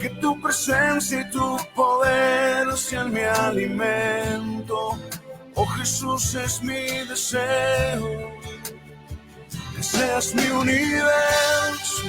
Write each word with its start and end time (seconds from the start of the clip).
Que 0.00 0.10
tu 0.20 0.40
presencia 0.40 1.20
y 1.20 1.30
tu 1.30 1.56
poder 1.74 2.76
sean 2.76 3.12
mi 3.12 3.22
alimento. 3.22 4.98
Oh 5.54 5.66
Jesús 5.66 6.34
es 6.34 6.62
mi 6.62 7.04
deseo. 7.08 8.32
Que 9.74 9.82
seas 9.82 10.34
mi 10.34 10.46
universo. 10.48 12.02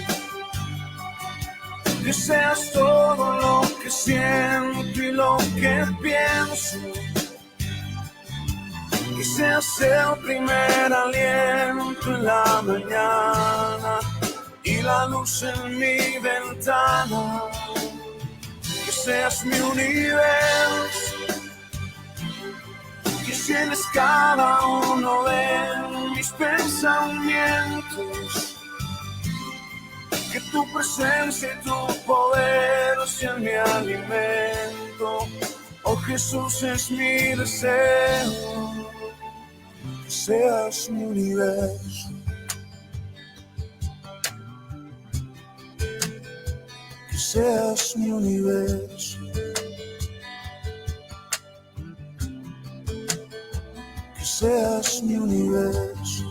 Que 2.03 2.13
seas 2.13 2.71
todo 2.71 3.25
lo 3.41 3.61
que 3.81 3.89
siento 3.89 5.01
y 5.01 5.11
lo 5.11 5.37
que 5.59 5.85
pienso 6.01 6.77
que 9.17 9.23
seas 9.23 9.81
el 9.81 10.19
primer 10.19 10.93
aliento 10.93 12.15
en 12.15 12.23
la 12.23 12.61
mañana 12.61 13.99
y 14.63 14.81
la 14.83 15.07
luz 15.07 15.41
en 15.41 15.79
mi 15.79 16.19
ventana, 16.19 17.41
seas 19.07 19.45
mi 19.45 19.57
universo, 19.62 21.16
que 23.25 23.31
llenes 23.31 23.85
cada 23.94 24.68
uno 24.68 25.23
de 25.23 26.12
mis 26.13 26.29
pensamientos, 26.34 27.88
que 30.29 30.41
tu 30.51 30.62
presencia 30.73 31.47
y 31.53 31.57
tu 31.63 31.78
poder 32.06 32.97
sean 33.07 33.41
mi 33.41 33.53
alimento. 33.53 35.25
Oh 35.84 35.96
Jesús 35.96 36.63
es 36.63 36.91
mi 36.91 37.34
deseo 37.34 38.91
que 40.03 40.12
seas 40.12 40.90
mi 40.90 41.06
universo. 41.06 42.16
Seas 47.31 47.97
mi 47.97 48.09
universo. 48.09 49.19
Que 54.15 54.23
seas 54.23 55.03
mi 55.03 55.15
universo. 55.15 56.23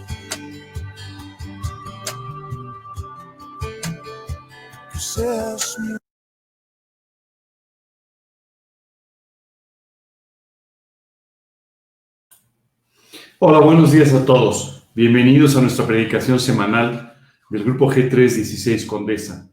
Hola, 13.38 13.60
buenos 13.60 13.92
días 13.92 14.14
a 14.14 14.24
todos. 14.24 14.88
Bienvenidos 14.94 15.56
a 15.56 15.60
nuestra 15.60 15.86
predicación 15.86 16.40
semanal 16.40 17.14
del 17.50 17.64
grupo 17.64 17.92
G316 17.92 18.86
Condesa. 18.86 19.50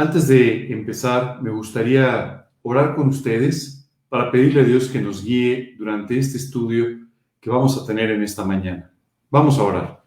Antes 0.00 0.28
de 0.28 0.72
empezar, 0.72 1.42
me 1.42 1.50
gustaría 1.50 2.48
orar 2.62 2.94
con 2.94 3.08
ustedes 3.08 3.86
para 4.08 4.30
pedirle 4.32 4.62
a 4.62 4.64
Dios 4.64 4.88
que 4.88 4.98
nos 4.98 5.22
guíe 5.22 5.74
durante 5.76 6.18
este 6.18 6.38
estudio 6.38 7.06
que 7.38 7.50
vamos 7.50 7.76
a 7.76 7.84
tener 7.84 8.10
en 8.10 8.22
esta 8.22 8.42
mañana. 8.42 8.90
Vamos 9.28 9.58
a 9.58 9.62
orar. 9.62 10.04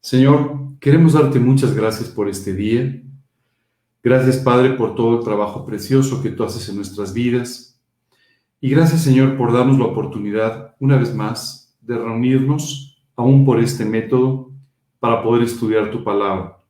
Señor, 0.00 0.78
queremos 0.80 1.12
darte 1.12 1.38
muchas 1.38 1.74
gracias 1.74 2.08
por 2.08 2.30
este 2.30 2.54
día. 2.54 2.98
Gracias, 4.02 4.38
Padre, 4.38 4.70
por 4.70 4.94
todo 4.94 5.18
el 5.18 5.22
trabajo 5.22 5.66
precioso 5.66 6.22
que 6.22 6.30
tú 6.30 6.44
haces 6.44 6.66
en 6.70 6.76
nuestras 6.76 7.12
vidas 7.12 7.78
y 8.58 8.70
gracias 8.70 9.02
Señor 9.02 9.36
por 9.36 9.52
darnos 9.52 9.78
la 9.78 9.84
oportunidad, 9.84 10.76
una 10.80 10.96
vez 10.96 11.14
más, 11.14 11.76
de 11.82 11.98
reunirnos, 11.98 13.04
aún 13.16 13.44
por 13.44 13.60
este 13.60 13.84
método, 13.84 14.50
para 14.98 15.22
poder 15.22 15.42
estudiar 15.42 15.90
tu 15.90 16.02
palabra. 16.02 16.63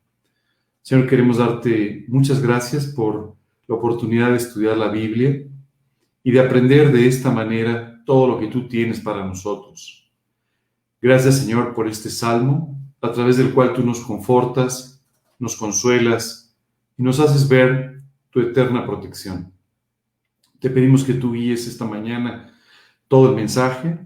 Señor, 0.85 1.07
queremos 1.07 1.39
darte 1.39 2.05
muchas 2.09 2.43
gracias 2.43 2.85
por 2.85 3.35
la 3.67 3.73
oportunidad 3.73 4.29
de 4.29 4.37
estudiar 4.37 4.77
la 4.77 4.89
Biblia 4.89 5.43
y 6.21 6.31
de 6.31 6.39
aprender 6.39 6.91
de 6.91 7.07
esta 7.07 7.31
manera 7.31 8.03
todo 8.05 8.27
lo 8.27 8.39
que 8.39 8.45
tú 8.45 8.67
tienes 8.67 8.99
para 8.99 9.25
nosotros. 9.25 10.13
Gracias 11.01 11.39
Señor 11.39 11.73
por 11.73 11.87
este 11.87 12.11
salmo, 12.11 12.79
a 13.01 13.11
través 13.11 13.37
del 13.37 13.51
cual 13.51 13.73
tú 13.73 13.83
nos 13.83 14.01
confortas, 14.01 15.03
nos 15.39 15.55
consuelas 15.55 16.55
y 16.99 17.01
nos 17.01 17.19
haces 17.19 17.49
ver 17.49 18.03
tu 18.29 18.39
eterna 18.41 18.85
protección. 18.85 19.51
Te 20.59 20.69
pedimos 20.69 21.03
que 21.03 21.15
tú 21.15 21.33
guíes 21.33 21.65
esta 21.65 21.85
mañana 21.85 22.53
todo 23.07 23.31
el 23.31 23.35
mensaje, 23.35 23.97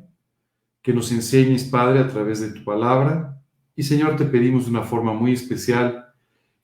que 0.82 0.94
nos 0.94 1.12
enseñes, 1.12 1.66
Padre, 1.66 2.00
a 2.00 2.08
través 2.08 2.40
de 2.40 2.52
tu 2.52 2.64
palabra. 2.64 3.38
Y 3.76 3.84
Señor, 3.84 4.16
te 4.16 4.24
pedimos 4.24 4.64
de 4.64 4.72
una 4.72 4.84
forma 4.84 5.12
muy 5.12 5.34
especial 5.34 6.06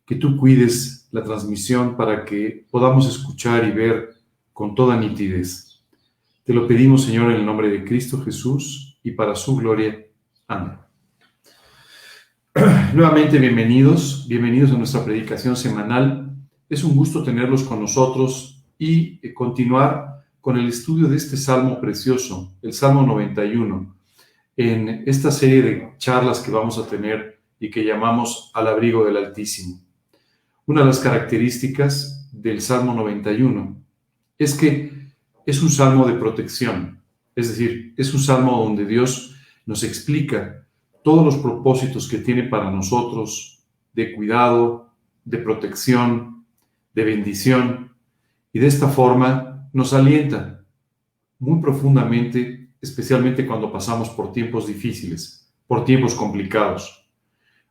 que 0.05 0.15
tú 0.15 0.37
cuides 0.37 1.07
la 1.11 1.23
transmisión 1.23 1.97
para 1.97 2.23
que 2.23 2.65
podamos 2.69 3.07
escuchar 3.07 3.65
y 3.65 3.71
ver 3.71 4.15
con 4.53 4.75
toda 4.75 4.95
nitidez. 4.95 5.83
Te 6.43 6.53
lo 6.53 6.67
pedimos, 6.67 7.03
Señor, 7.03 7.31
en 7.31 7.37
el 7.37 7.45
nombre 7.45 7.69
de 7.69 7.83
Cristo 7.83 8.21
Jesús 8.23 8.99
y 9.01 9.11
para 9.11 9.33
su 9.35 9.55
gloria. 9.55 10.05
Amén. 10.47 10.77
Nuevamente, 12.93 13.39
bienvenidos, 13.39 14.27
bienvenidos 14.27 14.71
a 14.71 14.77
nuestra 14.77 15.03
predicación 15.03 15.55
semanal. 15.55 16.35
Es 16.69 16.83
un 16.83 16.95
gusto 16.95 17.23
tenerlos 17.23 17.63
con 17.63 17.79
nosotros 17.79 18.63
y 18.77 19.19
eh, 19.25 19.33
continuar 19.33 20.23
con 20.39 20.57
el 20.57 20.67
estudio 20.67 21.07
de 21.07 21.17
este 21.17 21.37
salmo 21.37 21.81
precioso, 21.81 22.53
el 22.61 22.73
Salmo 22.73 23.01
91, 23.01 23.95
en 24.57 25.03
esta 25.07 25.31
serie 25.31 25.61
de 25.63 25.93
charlas 25.97 26.39
que 26.41 26.51
vamos 26.51 26.77
a 26.77 26.87
tener 26.87 27.41
y 27.59 27.71
que 27.71 27.83
llamamos 27.83 28.51
Al 28.53 28.67
abrigo 28.67 29.03
del 29.03 29.17
Altísimo. 29.17 29.84
Una 30.67 30.81
de 30.81 30.87
las 30.87 30.99
características 30.99 32.27
del 32.31 32.59
Salmo 32.59 32.95
91 32.95 33.83
es 34.39 34.55
que 34.55 35.09
es 35.45 35.61
un 35.61 35.69
salmo 35.69 36.07
de 36.07 36.15
protección, 36.15 37.03
es 37.35 37.49
decir, 37.49 37.93
es 37.97 38.11
un 38.15 38.19
salmo 38.19 38.63
donde 38.63 38.87
Dios 38.87 39.35
nos 39.67 39.83
explica 39.83 40.65
todos 41.03 41.23
los 41.23 41.37
propósitos 41.37 42.07
que 42.09 42.17
tiene 42.17 42.45
para 42.45 42.71
nosotros 42.71 43.63
de 43.93 44.15
cuidado, 44.15 44.89
de 45.23 45.37
protección, 45.37 46.47
de 46.95 47.03
bendición, 47.03 47.93
y 48.51 48.57
de 48.57 48.65
esta 48.65 48.87
forma 48.87 49.69
nos 49.71 49.93
alienta 49.93 50.65
muy 51.37 51.61
profundamente, 51.61 52.71
especialmente 52.81 53.45
cuando 53.45 53.71
pasamos 53.71 54.09
por 54.09 54.33
tiempos 54.33 54.65
difíciles, 54.65 55.53
por 55.67 55.85
tiempos 55.85 56.15
complicados. 56.15 57.07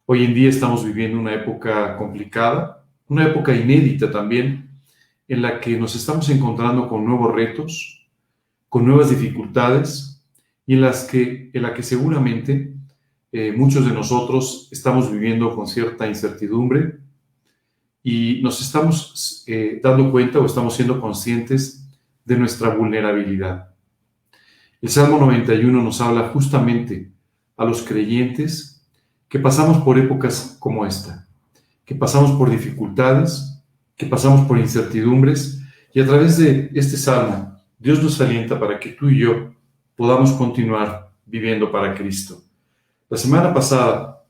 Hoy 0.06 0.24
en 0.24 0.32
día 0.32 0.48
estamos 0.48 0.84
viviendo 0.84 1.18
una 1.18 1.34
época 1.34 1.96
complicada, 1.96 2.83
una 3.08 3.26
época 3.26 3.54
inédita 3.54 4.10
también, 4.10 4.70
en 5.28 5.42
la 5.42 5.60
que 5.60 5.78
nos 5.78 5.94
estamos 5.94 6.28
encontrando 6.28 6.88
con 6.88 7.04
nuevos 7.04 7.34
retos, 7.34 8.06
con 8.68 8.84
nuevas 8.84 9.10
dificultades 9.10 10.22
y 10.66 10.74
en, 10.74 10.80
las 10.80 11.04
que, 11.04 11.50
en 11.52 11.62
la 11.62 11.72
que 11.74 11.82
seguramente 11.82 12.74
eh, 13.32 13.52
muchos 13.52 13.86
de 13.86 13.92
nosotros 13.92 14.68
estamos 14.70 15.10
viviendo 15.10 15.54
con 15.54 15.66
cierta 15.66 16.06
incertidumbre 16.06 16.98
y 18.02 18.40
nos 18.42 18.60
estamos 18.60 19.44
eh, 19.46 19.80
dando 19.82 20.10
cuenta 20.12 20.38
o 20.38 20.46
estamos 20.46 20.74
siendo 20.76 21.00
conscientes 21.00 21.88
de 22.24 22.36
nuestra 22.36 22.68
vulnerabilidad. 22.68 23.74
El 24.80 24.90
Salmo 24.90 25.18
91 25.18 25.82
nos 25.82 26.00
habla 26.00 26.28
justamente 26.28 27.10
a 27.56 27.64
los 27.64 27.82
creyentes 27.82 28.86
que 29.28 29.38
pasamos 29.38 29.82
por 29.82 29.98
épocas 29.98 30.56
como 30.60 30.84
esta, 30.84 31.23
que 31.84 31.94
pasamos 31.94 32.32
por 32.32 32.50
dificultades, 32.50 33.62
que 33.96 34.06
pasamos 34.06 34.46
por 34.46 34.58
incertidumbres 34.58 35.60
y 35.92 36.00
a 36.00 36.06
través 36.06 36.38
de 36.38 36.70
este 36.74 36.96
salmo, 36.96 37.56
Dios 37.78 38.02
nos 38.02 38.20
alienta 38.20 38.58
para 38.58 38.80
que 38.80 38.90
tú 38.90 39.08
y 39.10 39.20
yo 39.20 39.54
podamos 39.94 40.32
continuar 40.32 41.12
viviendo 41.26 41.70
para 41.70 41.94
Cristo. 41.94 42.42
La 43.08 43.16
semana 43.16 43.54
pasada 43.54 44.24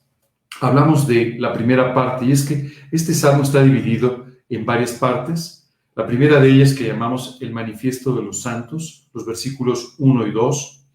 hablamos 0.60 1.06
de 1.06 1.36
la 1.38 1.52
primera 1.52 1.94
parte 1.94 2.26
y 2.26 2.32
es 2.32 2.44
que 2.44 2.72
este 2.90 3.14
salmo 3.14 3.42
está 3.42 3.62
dividido 3.62 4.26
en 4.48 4.66
varias 4.66 4.92
partes. 4.92 5.72
La 5.94 6.06
primera 6.06 6.40
de 6.40 6.50
ellas 6.50 6.74
que 6.74 6.88
llamamos 6.88 7.38
el 7.40 7.52
manifiesto 7.52 8.14
de 8.14 8.22
los 8.22 8.42
santos, 8.42 9.08
los 9.14 9.24
versículos 9.24 9.94
1 9.98 10.26
y 10.26 10.32
2, 10.32 10.86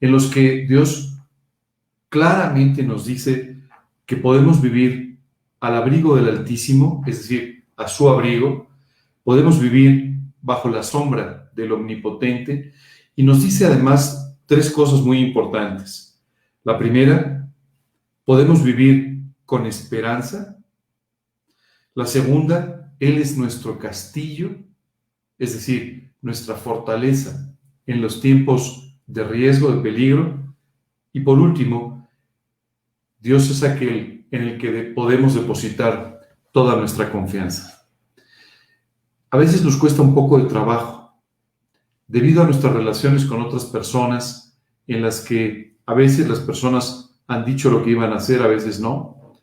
en 0.00 0.12
los 0.12 0.26
que 0.26 0.64
Dios 0.66 1.18
claramente 2.08 2.82
nos 2.82 3.04
dice 3.04 3.58
que 4.06 4.16
podemos 4.16 4.62
vivir 4.62 5.03
al 5.64 5.76
abrigo 5.76 6.14
del 6.14 6.28
Altísimo, 6.28 7.02
es 7.06 7.20
decir, 7.20 7.64
a 7.74 7.88
su 7.88 8.06
abrigo, 8.06 8.68
podemos 9.22 9.58
vivir 9.58 10.18
bajo 10.42 10.68
la 10.68 10.82
sombra 10.82 11.50
del 11.56 11.72
Omnipotente 11.72 12.74
y 13.16 13.22
nos 13.22 13.42
dice 13.42 13.64
además 13.64 14.36
tres 14.44 14.70
cosas 14.70 15.00
muy 15.00 15.20
importantes. 15.20 16.22
La 16.64 16.78
primera, 16.78 17.50
podemos 18.26 18.62
vivir 18.62 19.22
con 19.46 19.64
esperanza. 19.64 20.62
La 21.94 22.04
segunda, 22.04 22.94
Él 23.00 23.16
es 23.16 23.34
nuestro 23.38 23.78
castillo, 23.78 24.50
es 25.38 25.54
decir, 25.54 26.12
nuestra 26.20 26.56
fortaleza 26.56 27.56
en 27.86 28.02
los 28.02 28.20
tiempos 28.20 28.98
de 29.06 29.24
riesgo, 29.24 29.72
de 29.72 29.80
peligro. 29.80 30.54
Y 31.10 31.20
por 31.20 31.38
último, 31.38 32.06
Dios 33.18 33.48
es 33.48 33.62
aquel 33.62 34.13
en 34.34 34.42
el 34.42 34.58
que 34.58 34.92
podemos 34.96 35.34
depositar 35.34 36.20
toda 36.50 36.74
nuestra 36.74 37.12
confianza. 37.12 37.86
A 39.30 39.36
veces 39.36 39.62
nos 39.62 39.76
cuesta 39.76 40.02
un 40.02 40.12
poco 40.12 40.38
de 40.38 40.48
trabajo, 40.48 41.22
debido 42.08 42.42
a 42.42 42.44
nuestras 42.44 42.72
relaciones 42.72 43.26
con 43.26 43.40
otras 43.40 43.66
personas, 43.66 44.60
en 44.88 45.02
las 45.02 45.20
que 45.20 45.78
a 45.86 45.94
veces 45.94 46.28
las 46.28 46.40
personas 46.40 47.16
han 47.28 47.44
dicho 47.44 47.70
lo 47.70 47.84
que 47.84 47.90
iban 47.90 48.12
a 48.12 48.16
hacer, 48.16 48.42
a 48.42 48.48
veces 48.48 48.80
no. 48.80 49.36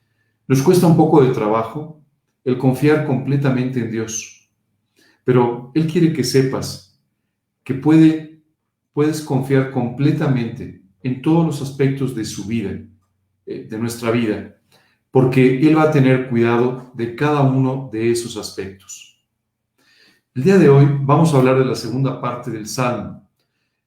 Nos 0.47 0.61
cuesta 0.61 0.88
un 0.88 0.97
poco 0.97 1.23
de 1.23 1.33
trabajo 1.33 2.03
el 2.44 2.57
confiar 2.57 3.07
completamente 3.07 3.79
en 3.79 3.91
Dios. 3.91 4.49
Pero 5.23 5.71
Él 5.73 5.87
quiere 5.87 6.11
que 6.11 6.25
sepas 6.25 7.01
que 7.63 7.75
puede, 7.75 8.44
puedes 8.91 9.21
confiar 9.21 9.71
completamente 9.71 10.83
en 11.01 11.21
todos 11.21 11.45
los 11.45 11.61
aspectos 11.61 12.13
de 12.13 12.25
su 12.25 12.45
vida, 12.45 12.77
eh, 13.45 13.67
de 13.69 13.77
nuestra 13.77 14.11
vida, 14.11 14.57
porque 15.11 15.59
Él 15.59 15.77
va 15.77 15.83
a 15.83 15.91
tener 15.91 16.29
cuidado 16.29 16.91
de 16.93 17.15
cada 17.15 17.41
uno 17.41 17.89
de 17.91 18.11
esos 18.11 18.37
aspectos. 18.37 19.21
El 20.33 20.43
día 20.43 20.57
de 20.57 20.69
hoy 20.69 20.87
vamos 21.01 21.33
a 21.33 21.37
hablar 21.37 21.59
de 21.59 21.65
la 21.65 21.75
segunda 21.75 22.21
parte 22.21 22.49
del 22.49 22.65
Salmo. 22.65 23.29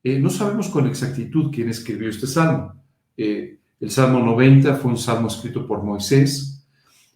Eh, 0.03 0.19
no 0.19 0.29
sabemos 0.29 0.69
con 0.69 0.87
exactitud 0.87 1.51
quién 1.51 1.71
escribió 1.71 2.11
este 2.11 2.27
Salmo. 2.27 2.75
Eh, 3.17 3.59
el 3.81 3.91
Salmo 3.91 4.21
90 4.21 4.77
fue 4.77 4.91
un 4.91 4.99
salmo 4.99 5.29
escrito 5.29 5.67
por 5.67 5.83
Moisés 5.83 6.67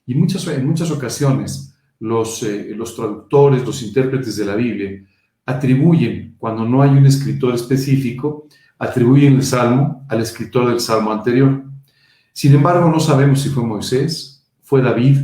y 0.07 0.15
muchas, 0.15 0.47
en 0.49 0.67
muchas 0.67 0.91
ocasiones 0.91 1.77
los, 2.01 2.43
eh, 2.43 2.73
los 2.75 2.97
traductores, 2.97 3.65
los 3.67 3.83
intérpretes 3.83 4.37
de 4.37 4.47
la 4.47 4.57
Biblia 4.57 5.05
atribuyen, 5.45 6.35
cuando 6.39 6.67
no 6.67 6.83
hay 6.83 6.91
un 6.91 7.07
escritor 7.07 7.55
específico, 7.55 8.49
atribuyen 8.79 9.37
el 9.37 9.43
Salmo 9.43 10.07
al 10.09 10.21
escritor 10.21 10.69
del 10.69 10.79
Salmo 10.79 11.11
anterior. 11.11 11.65
Sin 12.39 12.55
embargo, 12.55 12.89
no 12.89 13.01
sabemos 13.01 13.41
si 13.41 13.49
fue 13.49 13.65
Moisés, 13.65 14.49
fue 14.63 14.81
David, 14.81 15.19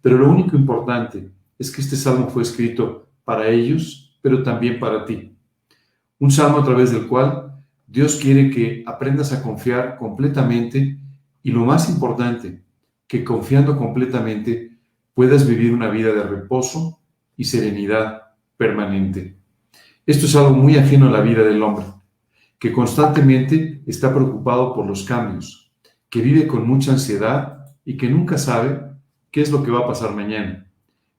pero 0.00 0.16
lo 0.16 0.30
único 0.30 0.56
importante 0.56 1.28
es 1.58 1.68
que 1.68 1.80
este 1.80 1.96
salmo 1.96 2.28
fue 2.28 2.44
escrito 2.44 3.08
para 3.24 3.48
ellos, 3.48 4.16
pero 4.22 4.44
también 4.44 4.78
para 4.78 5.04
ti. 5.04 5.36
Un 6.20 6.30
salmo 6.30 6.58
a 6.58 6.64
través 6.64 6.92
del 6.92 7.08
cual 7.08 7.60
Dios 7.88 8.20
quiere 8.22 8.50
que 8.50 8.84
aprendas 8.86 9.32
a 9.32 9.42
confiar 9.42 9.98
completamente 9.98 10.96
y 11.42 11.50
lo 11.50 11.64
más 11.64 11.90
importante, 11.90 12.62
que 13.08 13.24
confiando 13.24 13.76
completamente 13.76 14.78
puedas 15.12 15.48
vivir 15.48 15.74
una 15.74 15.90
vida 15.90 16.12
de 16.12 16.22
reposo 16.22 17.00
y 17.36 17.46
serenidad 17.46 18.22
permanente. 18.56 19.36
Esto 20.06 20.26
es 20.26 20.36
algo 20.36 20.52
muy 20.52 20.76
ajeno 20.76 21.08
a 21.08 21.10
la 21.10 21.20
vida 21.20 21.42
del 21.42 21.64
hombre, 21.64 21.86
que 22.60 22.72
constantemente 22.72 23.82
está 23.88 24.14
preocupado 24.14 24.72
por 24.72 24.86
los 24.86 25.02
cambios, 25.02 25.69
que 26.10 26.20
vive 26.20 26.46
con 26.48 26.66
mucha 26.66 26.92
ansiedad 26.92 27.66
y 27.84 27.96
que 27.96 28.10
nunca 28.10 28.36
sabe 28.36 28.80
qué 29.30 29.40
es 29.40 29.50
lo 29.50 29.62
que 29.62 29.70
va 29.70 29.80
a 29.80 29.86
pasar 29.86 30.14
mañana. 30.14 30.66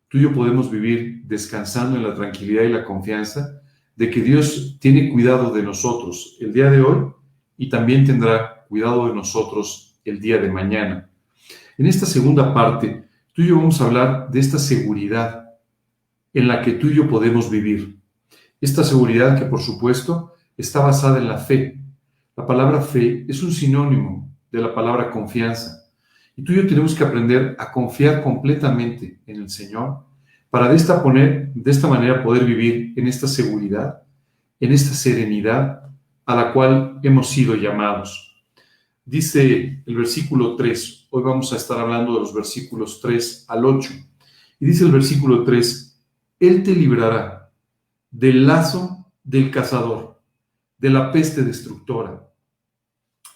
Tú 0.10 0.18
y 0.18 0.24
yo 0.24 0.34
podemos 0.34 0.70
vivir 0.70 1.24
descansando 1.24 1.96
en 1.96 2.04
la 2.04 2.14
tranquilidad 2.14 2.64
y 2.64 2.70
la 2.70 2.84
confianza 2.84 3.62
de 3.96 4.10
que 4.10 4.22
Dios 4.22 4.78
tiene 4.80 5.10
cuidado 5.10 5.54
de 5.54 5.64
nosotros 5.64 6.38
el 6.42 6.52
día 6.52 6.70
de 6.70 6.82
hoy 6.82 7.10
y 7.58 7.70
también 7.70 8.06
tendrá 8.06 8.66
cuidado 8.68 9.08
de 9.08 9.16
nosotros 9.16 10.00
el 10.04 10.20
día 10.20 10.38
de 10.38 10.52
mañana. 10.52 11.10
En 11.78 11.86
esta 11.86 12.06
segunda 12.06 12.54
parte, 12.54 13.06
tú 13.34 13.42
y 13.44 13.48
yo 13.48 13.56
vamos 13.56 13.80
a 13.80 13.86
hablar 13.86 14.30
de 14.30 14.40
esta 14.40 14.60
seguridad 14.60 15.46
en 16.34 16.48
la 16.48 16.62
que 16.62 16.74
tú 16.74 16.88
y 16.88 16.96
yo 16.96 17.08
podemos 17.10 17.50
vivir. 17.50 17.98
Esta 18.60 18.84
seguridad 18.84 19.40
que, 19.40 19.46
por 19.46 19.62
supuesto, 19.62 20.34
está 20.58 20.82
basada 20.82 21.18
en 21.18 21.28
la 21.28 21.38
fe. 21.38 21.80
La 22.36 22.46
palabra 22.46 22.82
fe 22.82 23.26
es 23.28 23.42
un 23.42 23.52
sinónimo 23.52 24.31
de 24.52 24.62
la 24.62 24.76
palabra 24.76 25.10
confianza. 25.10 25.90
Y 26.36 26.44
tú 26.44 26.54
y 26.54 26.58
yo 26.58 26.68
tenemos 26.68 26.94
que 26.94 27.04
aprender 27.04 27.56
a 27.58 27.72
confiar 27.72 28.24
completamente 28.24 29.22
en 29.26 29.38
el 29.38 29.50
Señor 29.50 30.06
para 30.50 30.68
de 30.68 30.76
esta, 30.76 31.88
manera 31.88 32.24
poder 32.24 32.44
vivir 32.44 32.94
en 32.98 33.08
esta 33.08 33.28
seguridad, 33.28 34.04
en 34.60 34.74
esta 34.74 34.94
serenidad 34.94 35.84
a 36.26 36.36
la 36.36 36.52
cual 36.52 37.00
hemos 37.04 37.30
sido 37.30 37.56
llamados. 37.56 38.44
Dice 39.06 39.82
el 39.86 39.96
versículo 39.96 40.56
3, 40.56 41.08
hoy 41.10 41.24
vamos 41.24 41.54
a 41.54 41.56
estar 41.56 41.80
hablando 41.80 42.14
de 42.14 42.20
los 42.20 42.34
versículos 42.34 43.00
3 43.02 43.46
al 43.48 43.66
8. 43.66 43.92
Y 44.60 44.66
dice 44.66 44.84
el 44.84 44.92
versículo 44.92 45.44
3, 45.44 46.04
Él 46.40 46.64
te 46.64 46.76
librará 46.76 47.50
del 48.10 48.46
lazo 48.46 49.12
del 49.24 49.52
cazador, 49.52 50.22
de 50.78 50.90
la 50.90 51.12
peste 51.12 51.44
destructora 51.44 52.31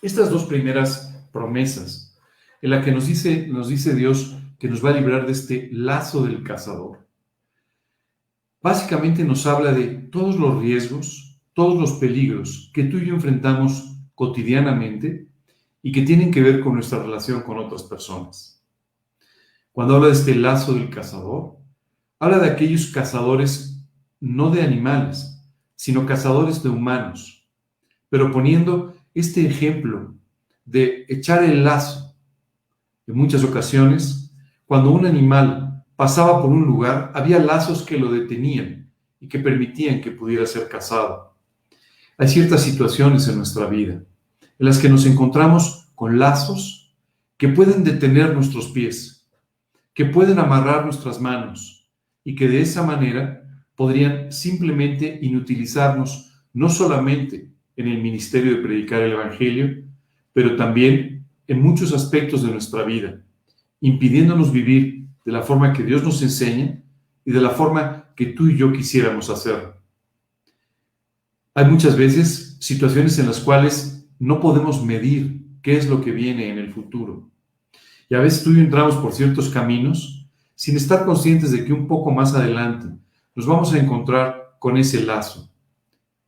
estas 0.02 0.30
dos 0.30 0.46
primeras 0.46 1.28
promesas, 1.32 2.18
en 2.62 2.70
la 2.70 2.84
que 2.84 2.92
nos 2.92 3.08
dice, 3.08 3.48
nos 3.48 3.68
dice 3.68 3.96
Dios 3.96 4.38
que 4.60 4.70
nos 4.70 4.84
va 4.84 4.90
a 4.90 4.94
librar 4.94 5.26
de 5.26 5.32
este 5.34 5.70
lazo 5.72 6.24
del 6.24 6.44
cazador, 6.44 7.08
básicamente 8.62 9.24
nos 9.24 9.46
habla 9.46 9.72
de 9.72 9.88
todos 9.88 10.38
los 10.38 10.62
riesgos 10.62 11.26
todos 11.56 11.80
los 11.80 11.94
peligros 11.94 12.70
que 12.74 12.84
tú 12.84 12.98
y 12.98 13.08
yo 13.08 13.16
enfrentamos 13.16 13.98
cotidianamente 14.14 15.30
y 15.82 15.92
que 15.92 16.02
tienen 16.02 16.30
que 16.30 16.42
ver 16.42 16.60
con 16.60 16.74
nuestra 16.74 17.02
relación 17.02 17.42
con 17.42 17.58
otras 17.58 17.84
personas. 17.84 18.62
Cuando 19.72 19.96
habla 19.96 20.08
de 20.08 20.14
este 20.14 20.36
lazo 20.36 20.74
del 20.74 20.90
cazador, 20.90 21.56
habla 22.20 22.40
de 22.40 22.50
aquellos 22.50 22.88
cazadores 22.88 23.88
no 24.20 24.50
de 24.50 24.64
animales, 24.64 25.42
sino 25.78 26.06
cazadores 26.06 26.62
de 26.62 26.70
humanos, 26.70 27.48
pero 28.10 28.32
poniendo 28.32 28.94
este 29.16 29.48
ejemplo 29.48 30.14
de 30.66 31.06
echar 31.08 31.44
el 31.44 31.64
lazo. 31.64 32.16
En 33.08 33.16
muchas 33.16 33.44
ocasiones, 33.44 34.32
cuando 34.66 34.92
un 34.92 35.06
animal 35.06 35.84
pasaba 35.96 36.42
por 36.42 36.52
un 36.52 36.66
lugar, 36.66 37.12
había 37.16 37.40
lazos 37.40 37.84
que 37.84 37.98
lo 37.98 38.12
detenían 38.12 38.92
y 39.20 39.28
que 39.28 39.40
permitían 39.40 40.02
que 40.02 40.12
pudiera 40.12 40.46
ser 40.46 40.68
cazado. 40.68 41.36
Hay 42.18 42.28
ciertas 42.28 42.62
situaciones 42.62 43.28
en 43.28 43.38
nuestra 43.38 43.68
vida 43.68 44.04
en 44.58 44.66
las 44.66 44.78
que 44.78 44.90
nos 44.90 45.06
encontramos 45.06 45.90
con 45.96 46.20
lazos 46.20 46.96
que 47.38 47.50
pueden 47.50 47.84
detener 47.84 48.34
nuestros 48.34 48.68
pies, 48.68 49.28
que 49.94 50.06
pueden 50.06 50.40
amarrar 50.40 50.84
nuestras 50.84 51.20
manos 51.20 51.90
y 52.24 52.36
que 52.36 52.48
de 52.48 52.62
esa 52.62 52.84
manera 52.84 53.44
podrían 53.76 54.32
simplemente 54.32 55.20
inutilizarnos 55.22 56.32
no 56.54 56.70
solamente 56.70 57.55
en 57.78 57.88
el 57.88 58.02
ministerio 58.02 58.56
de 58.56 58.62
predicar 58.62 59.02
el 59.02 59.14
Evangelio, 59.14 59.84
pero 60.34 60.56
también 60.56 61.26
en 61.48 61.62
muchos 61.62 61.94
aspectos 61.94 62.44
de 62.44 62.52
nuestra 62.52 62.84
vida, 62.84 63.22
impidiéndonos 63.82 64.52
vivir 64.52 65.08
de 65.26 65.32
la 65.32 65.42
forma 65.42 65.74
que 65.74 65.84
Dios 65.84 66.04
nos 66.04 66.22
enseña 66.22 66.82
y 67.24 67.32
de 67.32 67.42
la 67.42 67.50
forma 67.50 68.14
que 68.16 68.28
tú 68.28 68.48
y 68.48 68.58
yo 68.58 68.72
quisiéramos 68.72 69.30
hacerlo. 69.30 69.76
Hay 71.54 71.66
muchas 71.66 71.96
veces 71.96 72.58
situaciones 72.60 73.18
en 73.20 73.28
las 73.28 73.40
cuales 73.40 74.08
no 74.20 74.40
podemos 74.40 74.84
medir 74.84 75.46
qué 75.62 75.78
es 75.78 75.90
lo 75.90 76.02
que 76.02 76.12
viene 76.12 76.50
en 76.50 76.58
el 76.58 76.72
futuro. 76.72 77.30
Y 78.10 78.16
a 78.16 78.20
veces 78.20 78.44
tú 78.44 78.52
y 78.52 78.56
yo 78.56 78.62
entramos 78.62 78.96
por 78.96 79.14
ciertos 79.14 79.50
caminos 79.50 80.28
sin 80.54 80.78
estar 80.78 81.06
conscientes 81.06 81.52
de 81.52 81.66
que 81.66 81.74
un 81.74 81.88
poco 81.88 82.12
más 82.12 82.34
adelante 82.34 82.88
nos 83.36 83.46
vamos 83.46 83.74
a 83.74 83.80
encontrar 83.80 84.58
con 84.60 84.78
ese 84.78 85.04
lazo. 85.04 85.52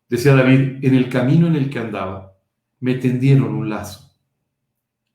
Decía 0.10 0.36
David, 0.36 0.84
en 0.84 0.96
el 0.96 1.10
camino 1.10 1.48
en 1.48 1.56
el 1.56 1.70
que 1.70 1.80
andaba, 1.80 2.34
me 2.80 2.96
tendieron 2.96 3.54
un 3.54 3.70
lazo. 3.70 4.10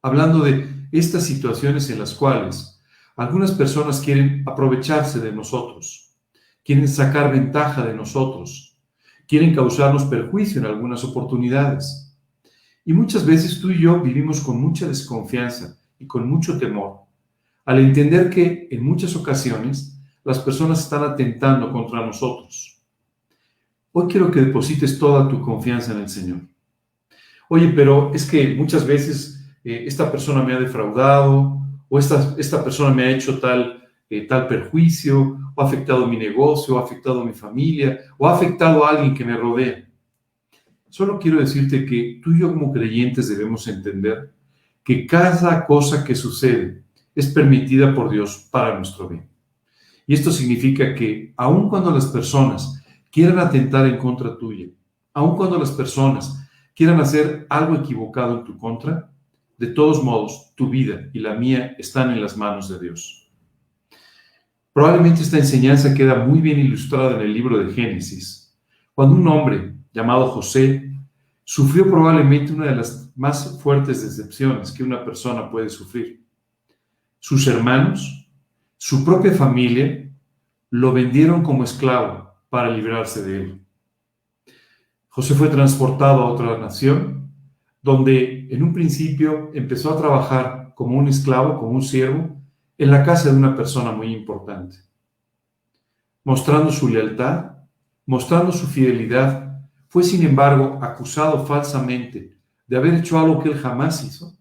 Hablando 0.03 0.41
de 0.41 0.69
estas 0.93 1.25
situaciones 1.25 1.89
en 1.89 1.99
las 1.99 2.13
cuales 2.13 2.81
algunas 3.17 3.53
personas 3.53 4.01
quieren 4.01 4.43
aprovecharse 4.47 5.21
de 5.21 5.33
nosotros, 5.33 6.15
quieren 6.65 6.89
sacar 6.89 7.33
ventaja 7.33 7.87
de 7.87 7.95
nosotros, 7.95 8.79
quieren 9.27 9.55
causarnos 9.55 10.05
perjuicio 10.05 10.61
en 10.61 10.67
algunas 10.67 11.05
oportunidades. 11.05 12.15
Y 12.85 12.93
muchas 12.93 13.25
veces 13.25 13.61
tú 13.61 13.71
y 13.71 13.81
yo 13.81 14.01
vivimos 14.01 14.41
con 14.41 14.61
mucha 14.61 14.87
desconfianza 14.87 15.79
y 15.99 16.07
con 16.07 16.29
mucho 16.29 16.59
temor, 16.59 17.03
al 17.65 17.79
entender 17.79 18.29
que 18.29 18.69
en 18.71 18.85
muchas 18.85 19.17
ocasiones 19.17 19.99
las 20.25 20.39
personas 20.41 20.81
están 20.81 21.05
atentando 21.05 21.73
contra 21.73 22.05
nosotros. 22.05 22.72
Hoy 23.95 24.07
quiero 24.09 24.31
que 24.31 24.41
deposites 24.41 24.99
toda 24.99 25.29
tu 25.29 25.43
confianza 25.43 25.93
en 25.93 26.01
el 26.01 26.09
Señor. 26.09 26.41
Oye, 27.51 27.69
pero 27.77 28.11
es 28.15 28.25
que 28.25 28.55
muchas 28.55 28.87
veces 28.87 29.47
eh, 29.63 29.85
esta 29.87 30.11
persona 30.11 30.43
me 30.43 30.55
ha 30.55 30.59
defraudado 30.59 31.61
o 31.91 31.99
esta, 31.99 32.35
esta 32.39 32.65
persona 32.65 32.95
me 32.95 33.03
ha 33.03 33.11
hecho 33.11 33.39
tal, 33.39 33.87
eh, 34.09 34.27
tal 34.27 34.49
perjuicio 34.49 35.39
o 35.55 35.63
ha 35.63 35.67
afectado 35.67 36.07
mi 36.07 36.17
negocio 36.17 36.75
o 36.75 36.79
ha 36.79 36.85
afectado 36.85 37.23
mi 37.23 37.35
familia 37.35 37.99
o 38.17 38.27
ha 38.27 38.35
afectado 38.35 38.83
a 38.83 38.93
alguien 38.93 39.15
que 39.15 39.27
me 39.27 39.37
rodea. 39.37 39.87
Solo 40.89 41.19
quiero 41.19 41.41
decirte 41.41 41.85
que 41.85 42.19
tú 42.25 42.33
y 42.33 42.41
yo 42.41 42.51
como 42.51 42.73
creyentes 42.73 43.29
debemos 43.29 43.69
entender 43.69 44.33
que 44.83 45.07
cada 45.07 45.67
cosa 45.67 46.03
que 46.03 46.15
sucede 46.15 46.83
es 47.15 47.27
permitida 47.27 47.95
por 47.95 48.09
Dios 48.09 48.49
para 48.51 48.75
nuestro 48.75 49.07
bien. 49.07 49.29
Y 50.07 50.15
esto 50.15 50.31
significa 50.31 50.95
que 50.95 51.35
aun 51.37 51.69
cuando 51.69 51.91
las 51.91 52.07
personas 52.07 52.82
quieran 53.13 53.39
atentar 53.39 53.87
en 53.87 53.99
contra 53.99 54.37
tuya, 54.37 54.67
aun 55.15 55.37
cuando 55.37 55.59
las 55.59 55.71
personas 55.71 56.49
quieran 56.75 57.01
hacer 57.01 57.47
algo 57.49 57.77
equivocado 57.77 58.39
en 58.39 58.45
tu 58.45 58.59
contra, 58.59 59.13
de 59.59 59.69
todos 59.69 60.03
modos, 60.03 60.53
tu 60.57 60.69
vida 60.69 61.09
y 61.13 61.21
la 61.21 61.35
mía 61.35 61.77
están 61.79 62.11
en 62.11 62.21
las 62.21 62.37
manos 62.37 62.69
de 62.69 62.81
Dios. 62.81 63.31
Probablemente 64.73 65.23
esta 65.23 65.39
enseñanza 65.39 65.95
queda 65.95 66.25
muy 66.25 66.41
bien 66.41 66.59
ilustrada 66.59 67.17
en 67.17 67.21
el 67.21 67.33
libro 67.33 67.59
de 67.59 67.73
Génesis, 67.73 68.59
cuando 68.95 69.15
un 69.15 69.29
hombre 69.29 69.77
llamado 69.93 70.29
José 70.29 70.91
sufrió 71.45 71.89
probablemente 71.89 72.53
una 72.53 72.67
de 72.67 72.77
las 72.77 73.13
más 73.15 73.61
fuertes 73.63 74.03
decepciones 74.03 74.73
que 74.73 74.83
una 74.83 75.05
persona 75.05 75.51
puede 75.51 75.69
sufrir. 75.69 76.25
Sus 77.21 77.47
hermanos 77.47 78.23
su 78.85 79.05
propia 79.05 79.31
familia 79.31 80.11
lo 80.71 80.93
vendieron 80.93 81.45
como 81.45 81.63
esclavo 81.63 82.32
para 82.53 82.69
librarse 82.69 83.23
de 83.23 83.37
él. 83.41 83.67
José 85.09 85.35
fue 85.35 85.49
transportado 85.49 86.21
a 86.21 86.31
otra 86.31 86.59
nación, 86.59 87.33
donde 87.81 88.47
en 88.51 88.63
un 88.63 88.75
principio 88.75 89.51
empezó 89.55 89.91
a 89.91 89.97
trabajar 89.97 90.75
como 90.75 90.99
un 90.99 91.09
esclavo, 91.09 91.59
como 91.59 91.71
un 91.71 91.81
siervo, 91.81 92.37
en 92.77 92.91
la 92.91 93.05
casa 93.05 93.31
de 93.31 93.39
una 93.39 93.57
persona 93.57 93.93
muy 93.93 94.13
importante. 94.13 94.77
Mostrando 96.25 96.71
su 96.71 96.91
lealtad, 96.91 97.53
mostrando 98.05 98.53
su 98.53 98.67
fidelidad, 98.67 99.59
fue 99.89 100.03
sin 100.03 100.23
embargo 100.23 100.79
acusado 100.83 101.47
falsamente 101.47 102.37
de 102.67 102.77
haber 102.77 102.97
hecho 102.97 103.19
algo 103.19 103.43
que 103.43 103.49
él 103.49 103.57
jamás 103.57 104.05
hizo 104.05 104.37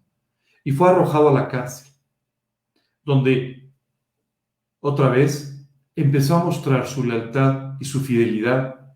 y 0.62 0.72
fue 0.72 0.90
arrojado 0.90 1.30
a 1.30 1.32
la 1.32 1.48
cárcel, 1.48 1.90
donde 3.06 3.72
otra 4.80 5.08
vez, 5.08 5.66
empezó 5.96 6.36
a 6.36 6.44
mostrar 6.44 6.86
su 6.86 7.04
lealtad 7.04 7.71
su 7.84 8.00
fidelidad, 8.00 8.94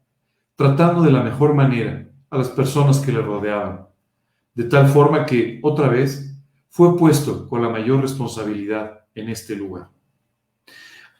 tratando 0.57 1.03
de 1.03 1.13
la 1.13 1.23
mejor 1.23 1.55
manera 1.55 2.09
a 2.31 2.39
las 2.39 2.49
personas 2.49 2.99
que 3.01 3.13
le 3.13 3.21
rodeaban, 3.21 3.87
de 4.55 4.65
tal 4.65 4.89
forma 4.89 5.27
que, 5.27 5.61
otra 5.63 5.89
vez, 5.89 6.37
fue 6.69 6.97
puesto 6.97 7.49
con 7.49 7.63
la 7.63 7.69
mayor 7.69 8.01
responsabilidad 8.03 9.01
en 9.15 9.29
este 9.29 9.57
lugar. 9.57 9.89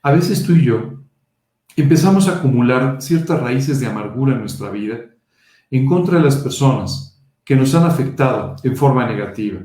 A 0.03 0.13
veces 0.13 0.45
tú 0.45 0.53
y 0.53 0.65
yo 0.65 1.03
empezamos 1.77 2.29
a 2.29 2.39
acumular 2.39 3.01
ciertas 3.01 3.41
raíces 3.41 3.81
de 3.81 3.87
amargura 3.87 4.35
en 4.35 4.41
nuestra 4.41 4.71
vida 4.71 5.01
en 5.71 5.87
contra 5.87 6.19
de 6.19 6.25
las 6.25 6.37
personas 6.37 7.23
que 7.45 7.57
nos 7.57 7.75
han 7.75 7.85
afectado 7.85 8.57
en 8.63 8.77
forma 8.77 9.07
negativa, 9.07 9.61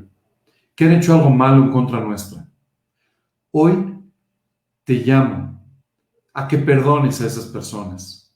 que 0.74 0.84
han 0.84 0.92
hecho 0.92 1.14
algo 1.14 1.30
malo 1.30 1.62
en 1.62 1.70
contra 1.70 2.00
nuestra. 2.00 2.48
Hoy 3.50 3.98
te 4.84 4.94
llamo 4.94 5.61
a 6.34 6.48
que 6.48 6.58
perdones 6.58 7.20
a 7.20 7.26
esas 7.26 7.46
personas 7.46 8.34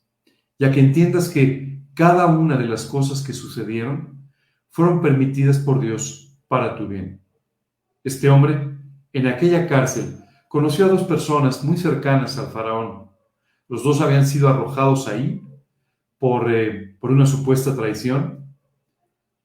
y 0.58 0.64
a 0.64 0.70
que 0.70 0.80
entiendas 0.80 1.28
que 1.28 1.82
cada 1.94 2.26
una 2.26 2.56
de 2.56 2.66
las 2.66 2.84
cosas 2.84 3.22
que 3.22 3.32
sucedieron 3.32 4.30
fueron 4.70 5.00
permitidas 5.00 5.58
por 5.58 5.80
Dios 5.80 6.38
para 6.48 6.76
tu 6.76 6.86
bien. 6.86 7.22
Este 8.04 8.28
hombre, 8.28 8.76
en 9.12 9.26
aquella 9.26 9.66
cárcel, 9.66 10.18
conoció 10.48 10.84
a 10.84 10.88
dos 10.88 11.04
personas 11.04 11.64
muy 11.64 11.76
cercanas 11.76 12.38
al 12.38 12.48
faraón. 12.48 13.10
Los 13.68 13.82
dos 13.82 14.00
habían 14.00 14.26
sido 14.26 14.48
arrojados 14.48 15.08
ahí 15.08 15.42
por, 16.18 16.52
eh, 16.52 16.96
por 17.00 17.10
una 17.10 17.26
supuesta 17.26 17.74
traición. 17.74 18.54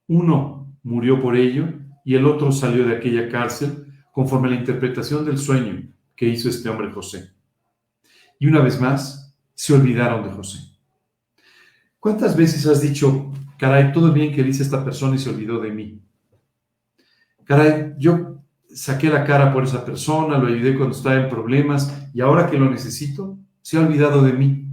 Uno 0.08 0.78
murió 0.84 1.22
por 1.22 1.36
ello 1.36 1.70
y 2.04 2.16
el 2.16 2.26
otro 2.26 2.52
salió 2.52 2.86
de 2.86 2.98
aquella 2.98 3.30
cárcel 3.30 3.88
conforme 4.12 4.50
a 4.50 4.52
la 4.52 4.58
interpretación 4.58 5.26
del 5.26 5.38
sueño 5.38 5.90
que 6.16 6.28
hizo 6.28 6.50
este 6.50 6.70
hombre 6.70 6.92
José. 6.92 7.32
Y 8.42 8.48
una 8.48 8.60
vez 8.60 8.82
más, 8.82 9.36
se 9.54 9.72
olvidaron 9.72 10.24
de 10.24 10.32
José. 10.32 10.58
¿Cuántas 12.00 12.36
veces 12.36 12.66
has 12.66 12.82
dicho, 12.82 13.32
caray, 13.56 13.94
todo 13.94 14.12
bien 14.12 14.34
que 14.34 14.42
dice 14.42 14.64
esta 14.64 14.84
persona 14.84 15.16
y 15.16 15.20
se 15.20 15.30
olvidó 15.30 15.60
de 15.60 15.70
mí? 15.70 16.02
Caray, 17.44 17.94
yo 18.00 18.42
saqué 18.74 19.10
la 19.10 19.26
cara 19.26 19.54
por 19.54 19.66
esa 19.66 19.86
persona, 19.86 20.40
lo 20.40 20.48
ayudé 20.48 20.76
cuando 20.76 20.98
estaba 20.98 21.18
en 21.18 21.30
problemas 21.30 21.96
y 22.16 22.22
ahora 22.22 22.50
que 22.50 22.58
lo 22.58 22.68
necesito, 22.68 23.38
se 23.62 23.78
ha 23.78 23.82
olvidado 23.82 24.24
de 24.24 24.34
mí. 24.34 24.68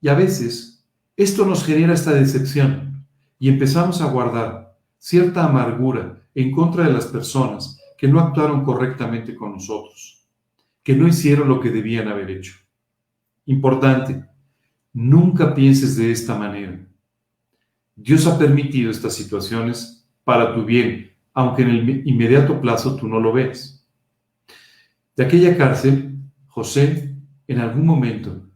Y 0.00 0.08
a 0.08 0.14
veces 0.14 0.84
esto 1.16 1.46
nos 1.46 1.64
genera 1.64 1.94
esta 1.94 2.12
decepción 2.12 3.06
y 3.38 3.50
empezamos 3.50 4.00
a 4.00 4.10
guardar 4.10 4.76
cierta 4.98 5.44
amargura 5.44 6.24
en 6.34 6.50
contra 6.50 6.82
de 6.82 6.92
las 6.92 7.06
personas 7.06 7.80
que 7.96 8.08
no 8.08 8.18
actuaron 8.18 8.64
correctamente 8.64 9.36
con 9.36 9.52
nosotros 9.52 10.17
que 10.88 10.94
no 10.94 11.06
hicieron 11.06 11.50
lo 11.50 11.60
que 11.60 11.68
debían 11.68 12.08
haber 12.08 12.30
hecho. 12.30 12.54
Importante, 13.44 14.24
nunca 14.94 15.54
pienses 15.54 15.96
de 15.96 16.10
esta 16.10 16.34
manera. 16.34 16.80
Dios 17.94 18.26
ha 18.26 18.38
permitido 18.38 18.90
estas 18.90 19.12
situaciones 19.12 20.08
para 20.24 20.54
tu 20.54 20.64
bien, 20.64 21.12
aunque 21.34 21.60
en 21.60 21.68
el 21.68 22.08
inmediato 22.08 22.58
plazo 22.62 22.96
tú 22.96 23.06
no 23.06 23.20
lo 23.20 23.34
veas. 23.34 23.86
De 25.14 25.26
aquella 25.26 25.58
cárcel, 25.58 26.22
José, 26.46 27.14
en 27.46 27.60
algún 27.60 27.84
momento, 27.84 28.48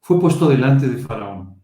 fue 0.00 0.18
puesto 0.18 0.48
delante 0.48 0.88
de 0.88 0.98
Faraón, 0.98 1.62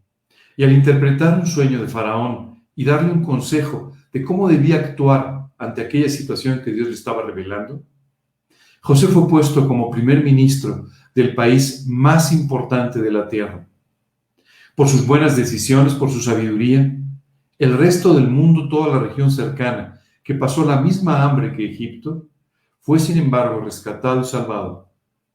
Y 0.56 0.62
al 0.62 0.70
interpretar 0.70 1.40
un 1.40 1.46
sueño 1.48 1.82
de 1.82 1.88
Faraón 1.88 2.62
y 2.76 2.84
darle 2.84 3.10
un 3.10 3.24
consejo 3.24 3.90
de 4.12 4.22
cómo 4.22 4.46
debía 4.46 4.76
actuar 4.76 5.48
ante 5.58 5.82
aquella 5.82 6.08
situación 6.08 6.62
que 6.62 6.70
Dios 6.70 6.86
le 6.86 6.94
estaba 6.94 7.22
revelando, 7.22 7.82
José 8.84 9.06
fue 9.06 9.26
puesto 9.26 9.66
como 9.66 9.90
primer 9.90 10.22
ministro 10.22 10.90
del 11.14 11.34
país 11.34 11.86
más 11.88 12.32
importante 12.32 13.00
de 13.00 13.10
la 13.10 13.26
tierra. 13.26 13.66
Por 14.74 14.88
sus 14.88 15.06
buenas 15.06 15.38
decisiones, 15.38 15.94
por 15.94 16.10
su 16.10 16.20
sabiduría, 16.20 16.94
el 17.58 17.78
resto 17.78 18.12
del 18.12 18.28
mundo, 18.28 18.68
toda 18.68 18.94
la 18.94 19.08
región 19.08 19.30
cercana, 19.30 20.02
que 20.22 20.34
pasó 20.34 20.66
la 20.66 20.82
misma 20.82 21.22
hambre 21.22 21.56
que 21.56 21.64
Egipto, 21.64 22.26
fue 22.82 22.98
sin 22.98 23.16
embargo 23.16 23.60
rescatado 23.60 24.20
y 24.20 24.24
salvado 24.24 24.90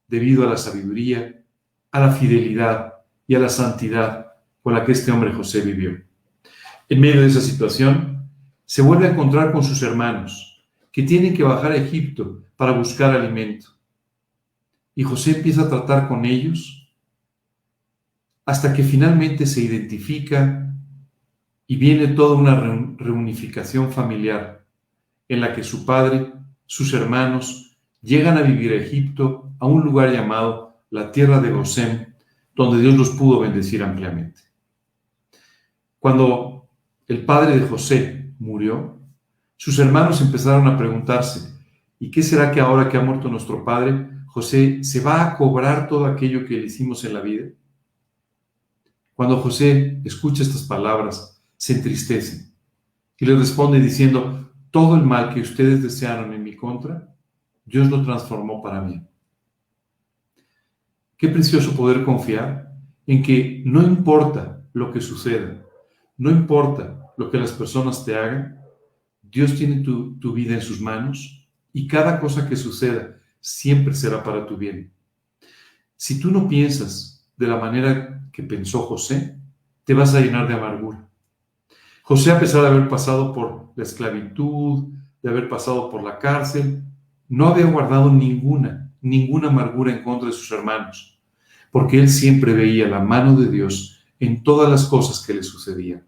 debido 0.06 0.46
a 0.46 0.50
la 0.50 0.56
sabiduría, 0.56 1.42
a 1.90 1.98
la 1.98 2.12
fidelidad 2.12 2.92
y 3.26 3.34
a 3.34 3.40
la 3.40 3.48
santidad 3.48 4.28
con 4.62 4.74
la 4.74 4.84
que 4.84 4.92
este 4.92 5.10
hombre 5.10 5.32
José 5.32 5.62
vivió. 5.62 6.00
En 6.88 7.00
medio 7.00 7.22
de 7.22 7.26
esa 7.26 7.40
situación, 7.40 8.30
se 8.64 8.80
vuelve 8.80 9.08
a 9.08 9.10
encontrar 9.10 9.50
con 9.50 9.64
sus 9.64 9.82
hermanos, 9.82 10.49
que 10.92 11.02
tienen 11.02 11.34
que 11.34 11.42
bajar 11.42 11.72
a 11.72 11.76
Egipto 11.76 12.44
para 12.56 12.72
buscar 12.72 13.14
alimento. 13.14 13.68
Y 14.94 15.02
José 15.02 15.36
empieza 15.36 15.62
a 15.62 15.68
tratar 15.68 16.08
con 16.08 16.24
ellos 16.24 16.92
hasta 18.44 18.72
que 18.72 18.82
finalmente 18.82 19.46
se 19.46 19.62
identifica 19.62 20.74
y 21.66 21.76
viene 21.76 22.08
toda 22.08 22.36
una 22.36 22.56
reunificación 22.98 23.92
familiar 23.92 24.64
en 25.28 25.40
la 25.40 25.54
que 25.54 25.62
su 25.62 25.86
padre, 25.86 26.32
sus 26.66 26.92
hermanos, 26.92 27.78
llegan 28.02 28.36
a 28.36 28.42
vivir 28.42 28.72
a 28.72 28.76
Egipto, 28.76 29.52
a 29.60 29.66
un 29.66 29.82
lugar 29.82 30.12
llamado 30.12 30.82
la 30.90 31.12
tierra 31.12 31.40
de 31.40 31.50
Gosén, 31.50 32.16
donde 32.56 32.82
Dios 32.82 32.96
los 32.96 33.10
pudo 33.10 33.40
bendecir 33.40 33.82
ampliamente. 33.82 34.40
Cuando 36.00 36.68
el 37.06 37.24
padre 37.24 37.58
de 37.58 37.68
José 37.68 38.34
murió, 38.38 38.99
sus 39.62 39.78
hermanos 39.78 40.22
empezaron 40.22 40.66
a 40.66 40.78
preguntarse, 40.78 41.50
¿Y 42.02 42.10
qué 42.10 42.22
será 42.22 42.50
que 42.50 42.60
ahora 42.60 42.88
que 42.88 42.96
ha 42.96 43.02
muerto 43.02 43.28
nuestro 43.28 43.62
padre, 43.62 44.08
José 44.28 44.82
se 44.82 45.00
va 45.00 45.22
a 45.22 45.36
cobrar 45.36 45.86
todo 45.86 46.06
aquello 46.06 46.46
que 46.46 46.56
le 46.56 46.64
hicimos 46.64 47.04
en 47.04 47.12
la 47.12 47.20
vida? 47.20 47.48
Cuando 49.14 49.36
José 49.36 50.00
escucha 50.02 50.42
estas 50.42 50.62
palabras, 50.62 51.44
se 51.58 51.74
entristece 51.74 52.50
y 53.18 53.26
le 53.26 53.36
responde 53.36 53.78
diciendo, 53.78 54.50
todo 54.70 54.96
el 54.96 55.02
mal 55.02 55.34
que 55.34 55.42
ustedes 55.42 55.82
desearon 55.82 56.32
en 56.32 56.42
mi 56.42 56.56
contra, 56.56 57.14
Dios 57.66 57.90
lo 57.90 58.02
transformó 58.02 58.62
para 58.62 58.80
mí. 58.80 59.06
Qué 61.18 61.28
precioso 61.28 61.76
poder 61.76 62.02
confiar 62.02 62.72
en 63.06 63.22
que 63.22 63.62
no 63.66 63.82
importa 63.82 64.62
lo 64.72 64.90
que 64.90 65.02
suceda, 65.02 65.62
no 66.16 66.30
importa 66.30 67.12
lo 67.18 67.30
que 67.30 67.36
las 67.36 67.52
personas 67.52 68.06
te 68.06 68.16
hagan, 68.16 68.59
Dios 69.30 69.54
tiene 69.54 69.82
tu, 69.82 70.32
vida 70.32 70.54
en 70.54 70.62
sus 70.62 70.80
manos 70.80 71.46
y 71.72 71.86
cada 71.86 72.18
cosa 72.18 72.48
que 72.48 72.56
suceda 72.56 73.16
siempre 73.40 73.94
será 73.94 74.22
para 74.22 74.46
tu 74.46 74.56
bien. 74.56 74.92
Si 75.96 76.18
tú 76.18 76.30
no 76.30 76.48
piensas 76.48 77.30
de 77.36 77.46
la 77.46 77.56
manera 77.56 78.28
que 78.32 78.42
pensó 78.42 78.82
José, 78.82 79.38
te 79.84 79.94
vas 79.94 80.14
a 80.14 80.20
llenar 80.20 80.48
de 80.48 80.54
amargura. 80.54 81.08
José, 82.02 82.32
a 82.32 82.40
pesar 82.40 82.62
de 82.62 82.68
haber 82.68 82.88
pasado 82.88 83.32
por 83.32 83.72
la 83.76 83.84
esclavitud, 83.84 84.88
de 85.22 85.30
haber 85.30 85.48
pasado 85.48 85.90
por 85.90 86.02
la 86.02 86.18
cárcel, 86.18 86.82
no 87.28 87.46
había 87.46 87.66
guardado 87.66 88.12
ninguna, 88.12 88.92
ninguna 89.00 89.48
amargura 89.48 89.92
en 89.92 90.02
contra 90.02 90.28
de 90.28 90.34
sus 90.34 90.50
hermanos, 90.50 91.20
porque 91.70 92.00
él 92.00 92.08
siempre 92.08 92.52
veía 92.52 92.88
la 92.88 93.00
mano 93.00 93.38
de 93.38 93.48
Dios 93.48 94.02
en 94.18 94.42
todas 94.42 94.68
las 94.68 94.86
cosas 94.86 95.24
que 95.24 95.34
le 95.34 95.42
sucedían. 95.42 96.04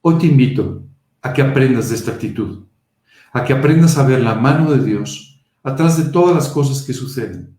Hoy 0.00 0.16
te 0.16 0.26
invito 0.26 0.89
a 1.22 1.32
que 1.32 1.42
aprendas 1.42 1.90
de 1.90 1.96
esta 1.96 2.12
actitud 2.12 2.64
a 3.32 3.44
que 3.44 3.52
aprendas 3.52 3.96
a 3.96 4.06
ver 4.06 4.20
la 4.20 4.34
mano 4.34 4.70
de 4.72 4.84
Dios 4.84 5.40
atrás 5.62 6.02
de 6.02 6.10
todas 6.10 6.34
las 6.34 6.48
cosas 6.48 6.82
que 6.82 6.92
suceden, 6.92 7.56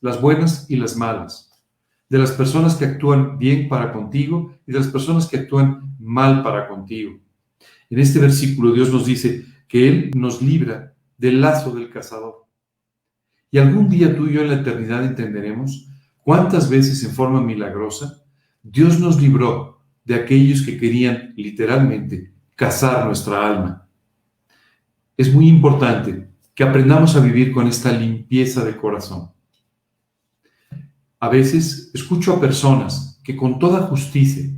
las 0.00 0.20
buenas 0.20 0.66
y 0.70 0.76
las 0.76 0.96
malas, 0.96 1.50
de 2.08 2.18
las 2.18 2.32
personas 2.32 2.76
que 2.76 2.84
actúan 2.84 3.38
bien 3.38 3.68
para 3.68 3.92
contigo 3.92 4.54
y 4.66 4.72
de 4.72 4.78
las 4.78 4.88
personas 4.88 5.26
que 5.26 5.38
actúan 5.38 5.96
mal 5.98 6.42
para 6.42 6.68
contigo. 6.68 7.18
En 7.90 7.98
este 7.98 8.18
versículo 8.18 8.72
Dios 8.72 8.92
nos 8.92 9.06
dice 9.06 9.46
que 9.68 9.88
Él 9.88 10.10
nos 10.14 10.40
libra 10.40 10.94
del 11.16 11.40
lazo 11.40 11.72
del 11.72 11.90
cazador. 11.90 12.46
Y 13.50 13.58
algún 13.58 13.88
día 13.88 14.16
tú 14.16 14.26
y 14.26 14.34
yo 14.34 14.42
en 14.42 14.48
la 14.48 14.60
eternidad 14.60 15.04
entenderemos 15.04 15.88
cuántas 16.22 16.70
veces 16.70 17.02
en 17.04 17.10
forma 17.10 17.40
milagrosa 17.40 18.22
Dios 18.62 18.98
nos 18.98 19.20
libró 19.20 19.80
de 20.04 20.14
aquellos 20.14 20.62
que 20.62 20.78
querían 20.78 21.34
literalmente 21.36 22.31
cazar 22.62 23.06
nuestra 23.06 23.44
alma 23.44 23.88
es 25.16 25.34
muy 25.34 25.48
importante 25.48 26.28
que 26.54 26.62
aprendamos 26.62 27.16
a 27.16 27.20
vivir 27.20 27.50
con 27.50 27.66
esta 27.66 27.90
limpieza 27.90 28.64
de 28.64 28.76
corazón. 28.76 29.32
A 31.18 31.28
veces 31.28 31.90
escucho 31.92 32.32
a 32.32 32.40
personas 32.40 33.18
que 33.24 33.34
con 33.36 33.58
toda 33.58 33.88
justicia, 33.88 34.48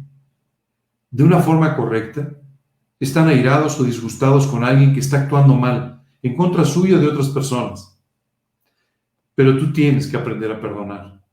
de 1.11 1.25
una 1.25 1.40
forma 1.40 1.75
correcta, 1.75 2.31
están 3.01 3.29
airados 3.29 3.81
o 3.81 3.85
disgustados 3.85 4.47
con 4.49 4.64
alguien 4.64 4.93
que 4.93 5.01
está 5.01 5.23
actuando 5.23 5.55
mal 5.55 6.03
en 6.23 6.37
contra 6.37 6.67
suyo 6.67 7.01
de 7.01 7.07
otras 7.07 7.31
personas. 7.31 7.99
Pero 9.35 9.57
tú 9.57 9.73
tienes 9.73 10.09
que 10.09 10.19
aprender 10.19 10.53
a 10.53 10.61
perdonar. 10.61 11.25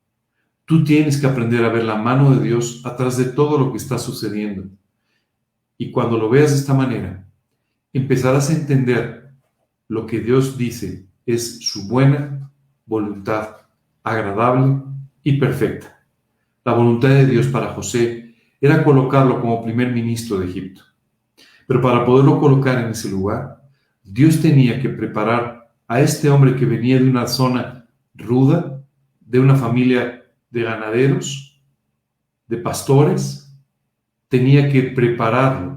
Tú 0.63 0.85
tienes 0.85 1.19
que 1.19 1.27
aprender 1.27 1.65
a 1.65 1.69
ver 1.69 1.83
la 1.83 1.95
mano 1.95 2.33
de 2.33 2.45
Dios 2.45 2.81
atrás 2.85 3.17
de 3.17 3.25
todo 3.25 3.57
lo 3.57 3.71
que 3.71 3.77
está 3.77 3.97
sucediendo. 3.97 4.69
Y 5.81 5.89
cuando 5.89 6.15
lo 6.15 6.29
veas 6.29 6.51
de 6.51 6.57
esta 6.57 6.75
manera, 6.75 7.27
empezarás 7.91 8.51
a 8.51 8.53
entender 8.53 9.31
lo 9.87 10.05
que 10.05 10.19
Dios 10.19 10.55
dice 10.55 11.07
es 11.25 11.57
su 11.65 11.87
buena 11.87 12.51
voluntad, 12.85 13.55
agradable 14.03 14.79
y 15.23 15.39
perfecta. 15.39 16.05
La 16.63 16.73
voluntad 16.73 17.09
de 17.09 17.25
Dios 17.25 17.47
para 17.47 17.73
José 17.73 18.35
era 18.61 18.83
colocarlo 18.83 19.41
como 19.41 19.63
primer 19.63 19.91
ministro 19.91 20.37
de 20.37 20.45
Egipto. 20.45 20.83
Pero 21.65 21.81
para 21.81 22.05
poderlo 22.05 22.39
colocar 22.39 22.77
en 22.77 22.91
ese 22.91 23.09
lugar, 23.09 23.63
Dios 24.03 24.39
tenía 24.39 24.79
que 24.79 24.89
preparar 24.89 25.73
a 25.87 25.99
este 25.99 26.29
hombre 26.29 26.55
que 26.55 26.67
venía 26.67 26.99
de 26.99 27.09
una 27.09 27.25
zona 27.25 27.87
ruda, 28.13 28.83
de 29.19 29.39
una 29.39 29.55
familia 29.55 30.25
de 30.51 30.61
ganaderos, 30.61 31.59
de 32.45 32.57
pastores, 32.57 33.51
tenía 34.27 34.69
que 34.69 34.83
prepararlo 34.83 35.70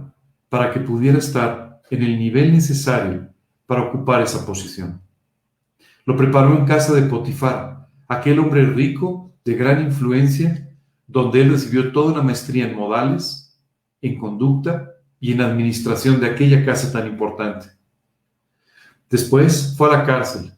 para 0.49 0.73
que 0.73 0.81
pudiera 0.81 1.19
estar 1.19 1.81
en 1.91 2.03
el 2.03 2.19
nivel 2.19 2.53
necesario 2.53 3.29
para 3.67 3.83
ocupar 3.83 4.23
esa 4.23 4.45
posición. 4.45 5.01
Lo 6.05 6.17
preparó 6.17 6.57
en 6.57 6.67
casa 6.67 6.95
de 6.95 7.03
Potifar, 7.03 7.89
aquel 8.09 8.39
hombre 8.39 8.67
rico, 8.67 9.33
de 9.45 9.55
gran 9.55 9.83
influencia, 9.83 10.71
donde 11.07 11.43
él 11.43 11.51
recibió 11.51 11.93
toda 11.93 12.13
una 12.13 12.23
maestría 12.23 12.69
en 12.69 12.77
modales, 12.77 13.59
en 14.01 14.19
conducta 14.19 14.91
y 15.21 15.33
en 15.33 15.41
administración 15.41 16.21
de 16.21 16.27
aquella 16.27 16.65
casa 16.65 16.93
tan 16.93 17.07
importante. 17.07 17.69
Después 19.09 19.75
fue 19.77 19.89
a 19.89 19.99
la 19.99 20.05
cárcel, 20.05 20.53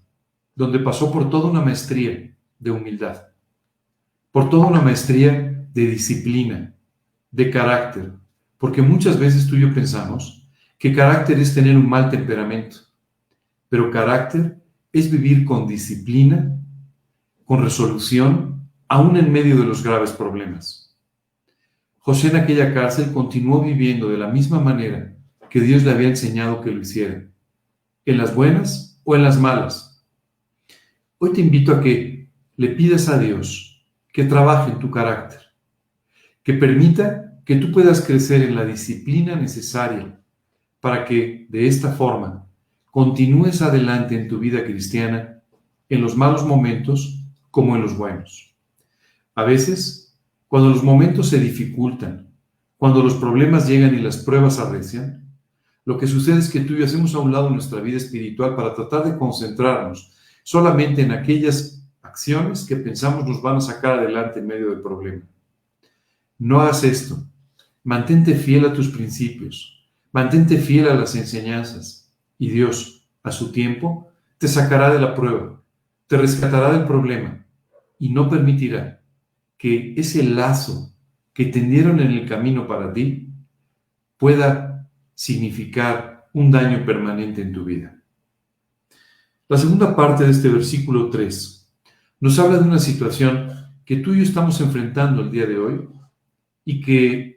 donde 0.54 0.78
pasó 0.78 1.12
por 1.12 1.28
toda 1.30 1.50
una 1.50 1.60
maestría 1.60 2.34
de 2.58 2.70
humildad, 2.70 3.22
por 4.32 4.48
toda 4.48 4.66
una 4.66 4.80
maestría 4.80 5.66
de 5.72 5.86
disciplina, 5.86 6.74
de 7.30 7.50
carácter, 7.50 8.12
porque 8.58 8.82
muchas 8.82 9.18
veces 9.18 9.46
tú 9.46 9.56
y 9.56 9.60
yo 9.60 9.74
pensamos 9.74 10.46
que 10.78 10.94
carácter 10.94 11.38
es 11.38 11.54
tener 11.54 11.76
un 11.76 11.88
mal 11.88 12.10
temperamento, 12.10 12.78
pero 13.68 13.90
carácter 13.90 14.58
es 14.92 15.10
vivir 15.10 15.44
con 15.44 15.66
disciplina, 15.66 16.58
con 17.44 17.62
resolución, 17.62 18.68
aún 18.88 19.16
en 19.16 19.32
medio 19.32 19.56
de 19.56 19.64
los 19.64 19.82
graves 19.82 20.12
problemas. 20.12 20.96
José 21.98 22.28
en 22.28 22.36
aquella 22.36 22.72
cárcel 22.72 23.12
continuó 23.12 23.62
viviendo 23.62 24.08
de 24.08 24.18
la 24.18 24.28
misma 24.28 24.60
manera 24.60 25.16
que 25.50 25.60
Dios 25.60 25.82
le 25.82 25.90
había 25.90 26.08
enseñado 26.08 26.60
que 26.60 26.70
lo 26.70 26.80
hiciera, 26.80 27.24
en 28.04 28.18
las 28.18 28.34
buenas 28.34 29.00
o 29.04 29.16
en 29.16 29.22
las 29.22 29.38
malas. 29.38 30.04
Hoy 31.18 31.32
te 31.32 31.40
invito 31.40 31.72
a 31.72 31.80
que 31.80 32.30
le 32.56 32.68
pidas 32.68 33.08
a 33.08 33.18
Dios 33.18 33.84
que 34.12 34.24
trabaje 34.24 34.72
en 34.72 34.78
tu 34.78 34.90
carácter, 34.90 35.40
que 36.42 36.54
permita 36.54 37.25
que 37.46 37.54
tú 37.54 37.70
puedas 37.70 38.00
crecer 38.00 38.42
en 38.42 38.56
la 38.56 38.64
disciplina 38.64 39.36
necesaria 39.36 40.20
para 40.80 41.04
que 41.04 41.46
de 41.48 41.68
esta 41.68 41.92
forma 41.92 42.44
continúes 42.90 43.62
adelante 43.62 44.16
en 44.16 44.26
tu 44.26 44.40
vida 44.40 44.64
cristiana, 44.64 45.40
en 45.88 46.02
los 46.02 46.16
malos 46.16 46.44
momentos 46.44 47.24
como 47.52 47.76
en 47.76 47.82
los 47.82 47.96
buenos. 47.96 48.52
A 49.36 49.44
veces, 49.44 50.18
cuando 50.48 50.70
los 50.70 50.82
momentos 50.82 51.28
se 51.28 51.38
dificultan, 51.38 52.34
cuando 52.76 53.00
los 53.00 53.14
problemas 53.14 53.68
llegan 53.68 53.94
y 53.94 54.02
las 54.02 54.16
pruebas 54.16 54.58
arrecian, 54.58 55.30
lo 55.84 55.98
que 55.98 56.08
sucede 56.08 56.40
es 56.40 56.50
que 56.50 56.60
tú 56.60 56.74
y 56.74 56.80
yo 56.80 56.84
hacemos 56.84 57.14
a 57.14 57.20
un 57.20 57.30
lado 57.30 57.48
nuestra 57.48 57.80
vida 57.80 57.98
espiritual 57.98 58.56
para 58.56 58.74
tratar 58.74 59.04
de 59.04 59.16
concentrarnos 59.16 60.12
solamente 60.42 61.02
en 61.02 61.12
aquellas 61.12 61.86
acciones 62.02 62.64
que 62.64 62.74
pensamos 62.74 63.24
nos 63.24 63.40
van 63.40 63.56
a 63.56 63.60
sacar 63.60 64.00
adelante 64.00 64.40
en 64.40 64.48
medio 64.48 64.70
del 64.70 64.80
problema. 64.80 65.22
No 66.38 66.60
hagas 66.60 66.82
esto, 66.82 67.16
Mantente 67.86 68.34
fiel 68.34 68.64
a 68.64 68.72
tus 68.72 68.88
principios, 68.88 69.88
mantente 70.10 70.58
fiel 70.58 70.88
a 70.88 70.94
las 70.94 71.14
enseñanzas. 71.14 72.12
Y 72.36 72.50
Dios, 72.50 73.08
a 73.22 73.30
su 73.30 73.52
tiempo, 73.52 74.10
te 74.38 74.48
sacará 74.48 74.92
de 74.92 74.98
la 74.98 75.14
prueba, 75.14 75.62
te 76.08 76.16
rescatará 76.16 76.72
del 76.72 76.84
problema. 76.84 77.46
Y 78.00 78.08
no 78.08 78.28
permitirá 78.28 79.04
que 79.56 79.94
ese 79.96 80.24
lazo 80.24 80.96
que 81.32 81.44
tendieron 81.44 82.00
en 82.00 82.10
el 82.10 82.28
camino 82.28 82.66
para 82.66 82.92
ti 82.92 83.28
pueda 84.16 84.90
significar 85.14 86.28
un 86.32 86.50
daño 86.50 86.84
permanente 86.84 87.40
en 87.40 87.52
tu 87.52 87.64
vida. 87.64 88.02
La 89.46 89.58
segunda 89.58 89.94
parte 89.94 90.24
de 90.24 90.32
este 90.32 90.48
versículo 90.48 91.08
3 91.08 91.72
nos 92.18 92.36
habla 92.40 92.58
de 92.58 92.64
una 92.64 92.80
situación 92.80 93.48
que 93.84 93.98
tú 93.98 94.12
y 94.12 94.16
yo 94.16 94.22
estamos 94.24 94.60
enfrentando 94.60 95.22
el 95.22 95.30
día 95.30 95.46
de 95.46 95.56
hoy 95.56 95.88
y 96.64 96.80
que 96.80 97.35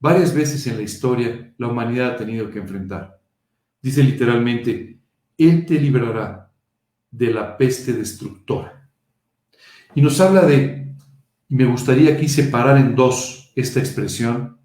varias 0.00 0.34
veces 0.34 0.66
en 0.66 0.78
la 0.78 0.82
historia 0.82 1.54
la 1.58 1.68
humanidad 1.68 2.12
ha 2.12 2.16
tenido 2.16 2.50
que 2.50 2.58
enfrentar. 2.58 3.20
Dice 3.80 4.02
literalmente, 4.02 5.00
Él 5.38 5.66
te 5.66 5.78
librará 5.78 6.52
de 7.10 7.32
la 7.32 7.56
peste 7.56 7.92
destructora. 7.92 8.90
Y 9.94 10.02
nos 10.02 10.20
habla 10.20 10.42
de, 10.42 10.94
y 11.48 11.54
me 11.54 11.66
gustaría 11.66 12.14
aquí 12.14 12.28
separar 12.28 12.78
en 12.78 12.94
dos 12.94 13.52
esta 13.54 13.80
expresión, 13.80 14.58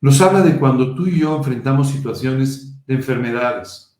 nos 0.00 0.20
habla 0.20 0.42
de 0.42 0.58
cuando 0.58 0.94
tú 0.94 1.06
y 1.06 1.20
yo 1.20 1.36
enfrentamos 1.36 1.90
situaciones 1.90 2.84
de 2.86 2.94
enfermedades, 2.94 3.98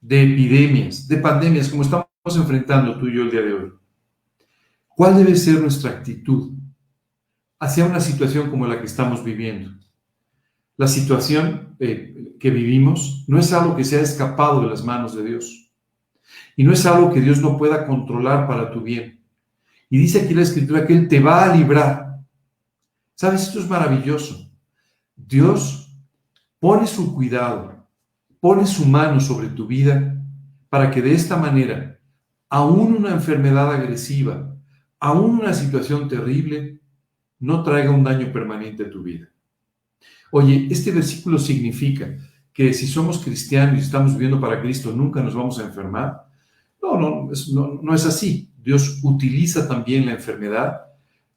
de 0.00 0.22
epidemias, 0.22 1.06
de 1.06 1.18
pandemias, 1.18 1.68
como 1.68 1.82
estamos 1.82 2.06
enfrentando 2.36 2.98
tú 2.98 3.08
y 3.08 3.16
yo 3.16 3.22
el 3.22 3.30
día 3.30 3.42
de 3.42 3.52
hoy. 3.52 3.72
¿Cuál 4.88 5.16
debe 5.16 5.34
ser 5.36 5.60
nuestra 5.60 5.90
actitud 5.90 6.52
hacia 7.58 7.84
una 7.84 8.00
situación 8.00 8.50
como 8.50 8.66
la 8.66 8.78
que 8.78 8.86
estamos 8.86 9.22
viviendo? 9.22 9.83
La 10.76 10.88
situación 10.88 11.76
eh, 11.78 12.34
que 12.40 12.50
vivimos 12.50 13.24
no 13.28 13.38
es 13.38 13.52
algo 13.52 13.76
que 13.76 13.84
se 13.84 13.98
ha 13.98 14.00
escapado 14.00 14.62
de 14.62 14.68
las 14.68 14.84
manos 14.84 15.14
de 15.14 15.24
Dios 15.24 15.64
y 16.56 16.64
no 16.64 16.72
es 16.72 16.84
algo 16.86 17.12
que 17.12 17.20
Dios 17.20 17.40
no 17.40 17.56
pueda 17.56 17.86
controlar 17.86 18.46
para 18.46 18.70
tu 18.70 18.80
bien. 18.80 19.20
Y 19.90 19.98
dice 19.98 20.22
aquí 20.22 20.34
la 20.34 20.42
escritura 20.42 20.86
que 20.86 20.94
Él 20.94 21.08
te 21.08 21.20
va 21.20 21.44
a 21.44 21.54
librar. 21.54 22.20
¿Sabes? 23.14 23.42
Esto 23.42 23.60
es 23.60 23.68
maravilloso. 23.68 24.50
Dios 25.14 25.96
pone 26.58 26.86
su 26.86 27.14
cuidado, 27.14 27.86
pone 28.40 28.66
su 28.66 28.86
mano 28.86 29.20
sobre 29.20 29.48
tu 29.48 29.66
vida 29.66 30.20
para 30.68 30.90
que 30.90 31.00
de 31.02 31.12
esta 31.12 31.36
manera, 31.36 32.00
aún 32.48 32.96
una 32.96 33.10
enfermedad 33.10 33.72
agresiva, 33.72 34.56
aún 34.98 35.38
una 35.38 35.54
situación 35.54 36.08
terrible, 36.08 36.80
no 37.38 37.62
traiga 37.62 37.90
un 37.90 38.02
daño 38.02 38.32
permanente 38.32 38.84
a 38.84 38.90
tu 38.90 39.02
vida. 39.02 39.28
Oye, 40.36 40.66
este 40.68 40.90
versículo 40.90 41.38
significa 41.38 42.12
que 42.52 42.74
si 42.74 42.88
somos 42.88 43.22
cristianos 43.22 43.78
y 43.78 43.82
estamos 43.82 44.14
viviendo 44.14 44.40
para 44.40 44.60
Cristo, 44.60 44.90
nunca 44.90 45.22
nos 45.22 45.32
vamos 45.32 45.60
a 45.60 45.62
enfermar. 45.62 46.26
No, 46.82 46.98
no, 46.98 47.30
no, 47.52 47.80
no 47.80 47.94
es 47.94 48.04
así. 48.04 48.50
Dios 48.60 48.98
utiliza 49.04 49.68
también 49.68 50.06
la 50.06 50.14
enfermedad 50.14 50.86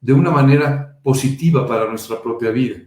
de 0.01 0.13
una 0.13 0.31
manera 0.31 0.97
positiva 1.03 1.67
para 1.67 1.87
nuestra 1.87 2.19
propia 2.19 2.49
vida. 2.49 2.77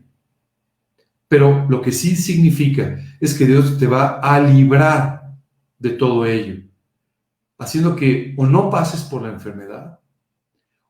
Pero 1.28 1.66
lo 1.68 1.80
que 1.80 1.92
sí 1.92 2.16
significa 2.16 2.98
es 3.20 3.32
que 3.32 3.46
Dios 3.46 3.78
te 3.78 3.86
va 3.86 4.18
a 4.18 4.40
librar 4.40 5.36
de 5.78 5.90
todo 5.90 6.26
ello, 6.26 6.60
haciendo 7.56 7.94
que 7.94 8.34
o 8.36 8.46
no 8.46 8.68
pases 8.68 9.02
por 9.02 9.22
la 9.22 9.28
enfermedad, 9.28 10.00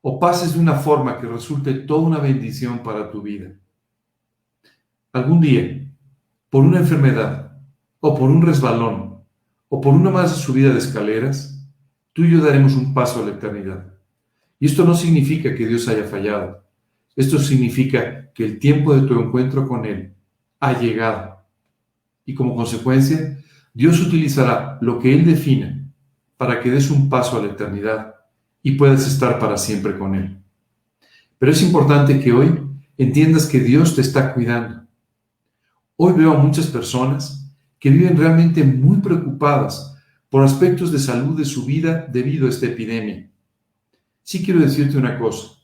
o 0.01 0.19
pases 0.19 0.55
de 0.55 0.59
una 0.59 0.79
forma 0.79 1.19
que 1.19 1.27
resulte 1.27 1.75
toda 1.75 2.07
una 2.07 2.17
bendición 2.17 2.79
para 2.79 3.11
tu 3.11 3.21
vida. 3.21 3.60
Algún 5.13 5.41
día, 5.41 5.91
por 6.49 6.63
una 6.63 6.79
enfermedad, 6.79 7.57
o 7.99 8.17
por 8.17 8.29
un 8.29 8.41
resbalón, 8.41 9.23
o 9.69 9.81
por 9.81 9.93
una 9.93 10.09
más 10.09 10.35
subida 10.37 10.71
de 10.71 10.79
escaleras, 10.79 11.67
tú 12.13 12.23
y 12.23 12.31
yo 12.31 12.41
daremos 12.41 12.75
un 12.75 12.93
paso 12.93 13.21
a 13.21 13.25
la 13.25 13.31
eternidad. 13.31 13.93
Y 14.59 14.67
esto 14.67 14.83
no 14.83 14.95
significa 14.95 15.55
que 15.55 15.67
Dios 15.67 15.87
haya 15.87 16.03
fallado. 16.03 16.63
Esto 17.15 17.39
significa 17.39 18.31
que 18.33 18.45
el 18.45 18.59
tiempo 18.59 18.95
de 18.95 19.07
tu 19.07 19.19
encuentro 19.19 19.67
con 19.67 19.85
Él 19.85 20.13
ha 20.59 20.79
llegado. 20.79 21.37
Y 22.25 22.33
como 22.33 22.55
consecuencia, 22.55 23.37
Dios 23.73 23.99
utilizará 23.99 24.77
lo 24.81 24.99
que 24.99 25.13
Él 25.13 25.25
defina 25.25 25.91
para 26.37 26.59
que 26.59 26.71
des 26.71 26.89
un 26.89 27.09
paso 27.09 27.37
a 27.37 27.41
la 27.41 27.51
eternidad 27.51 28.15
y 28.63 28.71
puedas 28.71 29.07
estar 29.07 29.39
para 29.39 29.57
siempre 29.57 29.97
con 29.97 30.15
Él. 30.15 30.37
Pero 31.37 31.51
es 31.51 31.61
importante 31.61 32.19
que 32.19 32.31
hoy 32.31 32.59
entiendas 32.97 33.47
que 33.47 33.59
Dios 33.59 33.95
te 33.95 34.01
está 34.01 34.33
cuidando. 34.33 34.85
Hoy 36.03 36.13
veo 36.13 36.33
a 36.33 36.37
muchas 36.39 36.65
personas 36.65 37.47
que 37.77 37.91
viven 37.91 38.17
realmente 38.17 38.63
muy 38.63 38.97
preocupadas 39.01 39.95
por 40.31 40.43
aspectos 40.43 40.91
de 40.91 40.97
salud 40.97 41.37
de 41.37 41.45
su 41.45 41.63
vida 41.63 42.07
debido 42.11 42.47
a 42.47 42.49
esta 42.49 42.65
epidemia. 42.65 43.29
Sí 44.23 44.43
quiero 44.43 44.61
decirte 44.61 44.97
una 44.97 45.19
cosa. 45.19 45.59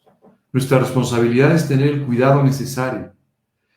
Nuestra 0.54 0.78
responsabilidad 0.78 1.54
es 1.54 1.68
tener 1.68 1.88
el 1.88 2.06
cuidado 2.06 2.44
necesario 2.44 3.14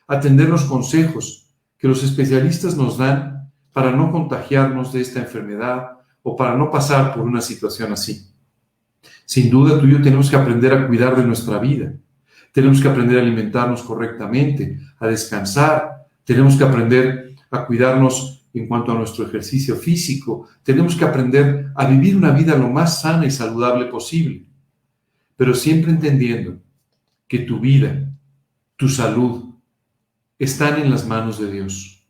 atender 0.07 0.51
los 0.51 0.65
consejos 0.65 1.51
que 1.79 1.89
los 1.89 2.05
especialistas 2.05 2.77
nos 2.77 2.99
dan 2.99 3.51
para 3.73 3.91
no 3.91 4.13
contagiarnos 4.13 4.93
de 4.93 5.01
esta 5.01 5.21
enfermedad 5.21 5.93
o 6.23 6.37
para 6.37 6.57
no 6.59 6.71
pasar 6.71 7.15
por 7.15 7.23
una 7.23 7.41
situación 7.41 7.91
así. 7.95 8.29
Sin 9.25 9.49
duda 9.49 9.81
tú 9.81 9.87
y 9.87 9.93
yo 9.93 10.03
tenemos 10.03 10.29
que 10.29 10.37
aprender 10.37 10.75
a 10.75 10.87
cuidar 10.87 11.17
de 11.17 11.25
nuestra 11.25 11.59
vida. 11.59 11.95
Tenemos 12.53 12.83
que 12.83 12.89
aprender 12.89 13.19
a 13.19 13.23
alimentarnos 13.23 13.83
correctamente, 13.83 14.79
a 14.99 15.07
descansar. 15.07 16.00
Tenemos 16.31 16.55
que 16.55 16.63
aprender 16.63 17.35
a 17.51 17.67
cuidarnos 17.67 18.47
en 18.55 18.69
cuanto 18.69 18.93
a 18.93 18.95
nuestro 18.95 19.27
ejercicio 19.27 19.75
físico. 19.75 20.47
Tenemos 20.63 20.95
que 20.95 21.05
aprender 21.05 21.73
a 21.75 21.87
vivir 21.87 22.17
una 22.17 22.31
vida 22.31 22.57
lo 22.57 22.71
más 22.71 23.01
sana 23.01 23.27
y 23.27 23.33
saludable 23.33 23.87
posible. 23.87 24.47
Pero 25.35 25.55
siempre 25.55 25.91
entendiendo 25.91 26.63
que 27.27 27.41
tu 27.41 27.59
vida, 27.59 28.09
tu 28.77 28.89
salud, 28.89 29.57
están 30.39 30.81
en 30.81 30.93
las 30.93 31.05
manos 31.05 31.41
de 31.41 31.51
Dios 31.51 32.07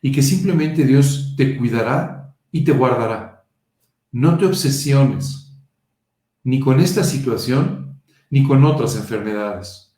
y 0.00 0.12
que 0.12 0.22
simplemente 0.22 0.84
Dios 0.84 1.34
te 1.36 1.56
cuidará 1.56 2.32
y 2.52 2.62
te 2.62 2.70
guardará. 2.70 3.44
No 4.12 4.38
te 4.38 4.46
obsesiones 4.46 5.52
ni 6.44 6.60
con 6.60 6.78
esta 6.78 7.02
situación 7.02 8.00
ni 8.30 8.44
con 8.44 8.64
otras 8.64 8.94
enfermedades. 8.94 9.96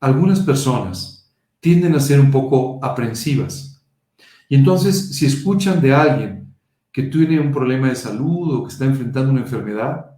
Algunas 0.00 0.40
personas 0.40 1.21
tienden 1.62 1.94
a 1.94 2.00
ser 2.00 2.18
un 2.18 2.30
poco 2.30 2.84
aprensivas 2.84 3.72
y 4.52 4.56
entonces 4.56 5.16
si 5.16 5.24
escuchan 5.24 5.80
de 5.80 5.94
alguien 5.94 6.54
que 6.92 7.04
tiene 7.04 7.40
un 7.40 7.50
problema 7.50 7.88
de 7.88 7.94
salud 7.94 8.54
o 8.54 8.64
que 8.64 8.70
está 8.70 8.84
enfrentando 8.84 9.32
una 9.32 9.40
enfermedad, 9.40 10.10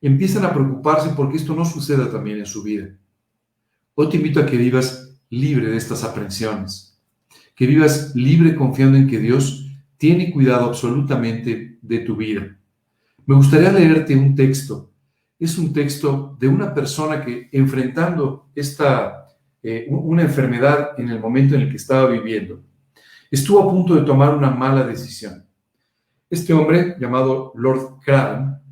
empiezan 0.00 0.44
a 0.44 0.54
preocuparse 0.54 1.10
porque 1.16 1.38
esto 1.38 1.56
no 1.56 1.64
suceda 1.64 2.08
también 2.08 2.38
en 2.38 2.46
su 2.46 2.62
vida. 2.62 2.86
Hoy 3.96 4.08
te 4.08 4.18
invito 4.18 4.38
a 4.38 4.46
que 4.46 4.56
vivas 4.56 5.18
libre 5.28 5.70
de 5.70 5.76
estas 5.76 6.04
aprensiones, 6.04 6.96
que 7.56 7.66
vivas 7.66 8.14
libre 8.14 8.54
confiando 8.54 8.96
en 8.96 9.08
que 9.08 9.18
Dios 9.18 9.66
tiene 9.96 10.30
cuidado 10.30 10.66
absolutamente 10.66 11.80
de 11.82 11.98
tu 11.98 12.14
vida. 12.14 12.56
Me 13.26 13.34
gustaría 13.34 13.72
leerte 13.72 14.14
un 14.14 14.36
texto. 14.36 14.92
Es 15.36 15.58
un 15.58 15.72
texto 15.72 16.36
de 16.38 16.46
una 16.46 16.72
persona 16.72 17.24
que 17.24 17.48
enfrentando 17.50 18.50
esta, 18.54 19.19
eh, 19.62 19.86
una 19.90 20.22
enfermedad 20.22 20.98
en 20.98 21.10
el 21.10 21.20
momento 21.20 21.54
en 21.54 21.62
el 21.62 21.70
que 21.70 21.76
estaba 21.76 22.08
viviendo, 22.08 22.62
estuvo 23.30 23.60
a 23.60 23.70
punto 23.70 23.94
de 23.94 24.06
tomar 24.06 24.34
una 24.34 24.50
mala 24.50 24.84
decisión. 24.84 25.44
Este 26.30 26.54
hombre, 26.54 26.96
llamado 26.98 27.52
Lord 27.56 28.00
Cran, 28.02 28.62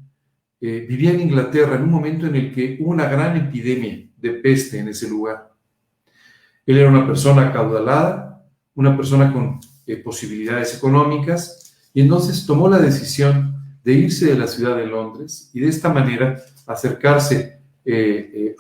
eh, 0.59 0.87
vivía 0.89 1.11
en 1.11 1.21
Inglaterra 1.21 1.77
en 1.77 1.83
un 1.83 1.91
momento 1.91 2.27
en 2.27 2.37
el 2.37 2.55
que 2.55 2.79
hubo 2.81 2.91
una 2.91 3.07
gran 3.07 3.37
epidemia 3.37 4.09
de 4.17 4.31
peste 4.31 4.79
en 4.79 4.89
ese 4.89 5.11
lugar. 5.11 5.53
Él 6.65 6.79
era 6.79 6.89
una 6.89 7.07
persona 7.07 7.53
caudalada, 7.53 8.43
una 8.75 8.97
persona 8.97 9.31
con 9.31 9.61
eh, 9.87 9.97
posibilidades 9.97 10.75
económicas, 10.75 11.77
y 11.93 12.01
entonces 12.01 12.47
tomó 12.47 12.69
la 12.69 12.79
decisión 12.79 13.79
de 13.85 13.93
irse 13.93 14.27
de 14.27 14.39
la 14.39 14.47
ciudad 14.47 14.77
de 14.77 14.87
Londres 14.87 15.51
y 15.53 15.61
de 15.61 15.69
esta 15.69 15.93
manera 15.93 16.41
acercarse 16.67 17.59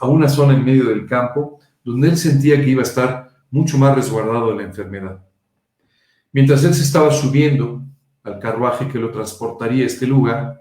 a 0.01 0.09
una 0.09 0.27
zona 0.27 0.55
en 0.55 0.64
medio 0.64 0.85
del 0.87 1.07
campo 1.07 1.59
donde 1.88 2.09
él 2.09 2.18
sentía 2.18 2.61
que 2.61 2.70
iba 2.70 2.83
a 2.83 2.85
estar 2.85 3.31
mucho 3.51 3.79
más 3.79 3.94
resguardado 3.94 4.51
de 4.51 4.57
la 4.57 4.62
enfermedad. 4.64 5.24
Mientras 6.33 6.62
él 6.64 6.74
se 6.74 6.83
estaba 6.83 7.11
subiendo 7.11 7.83
al 8.22 8.38
carruaje 8.38 8.88
que 8.88 8.98
lo 8.98 9.11
transportaría 9.11 9.85
a 9.85 9.87
este 9.87 10.07
lugar, 10.07 10.61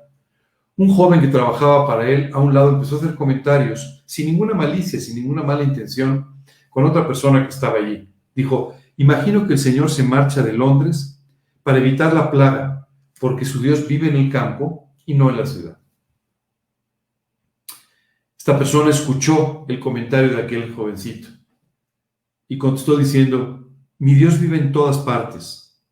un 0.77 0.93
joven 0.93 1.19
que 1.19 1.27
trabajaba 1.27 1.85
para 1.85 2.09
él 2.09 2.29
a 2.33 2.39
un 2.39 2.53
lado 2.53 2.69
empezó 2.69 2.95
a 2.95 2.99
hacer 2.99 3.15
comentarios 3.15 4.03
sin 4.05 4.27
ninguna 4.27 4.53
malicia, 4.53 5.01
sin 5.01 5.15
ninguna 5.15 5.43
mala 5.43 5.63
intención, 5.63 6.27
con 6.69 6.85
otra 6.85 7.05
persona 7.05 7.43
que 7.43 7.49
estaba 7.49 7.77
allí. 7.77 8.07
Dijo, 8.33 8.75
imagino 8.95 9.45
que 9.45 9.53
el 9.53 9.59
Señor 9.59 9.89
se 9.89 10.03
marcha 10.03 10.41
de 10.41 10.53
Londres 10.53 11.21
para 11.61 11.79
evitar 11.79 12.13
la 12.13 12.31
plaga, 12.31 12.87
porque 13.19 13.43
su 13.43 13.61
Dios 13.61 13.85
vive 13.85 14.07
en 14.07 14.15
el 14.15 14.31
campo 14.31 14.87
y 15.05 15.13
no 15.13 15.29
en 15.29 15.37
la 15.37 15.45
ciudad. 15.45 15.77
Esta 18.47 18.60
persona 18.60 18.91
escuchó 18.91 19.65
el 19.67 19.77
comentario 19.77 20.29
de 20.29 20.41
aquel 20.41 20.73
jovencito 20.73 21.27
Y 22.47 22.57
contestó 22.57 22.95
diciendo, 22.95 23.73
mi 23.99 24.13
Dios 24.13 24.39
vive 24.39 24.57
en 24.57 24.71
todas 24.71 24.99
partes, 24.99 25.83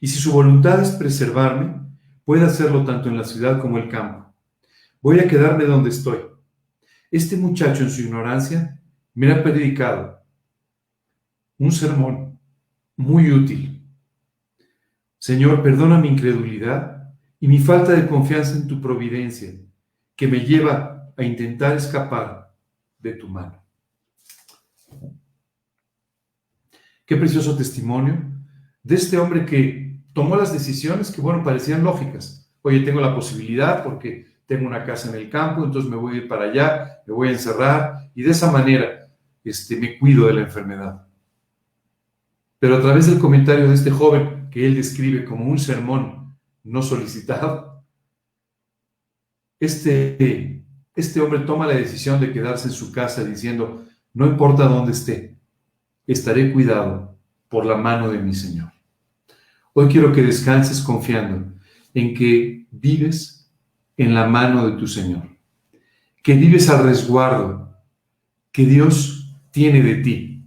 y 0.00 0.08
si 0.08 0.18
su 0.18 0.32
voluntad 0.32 0.82
es 0.82 0.90
preservarme, 0.90 1.80
puede 2.24 2.42
hacerlo 2.42 2.82
tanto 2.82 3.08
en 3.08 3.18
la 3.18 3.22
ciudad 3.22 3.60
como 3.60 3.78
el 3.78 3.88
campo. 3.88 4.34
Voy 5.00 5.20
a 5.20 5.28
quedarme 5.28 5.62
donde 5.62 5.90
estoy. 5.90 6.18
Este 7.08 7.36
muchacho 7.36 7.84
en 7.84 7.90
su 7.90 8.00
ignorancia 8.00 8.82
me 9.14 9.30
ha 9.30 9.40
predicado 9.40 10.24
un 11.56 11.70
sermón 11.70 12.36
muy 12.96 13.30
útil. 13.30 13.80
Señor, 15.20 15.62
perdona 15.62 16.00
mi 16.00 16.08
incredulidad 16.08 17.14
y 17.38 17.46
mi 17.46 17.60
falta 17.60 17.92
de 17.92 18.08
confianza 18.08 18.56
en 18.56 18.66
tu 18.66 18.80
providencia, 18.80 19.52
que 20.16 20.26
me 20.26 20.40
lleva 20.40 21.01
a 21.16 21.22
intentar 21.22 21.76
escapar 21.76 22.54
de 22.98 23.12
tu 23.14 23.28
mano. 23.28 23.62
Qué 27.04 27.16
precioso 27.16 27.56
testimonio 27.56 28.22
de 28.82 28.94
este 28.94 29.18
hombre 29.18 29.44
que 29.44 30.00
tomó 30.12 30.36
las 30.36 30.52
decisiones 30.52 31.10
que, 31.10 31.20
bueno, 31.20 31.42
parecían 31.42 31.84
lógicas. 31.84 32.50
Oye, 32.62 32.80
tengo 32.80 33.00
la 33.00 33.14
posibilidad 33.14 33.82
porque 33.82 34.26
tengo 34.46 34.66
una 34.66 34.84
casa 34.84 35.08
en 35.10 35.16
el 35.16 35.30
campo, 35.30 35.64
entonces 35.64 35.90
me 35.90 35.96
voy 35.96 36.14
a 36.14 36.16
ir 36.18 36.28
para 36.28 36.44
allá, 36.44 37.02
me 37.06 37.14
voy 37.14 37.28
a 37.28 37.32
encerrar 37.32 38.10
y 38.14 38.22
de 38.22 38.30
esa 38.30 38.50
manera 38.50 39.08
este, 39.44 39.76
me 39.76 39.98
cuido 39.98 40.26
de 40.26 40.34
la 40.34 40.40
enfermedad. 40.42 41.06
Pero 42.58 42.76
a 42.76 42.80
través 42.80 43.06
del 43.06 43.18
comentario 43.18 43.68
de 43.68 43.74
este 43.74 43.90
joven, 43.90 44.48
que 44.50 44.66
él 44.66 44.76
describe 44.76 45.24
como 45.24 45.46
un 45.46 45.58
sermón 45.58 46.38
no 46.62 46.82
solicitado, 46.82 47.84
este, 49.58 50.61
este 50.94 51.20
hombre 51.20 51.40
toma 51.40 51.66
la 51.66 51.74
decisión 51.74 52.20
de 52.20 52.32
quedarse 52.32 52.68
en 52.68 52.74
su 52.74 52.92
casa 52.92 53.24
diciendo, 53.24 53.84
no 54.12 54.26
importa 54.26 54.68
dónde 54.68 54.92
esté, 54.92 55.36
estaré 56.06 56.52
cuidado 56.52 57.18
por 57.48 57.64
la 57.64 57.76
mano 57.76 58.10
de 58.10 58.18
mi 58.18 58.34
Señor. 58.34 58.72
Hoy 59.72 59.88
quiero 59.88 60.12
que 60.12 60.22
descanses 60.22 60.80
confiando 60.80 61.52
en 61.94 62.14
que 62.14 62.66
vives 62.70 63.50
en 63.96 64.14
la 64.14 64.26
mano 64.26 64.68
de 64.68 64.76
tu 64.76 64.86
Señor, 64.86 65.28
que 66.22 66.34
vives 66.34 66.68
al 66.68 66.84
resguardo 66.84 67.74
que 68.50 68.66
Dios 68.66 69.34
tiene 69.50 69.82
de 69.82 69.96
ti. 69.96 70.46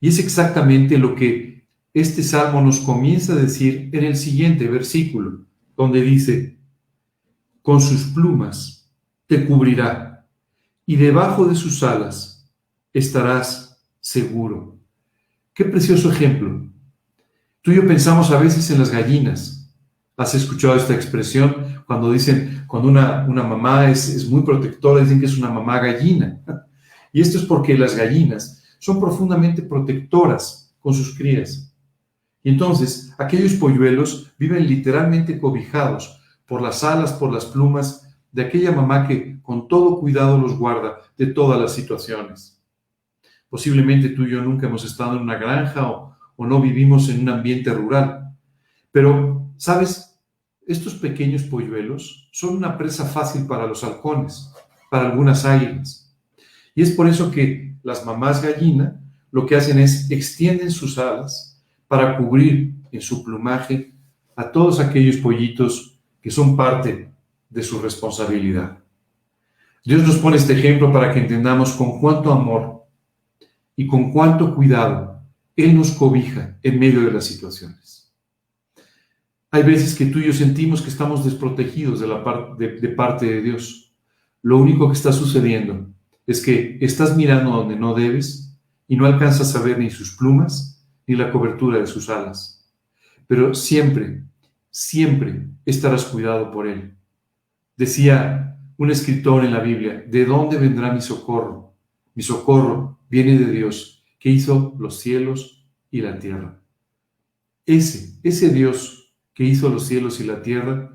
Y 0.00 0.08
es 0.08 0.18
exactamente 0.18 0.98
lo 0.98 1.14
que 1.14 1.66
este 1.94 2.22
salmo 2.22 2.60
nos 2.60 2.80
comienza 2.80 3.32
a 3.32 3.36
decir 3.36 3.88
en 3.92 4.04
el 4.04 4.16
siguiente 4.16 4.68
versículo, 4.68 5.46
donde 5.74 6.02
dice, 6.02 6.58
con 7.62 7.80
sus 7.80 8.04
plumas 8.08 8.75
te 9.26 9.46
cubrirá 9.46 10.26
y 10.84 10.96
debajo 10.96 11.46
de 11.46 11.54
sus 11.54 11.82
alas 11.82 12.48
estarás 12.92 13.82
seguro. 14.00 14.78
Qué 15.52 15.64
precioso 15.64 16.10
ejemplo. 16.10 16.64
Tú 17.62 17.72
y 17.72 17.76
yo 17.76 17.86
pensamos 17.86 18.30
a 18.30 18.38
veces 18.38 18.70
en 18.70 18.78
las 18.78 18.90
gallinas. 18.90 19.68
¿Has 20.16 20.34
escuchado 20.34 20.76
esta 20.76 20.94
expresión? 20.94 21.82
Cuando 21.86 22.12
dicen, 22.12 22.64
cuando 22.66 22.88
una, 22.88 23.26
una 23.28 23.42
mamá 23.42 23.90
es, 23.90 24.08
es 24.08 24.28
muy 24.28 24.42
protectora, 24.42 25.02
dicen 25.02 25.20
que 25.20 25.26
es 25.26 25.36
una 25.36 25.50
mamá 25.50 25.80
gallina. 25.80 26.40
Y 27.12 27.22
esto 27.22 27.38
es 27.38 27.46
porque 27.46 27.78
las 27.78 27.96
gallinas 27.96 28.62
son 28.78 29.00
profundamente 29.00 29.62
protectoras 29.62 30.74
con 30.80 30.92
sus 30.92 31.16
crías. 31.16 31.74
Y 32.42 32.50
entonces, 32.50 33.14
aquellos 33.18 33.54
polluelos 33.54 34.34
viven 34.38 34.66
literalmente 34.66 35.40
cobijados 35.40 36.20
por 36.46 36.60
las 36.60 36.84
alas, 36.84 37.14
por 37.14 37.32
las 37.32 37.46
plumas 37.46 38.05
de 38.36 38.42
aquella 38.42 38.70
mamá 38.70 39.08
que 39.08 39.40
con 39.40 39.66
todo 39.66 39.98
cuidado 39.98 40.36
los 40.36 40.58
guarda 40.58 40.98
de 41.16 41.28
todas 41.28 41.58
las 41.58 41.72
situaciones. 41.72 42.62
Posiblemente 43.48 44.10
tú 44.10 44.24
y 44.24 44.32
yo 44.32 44.42
nunca 44.42 44.66
hemos 44.66 44.84
estado 44.84 45.16
en 45.16 45.22
una 45.22 45.38
granja 45.38 45.90
o, 45.90 46.14
no 46.44 46.60
vivimos 46.60 47.08
en 47.08 47.22
un 47.22 47.30
ambiente 47.30 47.72
rural. 47.72 48.36
Pero, 48.92 49.50
¿sabes? 49.56 50.20
Estos 50.66 50.96
pequeños 50.96 51.44
polluelos 51.44 52.28
son 52.30 52.58
una 52.58 52.76
presa 52.76 53.06
fácil 53.06 53.46
para 53.46 53.66
los 53.66 53.82
halcones, 53.82 54.52
para 54.90 55.10
algunas 55.10 55.46
águilas. 55.46 56.14
Y 56.74 56.82
es 56.82 56.90
por 56.90 57.08
eso 57.08 57.30
que 57.30 57.74
las 57.82 58.04
mamás 58.04 58.42
gallina 58.42 59.00
lo 59.30 59.46
que 59.46 59.56
hacen 59.56 59.78
es 59.78 60.10
extienden 60.10 60.70
sus 60.70 60.98
alas 60.98 61.64
para 61.88 62.18
cubrir 62.18 62.74
en 62.92 63.00
su 63.00 63.24
plumaje 63.24 63.94
a 64.36 64.52
todos 64.52 64.78
aquellos 64.78 65.16
pollitos 65.16 65.98
que 66.20 66.30
son 66.30 66.54
parte 66.54 67.15
de 67.56 67.62
su 67.62 67.80
responsabilidad. 67.80 68.84
Dios 69.82 70.06
nos 70.06 70.16
pone 70.16 70.36
este 70.36 70.52
ejemplo 70.52 70.92
para 70.92 71.10
que 71.10 71.20
entendamos 71.20 71.72
con 71.72 71.98
cuánto 71.98 72.30
amor 72.30 72.84
y 73.74 73.86
con 73.86 74.12
cuánto 74.12 74.54
cuidado 74.54 75.22
Él 75.56 75.74
nos 75.74 75.92
cobija 75.92 76.58
en 76.62 76.78
medio 76.78 77.00
de 77.00 77.12
las 77.12 77.24
situaciones. 77.24 78.12
Hay 79.50 79.62
veces 79.62 79.94
que 79.94 80.04
tú 80.04 80.18
y 80.18 80.26
yo 80.26 80.34
sentimos 80.34 80.82
que 80.82 80.90
estamos 80.90 81.24
desprotegidos 81.24 81.98
de, 81.98 82.06
la 82.06 82.22
parte 82.22 83.24
de 83.24 83.40
Dios. 83.40 83.94
Lo 84.42 84.58
único 84.58 84.88
que 84.88 84.94
está 84.94 85.12
sucediendo 85.12 85.88
es 86.26 86.42
que 86.44 86.76
estás 86.82 87.16
mirando 87.16 87.52
donde 87.52 87.76
no 87.76 87.94
debes 87.94 88.54
y 88.86 88.96
no 88.96 89.06
alcanzas 89.06 89.56
a 89.56 89.62
ver 89.62 89.78
ni 89.78 89.88
sus 89.88 90.14
plumas 90.14 90.86
ni 91.06 91.16
la 91.16 91.32
cobertura 91.32 91.78
de 91.78 91.86
sus 91.86 92.10
alas. 92.10 92.70
Pero 93.26 93.54
siempre, 93.54 94.24
siempre 94.70 95.46
estarás 95.64 96.04
cuidado 96.04 96.50
por 96.50 96.66
Él. 96.66 96.96
Decía 97.76 98.58
un 98.78 98.90
escritor 98.90 99.44
en 99.44 99.52
la 99.52 99.60
Biblia, 99.60 100.02
¿de 100.06 100.24
dónde 100.24 100.56
vendrá 100.56 100.92
mi 100.92 101.02
socorro? 101.02 101.74
Mi 102.14 102.22
socorro 102.22 103.00
viene 103.10 103.38
de 103.38 103.50
Dios, 103.52 104.04
que 104.18 104.30
hizo 104.30 104.74
los 104.78 104.98
cielos 104.98 105.68
y 105.90 106.00
la 106.00 106.18
tierra. 106.18 106.62
Ese, 107.66 108.18
ese 108.22 108.50
Dios 108.50 109.14
que 109.34 109.44
hizo 109.44 109.68
los 109.68 109.86
cielos 109.86 110.20
y 110.20 110.24
la 110.24 110.40
tierra, 110.40 110.90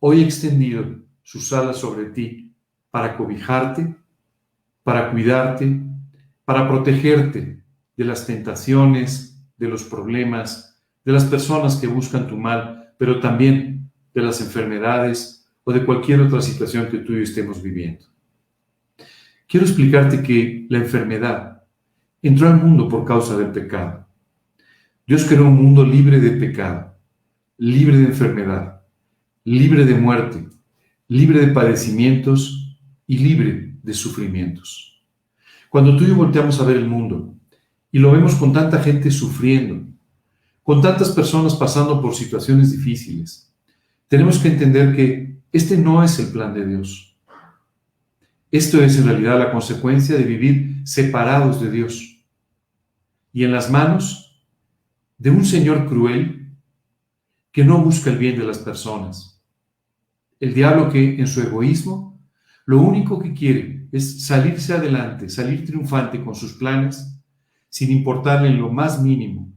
hoy 0.00 0.22
ha 0.22 0.24
extendido 0.24 0.84
sus 1.22 1.52
alas 1.52 1.76
sobre 1.78 2.06
ti 2.06 2.52
para 2.90 3.16
cobijarte, 3.16 3.94
para 4.82 5.12
cuidarte, 5.12 5.80
para 6.44 6.68
protegerte 6.68 7.62
de 7.96 8.04
las 8.04 8.26
tentaciones, 8.26 9.40
de 9.56 9.68
los 9.68 9.84
problemas, 9.84 10.82
de 11.04 11.12
las 11.12 11.24
personas 11.24 11.76
que 11.76 11.86
buscan 11.86 12.26
tu 12.26 12.36
mal, 12.36 12.92
pero 12.98 13.20
también 13.20 13.92
de 14.12 14.22
las 14.22 14.40
enfermedades 14.40 15.43
o 15.64 15.72
de 15.72 15.84
cualquier 15.84 16.20
otra 16.20 16.40
situación 16.40 16.88
que 16.88 16.98
tú 16.98 17.12
y 17.12 17.16
yo 17.16 17.22
estemos 17.22 17.62
viviendo. 17.62 18.04
Quiero 19.48 19.66
explicarte 19.66 20.22
que 20.22 20.66
la 20.68 20.78
enfermedad 20.78 21.62
entró 22.22 22.48
al 22.48 22.62
mundo 22.62 22.88
por 22.88 23.04
causa 23.04 23.36
del 23.36 23.50
pecado. 23.50 24.06
Dios 25.06 25.24
creó 25.24 25.46
un 25.46 25.56
mundo 25.56 25.84
libre 25.84 26.20
de 26.20 26.30
pecado, 26.32 26.96
libre 27.58 27.98
de 27.98 28.04
enfermedad, 28.04 28.82
libre 29.44 29.84
de 29.84 29.94
muerte, 29.94 30.48
libre 31.08 31.40
de 31.40 31.52
padecimientos 31.52 32.78
y 33.06 33.18
libre 33.18 33.76
de 33.82 33.94
sufrimientos. 33.94 35.04
Cuando 35.68 35.96
tú 35.96 36.04
y 36.04 36.08
yo 36.08 36.16
volteamos 36.16 36.60
a 36.60 36.64
ver 36.64 36.76
el 36.76 36.88
mundo 36.88 37.34
y 37.90 37.98
lo 37.98 38.12
vemos 38.12 38.34
con 38.36 38.52
tanta 38.52 38.82
gente 38.82 39.10
sufriendo, 39.10 39.86
con 40.62 40.80
tantas 40.80 41.10
personas 41.10 41.54
pasando 41.54 42.00
por 42.00 42.14
situaciones 42.14 42.72
difíciles, 42.72 43.52
tenemos 44.08 44.38
que 44.38 44.48
entender 44.48 44.96
que 44.96 45.33
este 45.54 45.76
no 45.76 46.02
es 46.02 46.18
el 46.18 46.32
plan 46.32 46.52
de 46.52 46.66
Dios. 46.66 47.16
Esto 48.50 48.82
es 48.82 48.98
en 48.98 49.06
realidad 49.06 49.38
la 49.38 49.52
consecuencia 49.52 50.16
de 50.16 50.24
vivir 50.24 50.82
separados 50.84 51.60
de 51.60 51.70
Dios 51.70 52.24
y 53.32 53.44
en 53.44 53.52
las 53.52 53.70
manos 53.70 54.44
de 55.16 55.30
un 55.30 55.44
Señor 55.44 55.86
cruel 55.86 56.56
que 57.52 57.64
no 57.64 57.80
busca 57.84 58.10
el 58.10 58.18
bien 58.18 58.36
de 58.36 58.44
las 58.44 58.58
personas. 58.58 59.40
El 60.40 60.54
diablo 60.54 60.90
que 60.90 61.20
en 61.20 61.26
su 61.28 61.40
egoísmo 61.40 62.20
lo 62.66 62.80
único 62.80 63.20
que 63.20 63.32
quiere 63.32 63.86
es 63.92 64.26
salirse 64.26 64.74
adelante, 64.74 65.28
salir 65.28 65.64
triunfante 65.64 66.20
con 66.24 66.34
sus 66.34 66.54
planes, 66.54 67.16
sin 67.68 67.92
importarle 67.92 68.48
en 68.48 68.58
lo 68.58 68.72
más 68.72 69.00
mínimo 69.00 69.52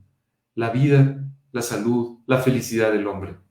la 0.53 0.69
vida, 0.69 1.27
la 1.51 1.63
salud, 1.63 2.19
la 2.27 2.37
felicidad 2.37 2.91
del 2.91 3.07
hombre. 3.07 3.46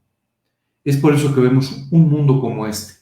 Es 0.86 0.96
por 0.96 1.12
eso 1.12 1.34
que 1.34 1.40
vemos 1.40 1.88
un 1.90 2.08
mundo 2.08 2.40
como 2.40 2.64
este, 2.64 2.94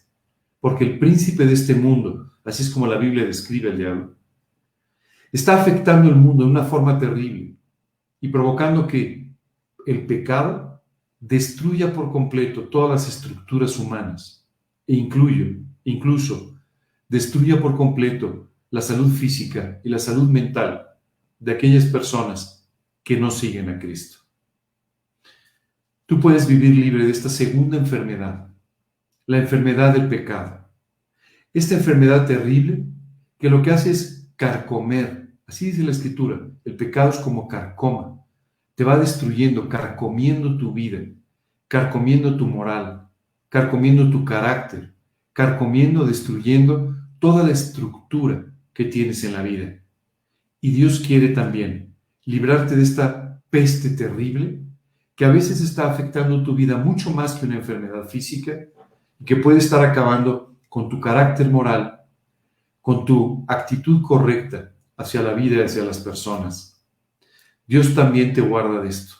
porque 0.58 0.84
el 0.84 0.98
príncipe 0.98 1.44
de 1.44 1.52
este 1.52 1.74
mundo, 1.74 2.32
así 2.42 2.62
es 2.62 2.70
como 2.70 2.86
la 2.86 2.96
Biblia 2.96 3.26
describe 3.26 3.70
al 3.70 3.76
diablo, 3.76 4.14
está 5.30 5.60
afectando 5.60 6.08
el 6.08 6.16
mundo 6.16 6.44
de 6.44 6.50
una 6.50 6.64
forma 6.64 6.98
terrible 6.98 7.54
y 8.22 8.28
provocando 8.28 8.86
que 8.86 9.30
el 9.86 10.06
pecado 10.06 10.82
destruya 11.20 11.92
por 11.92 12.10
completo 12.10 12.62
todas 12.70 12.90
las 12.90 13.16
estructuras 13.16 13.78
humanas 13.78 14.48
e 14.86 14.94
incluye, 14.94 15.60
incluso 15.84 16.58
destruya 17.06 17.60
por 17.60 17.76
completo 17.76 18.48
la 18.70 18.80
salud 18.80 19.12
física 19.12 19.82
y 19.84 19.90
la 19.90 19.98
salud 19.98 20.30
mental 20.30 20.86
de 21.38 21.52
aquellas 21.52 21.84
personas 21.84 22.66
que 23.02 23.20
no 23.20 23.30
siguen 23.30 23.68
a 23.68 23.78
Cristo. 23.78 24.23
Tú 26.06 26.20
puedes 26.20 26.46
vivir 26.46 26.74
libre 26.74 27.04
de 27.04 27.10
esta 27.10 27.28
segunda 27.28 27.76
enfermedad, 27.76 28.48
la 29.26 29.38
enfermedad 29.38 29.94
del 29.94 30.08
pecado. 30.08 30.68
Esta 31.52 31.74
enfermedad 31.74 32.26
terrible 32.26 32.84
que 33.38 33.50
lo 33.50 33.62
que 33.62 33.70
hace 33.70 33.90
es 33.90 34.30
carcomer 34.36 35.24
Así 35.46 35.66
dice 35.66 35.82
la 35.82 35.90
escritura, 35.90 36.40
el 36.64 36.76
pecado 36.76 37.10
es 37.10 37.18
como 37.18 37.48
carcoma, 37.48 38.18
te 38.74 38.82
va 38.82 38.98
destruyendo, 38.98 39.68
carcomiendo 39.68 40.56
tu 40.56 40.72
vida, 40.72 41.00
carcomiendo 41.68 42.36
tu 42.36 42.46
moral, 42.46 43.08
carcomiendo 43.50 44.10
tu 44.10 44.24
carácter, 44.24 44.94
carcomiendo, 45.32 46.06
destruyendo 46.06 46.96
toda 47.18 47.44
la 47.44 47.50
estructura 47.50 48.46
que 48.72 48.86
tienes 48.86 49.22
en 49.24 49.34
la 49.34 49.42
vida. 49.42 49.80
Y 50.60 50.72
Dios 50.72 51.00
quiere 51.06 51.28
también 51.28 51.94
librarte 52.24 52.74
de 52.74 52.82
esta 52.82 53.42
peste 53.50 53.90
terrible 53.90 54.63
que 55.14 55.24
a 55.24 55.30
veces 55.30 55.60
está 55.60 55.90
afectando 55.90 56.42
tu 56.42 56.54
vida 56.54 56.76
mucho 56.76 57.10
más 57.10 57.34
que 57.34 57.46
una 57.46 57.56
enfermedad 57.56 58.08
física 58.08 58.58
y 59.18 59.24
que 59.24 59.36
puede 59.36 59.58
estar 59.58 59.84
acabando 59.84 60.56
con 60.68 60.88
tu 60.88 61.00
carácter 61.00 61.48
moral, 61.50 62.00
con 62.80 63.04
tu 63.04 63.44
actitud 63.46 64.02
correcta 64.02 64.74
hacia 64.96 65.22
la 65.22 65.34
vida 65.34 65.56
y 65.56 65.62
hacia 65.62 65.84
las 65.84 65.98
personas. 65.98 66.84
Dios 67.66 67.94
también 67.94 68.32
te 68.32 68.40
guarda 68.40 68.80
de 68.80 68.88
esto. 68.88 69.14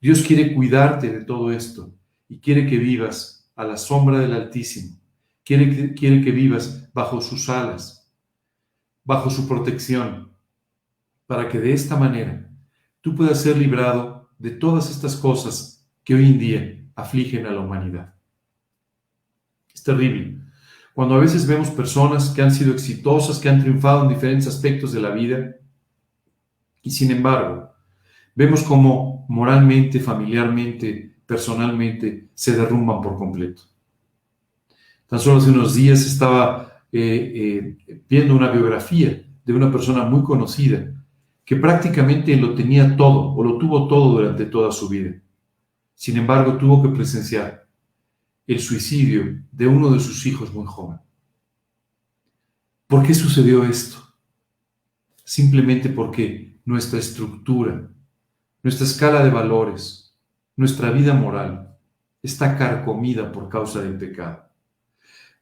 Dios 0.00 0.22
quiere 0.22 0.54
cuidarte 0.54 1.10
de 1.10 1.24
todo 1.24 1.50
esto 1.50 1.92
y 2.28 2.40
quiere 2.40 2.66
que 2.66 2.78
vivas 2.78 3.50
a 3.56 3.64
la 3.64 3.76
sombra 3.76 4.20
del 4.20 4.32
Altísimo. 4.32 4.96
Quiere 5.44 5.74
que, 5.74 5.94
quiere 5.94 6.22
que 6.22 6.30
vivas 6.30 6.88
bajo 6.92 7.20
sus 7.20 7.48
alas, 7.48 8.08
bajo 9.04 9.30
su 9.30 9.48
protección, 9.48 10.32
para 11.26 11.48
que 11.48 11.58
de 11.58 11.72
esta 11.72 11.96
manera 11.96 12.48
tú 13.00 13.14
puedas 13.14 13.42
ser 13.42 13.56
librado 13.56 14.07
de 14.38 14.50
todas 14.50 14.90
estas 14.90 15.16
cosas 15.16 15.88
que 16.04 16.14
hoy 16.14 16.26
en 16.26 16.38
día 16.38 16.84
afligen 16.94 17.46
a 17.46 17.50
la 17.50 17.60
humanidad. 17.60 18.14
Es 19.74 19.82
terrible. 19.82 20.38
Cuando 20.94 21.14
a 21.14 21.18
veces 21.18 21.46
vemos 21.46 21.70
personas 21.70 22.30
que 22.30 22.42
han 22.42 22.52
sido 22.52 22.72
exitosas, 22.72 23.38
que 23.38 23.48
han 23.48 23.60
triunfado 23.60 24.02
en 24.02 24.08
diferentes 24.08 24.48
aspectos 24.48 24.92
de 24.92 25.00
la 25.00 25.10
vida, 25.10 25.54
y 26.82 26.90
sin 26.90 27.10
embargo, 27.10 27.70
vemos 28.34 28.62
cómo 28.62 29.26
moralmente, 29.28 30.00
familiarmente, 30.00 31.16
personalmente, 31.26 32.30
se 32.34 32.56
derrumban 32.56 33.00
por 33.00 33.16
completo. 33.16 33.62
Tan 35.06 35.20
solo 35.20 35.38
hace 35.38 35.50
unos 35.50 35.74
días 35.74 36.00
estaba 36.04 36.82
eh, 36.90 37.76
eh, 37.86 38.02
viendo 38.08 38.34
una 38.34 38.50
biografía 38.50 39.22
de 39.44 39.52
una 39.52 39.70
persona 39.70 40.04
muy 40.04 40.22
conocida 40.22 40.97
que 41.48 41.56
prácticamente 41.56 42.36
lo 42.36 42.54
tenía 42.54 42.94
todo 42.94 43.34
o 43.34 43.42
lo 43.42 43.56
tuvo 43.56 43.88
todo 43.88 44.18
durante 44.18 44.44
toda 44.44 44.70
su 44.70 44.86
vida. 44.86 45.18
Sin 45.94 46.18
embargo, 46.18 46.58
tuvo 46.58 46.82
que 46.82 46.90
presenciar 46.90 47.66
el 48.46 48.60
suicidio 48.60 49.42
de 49.50 49.66
uno 49.66 49.88
de 49.88 49.98
sus 49.98 50.26
hijos 50.26 50.52
muy 50.52 50.66
joven. 50.66 50.98
¿Por 52.86 53.02
qué 53.02 53.14
sucedió 53.14 53.64
esto? 53.64 53.96
Simplemente 55.24 55.88
porque 55.88 56.60
nuestra 56.66 56.98
estructura, 56.98 57.90
nuestra 58.62 58.84
escala 58.84 59.24
de 59.24 59.30
valores, 59.30 60.14
nuestra 60.54 60.90
vida 60.90 61.14
moral 61.14 61.78
está 62.22 62.58
carcomida 62.58 63.32
por 63.32 63.48
causa 63.48 63.80
del 63.80 63.96
pecado. 63.96 64.50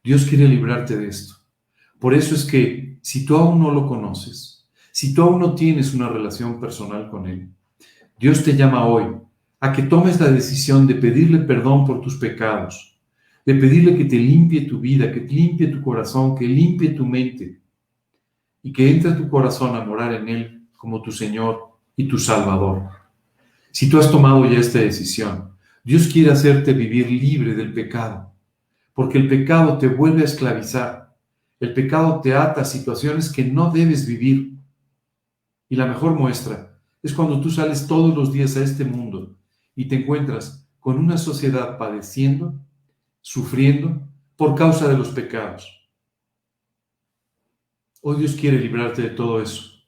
Dios 0.01 0.23
quiere 0.23 0.47
librarte 0.47 0.95
de 0.95 1.09
esto. 1.09 1.35
Por 1.99 2.13
eso 2.13 2.33
es 2.33 2.45
que 2.45 2.97
si 3.01 3.25
tú 3.25 3.35
aún 3.35 3.59
no 3.59 3.71
lo 3.71 3.85
conoces, 3.85 4.56
si 4.97 5.13
tú 5.13 5.21
aún 5.21 5.39
no 5.39 5.53
tienes 5.53 5.93
una 5.93 6.09
relación 6.09 6.59
personal 6.59 7.09
con 7.11 7.27
Él, 7.27 7.49
Dios 8.19 8.43
te 8.43 8.55
llama 8.55 8.87
hoy 8.87 9.05
a 9.59 9.71
que 9.71 9.83
tomes 9.83 10.19
la 10.19 10.31
decisión 10.31 10.87
de 10.87 10.95
pedirle 10.95 11.39
perdón 11.39 11.85
por 11.85 12.01
tus 12.01 12.15
pecados 12.15 12.97
de 13.47 13.55
pedirle 13.55 13.95
que 13.95 14.03
te 14.03 14.17
limpie 14.17 14.67
tu 14.67 14.81
vida, 14.81 15.09
que 15.09 15.21
te 15.21 15.33
limpie 15.33 15.67
tu 15.67 15.81
corazón, 15.81 16.35
que 16.35 16.45
limpie 16.45 16.89
tu 16.89 17.05
mente 17.05 17.61
y 18.61 18.73
que 18.73 18.91
entre 18.91 19.13
tu 19.13 19.29
corazón 19.29 19.73
a 19.73 19.85
morar 19.85 20.13
en 20.15 20.27
Él 20.27 20.67
como 20.75 21.01
tu 21.01 21.13
Señor 21.13 21.77
y 21.95 22.09
tu 22.09 22.17
Salvador. 22.19 22.89
Si 23.71 23.89
tú 23.89 23.99
has 23.99 24.11
tomado 24.11 24.43
ya 24.51 24.59
esta 24.59 24.79
decisión, 24.79 25.51
Dios 25.81 26.09
quiere 26.11 26.31
hacerte 26.31 26.73
vivir 26.73 27.09
libre 27.09 27.55
del 27.55 27.71
pecado, 27.71 28.33
porque 28.93 29.17
el 29.17 29.29
pecado 29.29 29.77
te 29.77 29.87
vuelve 29.87 30.23
a 30.23 30.25
esclavizar, 30.25 31.15
el 31.61 31.73
pecado 31.73 32.19
te 32.19 32.35
ata 32.35 32.61
a 32.61 32.65
situaciones 32.65 33.31
que 33.31 33.45
no 33.45 33.71
debes 33.71 34.05
vivir. 34.05 34.56
Y 35.69 35.75
la 35.75 35.85
mejor 35.85 36.13
muestra 36.15 36.79
es 37.03 37.13
cuando 37.13 37.41
tú 37.41 37.49
sales 37.49 37.87
todos 37.87 38.15
los 38.15 38.31
días 38.31 38.55
a 38.57 38.63
este 38.63 38.85
mundo 38.85 39.35
y 39.75 39.87
te 39.87 39.95
encuentras 39.95 40.67
con 40.79 40.97
una 40.97 41.17
sociedad 41.17 41.77
padeciendo 41.77 42.55
sufriendo 43.27 44.07
por 44.37 44.55
causa 44.55 44.87
de 44.87 44.97
los 44.97 45.09
pecados. 45.09 45.89
Hoy 48.01 48.19
Dios 48.19 48.35
quiere 48.35 48.57
librarte 48.57 49.01
de 49.01 49.09
todo 49.09 49.41
eso. 49.41 49.83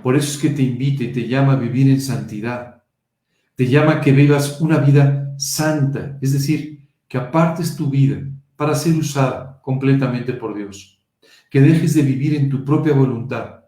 Por 0.00 0.14
eso 0.14 0.30
es 0.30 0.38
que 0.38 0.50
te 0.50 0.62
invita 0.62 1.02
y 1.02 1.12
te 1.12 1.26
llama 1.26 1.54
a 1.54 1.56
vivir 1.56 1.90
en 1.90 2.00
santidad. 2.00 2.84
Te 3.56 3.66
llama 3.66 3.94
a 3.94 4.00
que 4.00 4.12
vivas 4.12 4.60
una 4.60 4.78
vida 4.78 5.34
santa, 5.38 6.18
es 6.22 6.34
decir, 6.34 6.88
que 7.08 7.18
apartes 7.18 7.74
tu 7.74 7.90
vida 7.90 8.22
para 8.54 8.76
ser 8.76 8.94
usada 8.94 9.60
completamente 9.60 10.34
por 10.34 10.54
Dios. 10.54 11.02
Que 11.50 11.60
dejes 11.60 11.94
de 11.94 12.02
vivir 12.02 12.36
en 12.36 12.48
tu 12.48 12.64
propia 12.64 12.94
voluntad. 12.94 13.63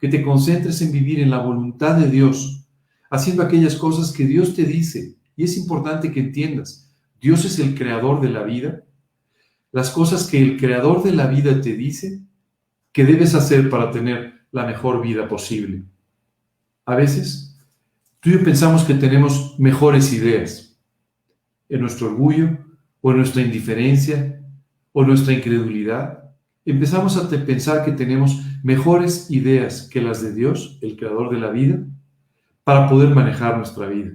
Que 0.00 0.08
te 0.08 0.22
concentres 0.22 0.80
en 0.82 0.92
vivir 0.92 1.20
en 1.20 1.30
la 1.30 1.38
voluntad 1.38 1.96
de 1.96 2.10
Dios, 2.10 2.66
haciendo 3.10 3.42
aquellas 3.42 3.76
cosas 3.76 4.12
que 4.12 4.24
Dios 4.24 4.54
te 4.54 4.64
dice. 4.64 5.16
Y 5.36 5.44
es 5.44 5.56
importante 5.56 6.12
que 6.12 6.20
entiendas 6.20 6.88
Dios 7.20 7.44
es 7.44 7.58
el 7.58 7.74
creador 7.74 8.20
de 8.20 8.30
la 8.30 8.44
vida, 8.44 8.84
las 9.72 9.90
cosas 9.90 10.26
que 10.26 10.40
el 10.40 10.56
creador 10.58 11.02
de 11.02 11.12
la 11.12 11.26
vida 11.26 11.60
te 11.60 11.74
dice 11.74 12.20
que 12.92 13.04
debes 13.04 13.34
hacer 13.34 13.68
para 13.68 13.90
tener 13.90 14.46
la 14.50 14.64
mejor 14.64 15.02
vida 15.02 15.28
posible. 15.28 15.82
A 16.86 16.94
veces, 16.94 17.58
tú 18.20 18.30
y 18.30 18.34
yo 18.34 18.44
pensamos 18.44 18.84
que 18.84 18.94
tenemos 18.94 19.58
mejores 19.58 20.12
ideas 20.12 20.76
en 21.68 21.80
nuestro 21.80 22.06
orgullo 22.08 22.56
o 23.00 23.10
en 23.10 23.18
nuestra 23.18 23.42
indiferencia 23.42 24.40
o 24.92 25.04
nuestra 25.04 25.34
incredulidad. 25.34 26.27
Empezamos 26.64 27.16
a 27.16 27.28
pensar 27.28 27.84
que 27.84 27.92
tenemos 27.92 28.42
mejores 28.62 29.30
ideas 29.30 29.88
que 29.90 30.02
las 30.02 30.22
de 30.22 30.34
Dios, 30.34 30.78
el 30.82 30.96
creador 30.96 31.30
de 31.30 31.38
la 31.38 31.50
vida, 31.50 31.78
para 32.64 32.88
poder 32.88 33.14
manejar 33.14 33.56
nuestra 33.56 33.86
vida. 33.86 34.12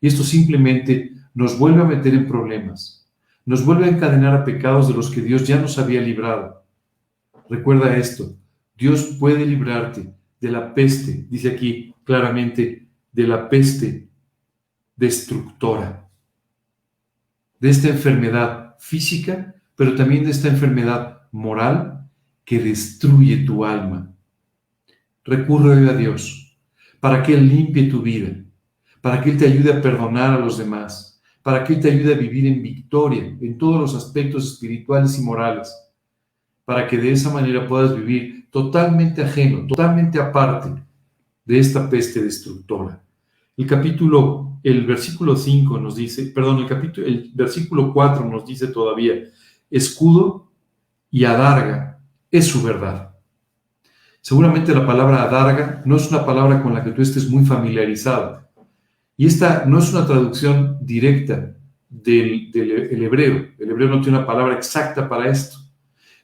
Y 0.00 0.08
esto 0.08 0.24
simplemente 0.24 1.12
nos 1.34 1.58
vuelve 1.58 1.82
a 1.82 1.86
meter 1.86 2.14
en 2.14 2.26
problemas, 2.26 3.08
nos 3.44 3.64
vuelve 3.64 3.84
a 3.84 3.88
encadenar 3.90 4.34
a 4.34 4.44
pecados 4.44 4.88
de 4.88 4.94
los 4.94 5.10
que 5.10 5.20
Dios 5.20 5.46
ya 5.46 5.60
nos 5.60 5.78
había 5.78 6.00
librado. 6.00 6.64
Recuerda 7.48 7.96
esto, 7.96 8.36
Dios 8.76 9.16
puede 9.18 9.46
librarte 9.46 10.12
de 10.40 10.50
la 10.50 10.74
peste, 10.74 11.26
dice 11.30 11.50
aquí 11.50 11.94
claramente, 12.04 12.88
de 13.12 13.26
la 13.26 13.48
peste 13.48 14.08
destructora, 14.96 16.08
de 17.60 17.70
esta 17.70 17.88
enfermedad 17.88 18.74
física, 18.78 19.54
pero 19.76 19.94
también 19.94 20.24
de 20.24 20.30
esta 20.30 20.48
enfermedad 20.48 21.17
moral 21.38 22.08
que 22.44 22.58
destruye 22.58 23.44
tu 23.44 23.64
alma. 23.64 24.12
Recurre 25.24 25.88
a 25.88 25.94
Dios 25.94 26.58
para 27.00 27.22
que 27.22 27.34
Él 27.34 27.48
limpie 27.48 27.88
tu 27.88 28.02
vida, 28.02 28.30
para 29.00 29.22
que 29.22 29.30
Él 29.30 29.38
te 29.38 29.46
ayude 29.46 29.72
a 29.72 29.80
perdonar 29.80 30.34
a 30.34 30.44
los 30.44 30.58
demás, 30.58 31.22
para 31.42 31.62
que 31.62 31.74
Él 31.74 31.80
te 31.80 31.90
ayude 31.90 32.14
a 32.14 32.18
vivir 32.18 32.46
en 32.46 32.62
victoria 32.62 33.36
en 33.40 33.56
todos 33.56 33.80
los 33.80 33.94
aspectos 33.94 34.52
espirituales 34.52 35.18
y 35.18 35.22
morales, 35.22 35.72
para 36.64 36.86
que 36.86 36.98
de 36.98 37.12
esa 37.12 37.32
manera 37.32 37.66
puedas 37.66 37.94
vivir 37.94 38.48
totalmente 38.50 39.22
ajeno, 39.22 39.66
totalmente 39.66 40.18
aparte 40.18 40.82
de 41.44 41.58
esta 41.58 41.88
peste 41.88 42.22
destructora. 42.22 43.02
El 43.56 43.66
capítulo, 43.66 44.58
el 44.62 44.86
versículo 44.86 45.36
5 45.36 45.78
nos 45.78 45.96
dice, 45.96 46.26
perdón, 46.26 46.58
el 46.58 46.66
capítulo, 46.66 47.06
el 47.06 47.30
versículo 47.34 47.92
4 47.92 48.24
nos 48.24 48.44
dice 48.44 48.68
todavía, 48.68 49.14
escudo 49.70 50.47
y 51.10 51.24
adarga 51.24 52.00
es 52.30 52.46
su 52.46 52.62
verdad. 52.62 53.14
Seguramente 54.20 54.74
la 54.74 54.86
palabra 54.86 55.22
adarga 55.22 55.82
no 55.84 55.96
es 55.96 56.10
una 56.10 56.24
palabra 56.26 56.62
con 56.62 56.74
la 56.74 56.84
que 56.84 56.90
tú 56.90 57.02
estés 57.02 57.28
muy 57.30 57.44
familiarizado. 57.44 58.42
Y 59.16 59.26
esta 59.26 59.64
no 59.66 59.78
es 59.78 59.92
una 59.92 60.06
traducción 60.06 60.78
directa 60.80 61.54
del, 61.88 62.50
hebreo. 62.54 63.48
El 63.58 63.70
hebreo 63.70 63.88
no 63.88 64.00
tiene 64.00 64.18
una 64.18 64.26
palabra 64.26 64.54
exacta 64.54 65.08
para 65.08 65.28
esto. 65.28 65.58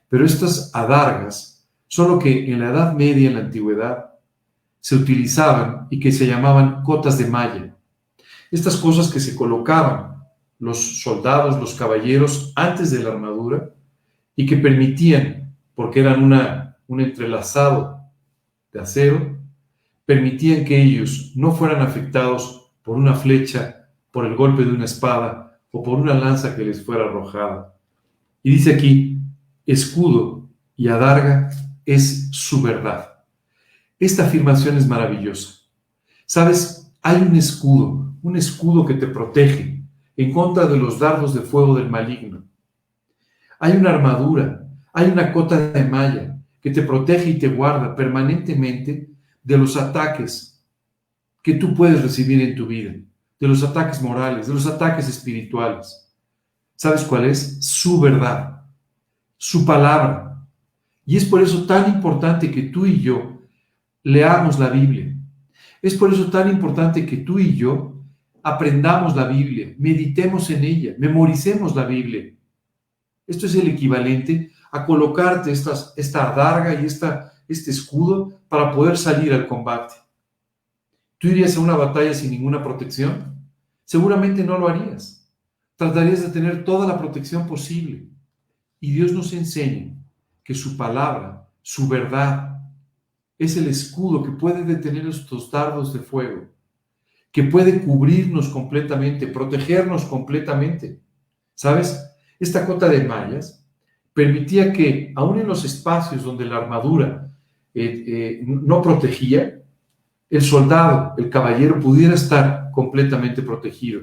Pero 0.07 0.25
estas 0.25 0.69
adargas 0.73 1.67
son 1.87 2.11
lo 2.11 2.19
que 2.19 2.51
en 2.51 2.59
la 2.59 2.69
Edad 2.69 2.93
Media, 2.93 3.27
en 3.27 3.35
la 3.35 3.41
Antigüedad, 3.41 4.11
se 4.79 4.95
utilizaban 4.95 5.87
y 5.89 5.99
que 5.99 6.11
se 6.11 6.27
llamaban 6.27 6.83
cotas 6.83 7.17
de 7.17 7.25
malla. 7.25 7.75
Estas 8.51 8.77
cosas 8.77 9.11
que 9.11 9.19
se 9.19 9.35
colocaban 9.35 10.23
los 10.59 11.01
soldados, 11.01 11.59
los 11.59 11.73
caballeros, 11.73 12.53
antes 12.55 12.91
de 12.91 13.03
la 13.03 13.09
armadura 13.09 13.71
y 14.35 14.45
que 14.45 14.57
permitían, 14.57 15.55
porque 15.73 16.01
eran 16.01 16.23
una, 16.23 16.77
un 16.87 17.01
entrelazado 17.01 18.01
de 18.71 18.81
acero, 18.81 19.37
permitían 20.05 20.65
que 20.65 20.81
ellos 20.81 21.31
no 21.35 21.51
fueran 21.51 21.81
afectados 21.81 22.71
por 22.83 22.97
una 22.97 23.15
flecha, 23.15 23.89
por 24.11 24.25
el 24.25 24.35
golpe 24.35 24.63
de 24.63 24.71
una 24.71 24.85
espada 24.85 25.59
o 25.71 25.83
por 25.83 25.99
una 25.99 26.13
lanza 26.13 26.55
que 26.55 26.63
les 26.63 26.85
fuera 26.85 27.05
arrojada. 27.05 27.75
Y 28.43 28.51
dice 28.51 28.75
aquí, 28.75 29.19
escudo 29.65 30.49
y 30.75 30.87
adarga 30.87 31.49
es 31.85 32.29
su 32.31 32.61
verdad. 32.61 33.23
Esta 33.99 34.25
afirmación 34.25 34.77
es 34.77 34.87
maravillosa. 34.87 35.61
Sabes, 36.25 36.91
hay 37.01 37.21
un 37.21 37.35
escudo, 37.35 38.13
un 38.21 38.35
escudo 38.35 38.85
que 38.85 38.95
te 38.95 39.07
protege 39.07 39.83
en 40.17 40.33
contra 40.33 40.65
de 40.65 40.77
los 40.77 40.99
dardos 40.99 41.33
de 41.33 41.41
fuego 41.41 41.75
del 41.75 41.89
maligno. 41.89 42.43
Hay 43.59 43.73
una 43.73 43.91
armadura, 43.91 44.67
hay 44.93 45.09
una 45.09 45.31
cota 45.31 45.71
de 45.71 45.83
malla 45.85 46.37
que 46.61 46.71
te 46.71 46.81
protege 46.81 47.29
y 47.31 47.39
te 47.39 47.47
guarda 47.47 47.95
permanentemente 47.95 49.09
de 49.43 49.57
los 49.57 49.77
ataques 49.77 50.63
que 51.43 51.53
tú 51.53 51.75
puedes 51.75 52.01
recibir 52.01 52.41
en 52.41 52.55
tu 52.55 52.65
vida, 52.65 52.93
de 53.39 53.47
los 53.47 53.63
ataques 53.63 54.01
morales, 54.01 54.47
de 54.47 54.53
los 54.53 54.65
ataques 54.65 55.07
espirituales. 55.07 56.11
¿Sabes 56.75 57.03
cuál 57.03 57.25
es? 57.25 57.59
Su 57.63 57.99
verdad, 57.99 58.63
su 59.37 59.65
palabra. 59.65 60.43
Y 61.05 61.17
es 61.17 61.25
por 61.25 61.41
eso 61.41 61.65
tan 61.65 61.93
importante 61.93 62.49
que 62.49 62.63
tú 62.63 62.85
y 62.85 62.99
yo 62.99 63.41
leamos 64.03 64.57
la 64.57 64.69
Biblia. 64.69 65.15
Es 65.81 65.93
por 65.93 66.11
eso 66.11 66.31
tan 66.31 66.49
importante 66.49 67.05
que 67.05 67.17
tú 67.17 67.37
y 67.37 67.55
yo 67.55 67.93
aprendamos 68.41 69.15
la 69.15 69.27
Biblia, 69.27 69.75
meditemos 69.77 70.49
en 70.49 70.63
ella, 70.63 70.95
memoricemos 70.97 71.75
la 71.75 71.85
Biblia. 71.85 72.31
Esto 73.27 73.45
es 73.45 73.55
el 73.55 73.67
equivalente 73.67 74.51
a 74.71 74.85
colocarte 74.85 75.51
estas, 75.51 75.93
esta 75.97 76.31
adarga 76.31 76.79
y 76.79 76.85
esta, 76.85 77.33
este 77.47 77.71
escudo 77.71 78.41
para 78.47 78.71
poder 78.71 78.97
salir 78.97 79.33
al 79.33 79.47
combate. 79.47 79.95
¿Tú 81.17 81.27
irías 81.29 81.57
a 81.57 81.59
una 81.59 81.75
batalla 81.75 82.13
sin 82.13 82.31
ninguna 82.31 82.63
protección? 82.63 83.35
Seguramente 83.83 84.43
no 84.43 84.57
lo 84.57 84.67
harías. 84.67 85.31
Tratarías 85.75 86.21
de 86.21 86.29
tener 86.29 86.63
toda 86.63 86.87
la 86.87 86.97
protección 86.97 87.47
posible. 87.47 88.07
Y 88.79 88.91
Dios 88.91 89.11
nos 89.11 89.33
enseña 89.33 89.95
que 90.43 90.53
su 90.53 90.77
palabra, 90.77 91.49
su 91.61 91.87
verdad, 91.87 92.61
es 93.37 93.57
el 93.57 93.67
escudo 93.67 94.23
que 94.23 94.31
puede 94.31 94.63
detener 94.63 95.07
estos 95.07 95.49
dardos 95.51 95.93
de 95.93 95.99
fuego 95.99 96.55
que 97.35 97.43
puede 97.43 97.81
cubrirnos 97.81 98.47
completamente, 98.47 99.27
protegernos 99.27 100.05
completamente. 100.05 101.01
¿Sabes? 101.53 102.01
Esta 102.39 102.65
cota 102.65 102.89
de 102.89 103.03
mallas 103.03 103.65
permitía 104.13 104.71
que, 104.71 105.11
aun 105.15 105.39
en 105.39 105.47
los 105.47 105.65
espacios 105.65 106.23
donde 106.23 106.45
la 106.45 106.57
armadura 106.57 107.31
eh, 107.73 108.03
eh, 108.07 108.43
no 108.45 108.81
protegía, 108.81 109.61
el 110.29 110.41
soldado, 110.41 111.13
el 111.17 111.29
caballero, 111.29 111.79
pudiera 111.79 112.13
estar 112.13 112.71
completamente 112.71 113.41
protegido. 113.41 114.01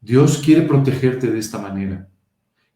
Dios 0.00 0.40
quiere 0.44 0.62
protegerte 0.62 1.30
de 1.30 1.38
esta 1.38 1.58
manera. 1.58 2.08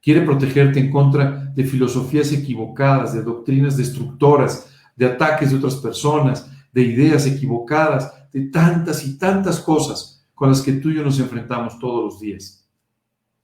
Quiere 0.00 0.22
protegerte 0.22 0.78
en 0.78 0.90
contra 0.90 1.52
de 1.54 1.64
filosofías 1.64 2.32
equivocadas, 2.32 3.14
de 3.14 3.22
doctrinas 3.22 3.76
destructoras, 3.76 4.70
de 4.94 5.06
ataques 5.06 5.50
de 5.50 5.56
otras 5.56 5.76
personas, 5.76 6.50
de 6.72 6.82
ideas 6.82 7.26
equivocadas, 7.26 8.12
de 8.32 8.42
tantas 8.46 9.04
y 9.04 9.18
tantas 9.18 9.60
cosas 9.60 10.24
con 10.34 10.50
las 10.50 10.60
que 10.60 10.72
tú 10.72 10.90
y 10.90 10.96
yo 10.96 11.02
nos 11.02 11.18
enfrentamos 11.18 11.78
todos 11.78 12.04
los 12.04 12.20
días. 12.20 12.68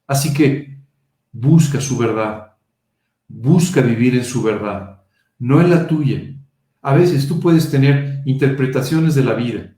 Así 0.07 0.35
que 0.35 0.82
busca 1.33 1.81
su 1.81 1.97
verdad, 1.97 2.53
busca 3.27 3.81
vivir 3.81 4.15
en 4.15 4.25
su 4.25 4.43
verdad, 4.43 5.03
no 5.39 5.61
en 5.61 5.71
la 5.71 5.87
tuya. 5.87 6.21
A 6.83 6.95
veces 6.95 7.27
tú 7.27 7.41
puedes 7.41 7.71
tener 7.71 8.23
interpretaciones 8.27 9.15
de 9.15 9.25
la 9.25 9.35
vida, 9.35 9.75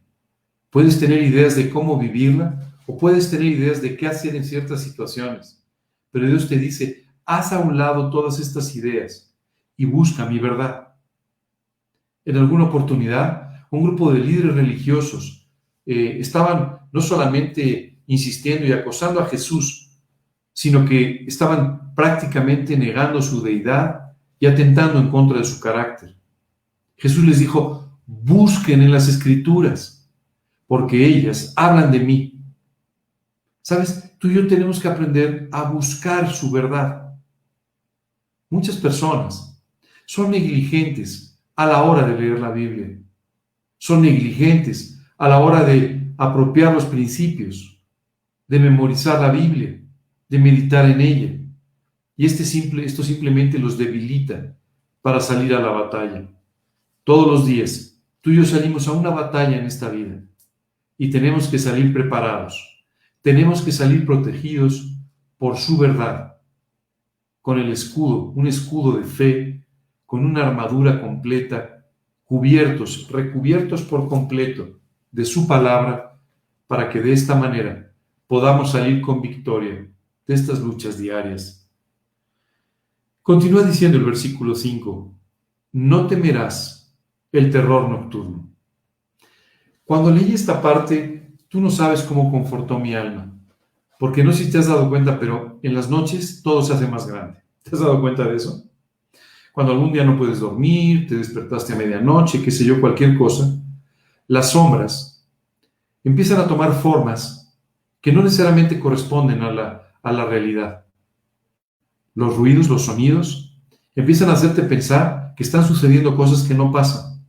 puedes 0.70 0.98
tener 0.98 1.22
ideas 1.22 1.57
de 1.57 1.70
cómo 1.70 1.98
vivirla 1.98 2.76
o 2.86 2.98
puedes 2.98 3.30
tener 3.30 3.46
ideas 3.46 3.80
de 3.80 3.96
qué 3.96 4.07
hacer 4.07 4.34
en 4.36 4.44
ciertas 4.44 4.82
situaciones. 4.82 5.64
Pero 6.11 6.26
Dios 6.26 6.48
te 6.48 6.57
dice, 6.57 7.05
haz 7.24 7.52
a 7.52 7.61
un 7.61 7.78
lado 7.78 8.11
todas 8.11 8.40
estas 8.40 8.74
ideas 8.76 9.34
y 9.76 9.84
busca 9.84 10.26
mi 10.26 10.38
verdad. 10.38 10.88
En 12.24 12.36
alguna 12.36 12.64
oportunidad 12.64 13.44
un 13.74 13.84
grupo 13.84 14.12
de 14.12 14.20
líderes 14.20 14.55
religiosos 14.55 15.48
eh, 15.86 16.16
estaban 16.20 16.78
no 16.92 17.00
solamente 17.00 17.98
insistiendo 18.07 18.66
y 18.66 18.72
acosando 18.72 19.20
a 19.20 19.26
Jesús, 19.26 19.84
sino 20.55 20.86
que 20.86 21.26
estaban 21.26 21.94
prácticamente 21.94 22.78
negando 22.78 23.20
su 23.20 23.42
deidad 23.42 24.14
y 24.40 24.46
atentando 24.46 24.98
en 24.98 25.11
contra 25.11 25.36
de 25.36 25.44
su 25.44 25.61
carácter. 25.61 26.16
Jesús 26.96 27.22
les 27.24 27.38
dijo, 27.38 28.00
busquen 28.07 28.80
en 28.80 28.90
las 28.90 29.07
escrituras, 29.07 30.11
porque 30.66 31.05
ellas 31.05 31.52
hablan 31.57 31.92
de 31.92 32.00
mí. 32.00 32.40
¿Sabes? 33.61 34.16
Tú 34.18 34.28
y 34.28 34.34
yo 34.34 34.46
tenemos 34.46 34.80
que 34.80 34.88
aprender 34.88 35.50
a 35.52 35.64
buscar 35.64 36.32
su 36.32 36.50
verdad. 36.50 37.14
Muchas 38.48 38.76
personas 38.76 39.62
son 40.07 40.30
negligentes 40.30 41.38
a 41.55 41.66
la 41.66 41.82
hora 41.82 42.07
de 42.07 42.18
leer 42.18 42.40
la 42.40 42.50
Biblia 42.50 43.05
son 43.84 44.00
negligentes 44.00 44.98
a 45.18 45.28
la 45.28 45.40
hora 45.40 45.62
de 45.62 46.14
apropiar 46.16 46.72
los 46.72 46.86
principios, 46.86 47.78
de 48.48 48.59
memorizar 48.59 49.20
la 49.20 49.30
Biblia, 49.30 49.78
de 50.29 50.39
meditar 50.39 50.89
en 50.91 51.01
ella. 51.01 51.31
Y 52.16 52.27
este 52.27 52.45
simple, 52.45 52.85
esto 52.85 53.03
simplemente 53.03 53.59
los 53.59 53.77
debilita 53.77 54.57
para 55.03 55.20
salir 55.20 55.55
a 55.55 55.61
la 55.61 55.70
batalla. 55.70 56.29
Todos 57.03 57.27
los 57.27 57.47
días, 57.47 58.01
tú 58.20 58.31
y 58.31 58.37
yo 58.37 58.45
salimos 58.45 58.89
a 58.89 58.93
una 58.93 59.11
batalla 59.11 59.59
en 59.59 59.66
esta 59.66 59.89
vida 59.91 60.22
y 60.97 61.11
tenemos 61.11 61.49
que 61.49 61.59
salir 61.59 61.93
preparados. 61.93 62.85
Tenemos 63.20 63.62
que 63.62 63.72
salir 63.72 64.07
protegidos 64.07 64.97
por 65.39 65.57
su 65.57 65.77
verdad, 65.77 66.37
con 67.43 67.59
el 67.59 67.70
escudo, 67.70 68.33
un 68.37 68.47
escudo 68.47 68.97
de 68.99 69.05
fe, 69.05 69.64
con 70.07 70.25
una 70.25 70.47
armadura 70.47 71.01
completa 71.01 71.85
cubiertos, 72.25 73.09
recubiertos 73.11 73.83
por 73.83 74.09
completo 74.09 74.79
de 75.11 75.25
su 75.25 75.47
palabra, 75.47 76.18
para 76.66 76.89
que 76.89 77.01
de 77.01 77.12
esta 77.12 77.35
manera 77.35 77.93
podamos 78.27 78.72
salir 78.72 79.01
con 79.01 79.20
victoria 79.20 79.87
de 80.27 80.35
estas 80.35 80.61
luchas 80.61 80.99
diarias. 80.99 81.68
Continúa 83.22 83.62
diciendo 83.62 83.99
el 83.99 84.05
versículo 84.05 84.55
5, 84.55 85.14
no 85.72 86.07
temerás 86.07 86.95
el 87.33 87.51
terror 87.51 87.89
nocturno. 87.89 88.49
Cuando 89.85 90.11
leí 90.11 90.33
esta 90.33 90.61
parte, 90.62 91.35
tú 91.49 91.61
no 91.61 91.70
sabes 91.70 92.03
cómo 92.03 92.31
confortó 92.31 92.79
mi 92.79 92.95
alma, 92.95 93.33
porque 93.99 94.25
no 94.25 94.33
sé 94.33 94.45
si 94.45 94.51
te 94.51 94.59
has 94.59 94.68
dado 94.68 94.89
cuenta, 94.89 95.18
pero 95.18 95.59
en 95.62 95.75
las 95.75 95.91
noches 95.91 96.43
todo 96.43 96.62
se 96.62 96.72
hace 96.72 96.87
más 96.87 97.07
grande. 97.07 97.43
¿Te 97.62 97.75
has 97.75 97.81
dado 97.81 98.01
cuenta 98.01 98.25
de 98.25 98.37
eso? 98.37 98.64
cuando 99.55 99.72
algún 99.72 99.93
día 99.93 100.05
no 100.05 100.18
puedes 100.18 100.41
dormir, 100.41 101.07
te 101.07 101.14
despertaste 101.14 101.72
a 101.72 101.77
medianoche, 101.77 102.43
qué 102.43 102.51
sé 102.51 102.64
yo, 102.64 102.81
cualquier 102.81 103.16
cosa, 103.16 103.57
las 104.27 104.51
sombras 104.51 105.25
empiezan 106.03 106.41
a 106.41 106.49
tomar 106.49 106.72
formas 106.72 107.57
que 108.01 108.11
no 108.11 108.20
necesariamente 108.25 108.81
corresponden 108.81 109.43
a 109.43 109.53
la, 109.53 109.93
a 110.05 110.12
la 110.12 110.26
realidad. 110.26 110.84
Los 112.14 112.36
ruidos, 112.36 112.68
los 112.68 112.84
sonidos, 112.84 113.59
empiezan 113.96 114.30
a 114.30 114.34
hacerte 114.34 114.62
pensar 114.62 115.34
que 115.36 115.42
están 115.42 115.66
sucediendo 115.66 116.16
cosas 116.16 116.46
que 116.46 116.55
no 116.55 116.70
pasan. 116.70 117.24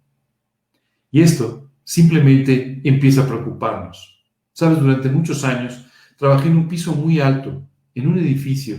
Y 1.09 1.21
esto 1.21 1.71
simplemente 1.83 2.81
empieza 2.83 3.23
a 3.23 3.27
preocuparnos. 3.27 4.23
Sabes, 4.51 4.79
durante 4.79 5.09
muchos 5.09 5.43
años 5.43 5.85
trabajé 6.17 6.49
en 6.49 6.57
un 6.57 6.67
piso 6.67 6.93
muy 6.93 7.19
alto, 7.19 7.63
en 7.93 8.07
un 8.07 8.19
edificio 8.19 8.77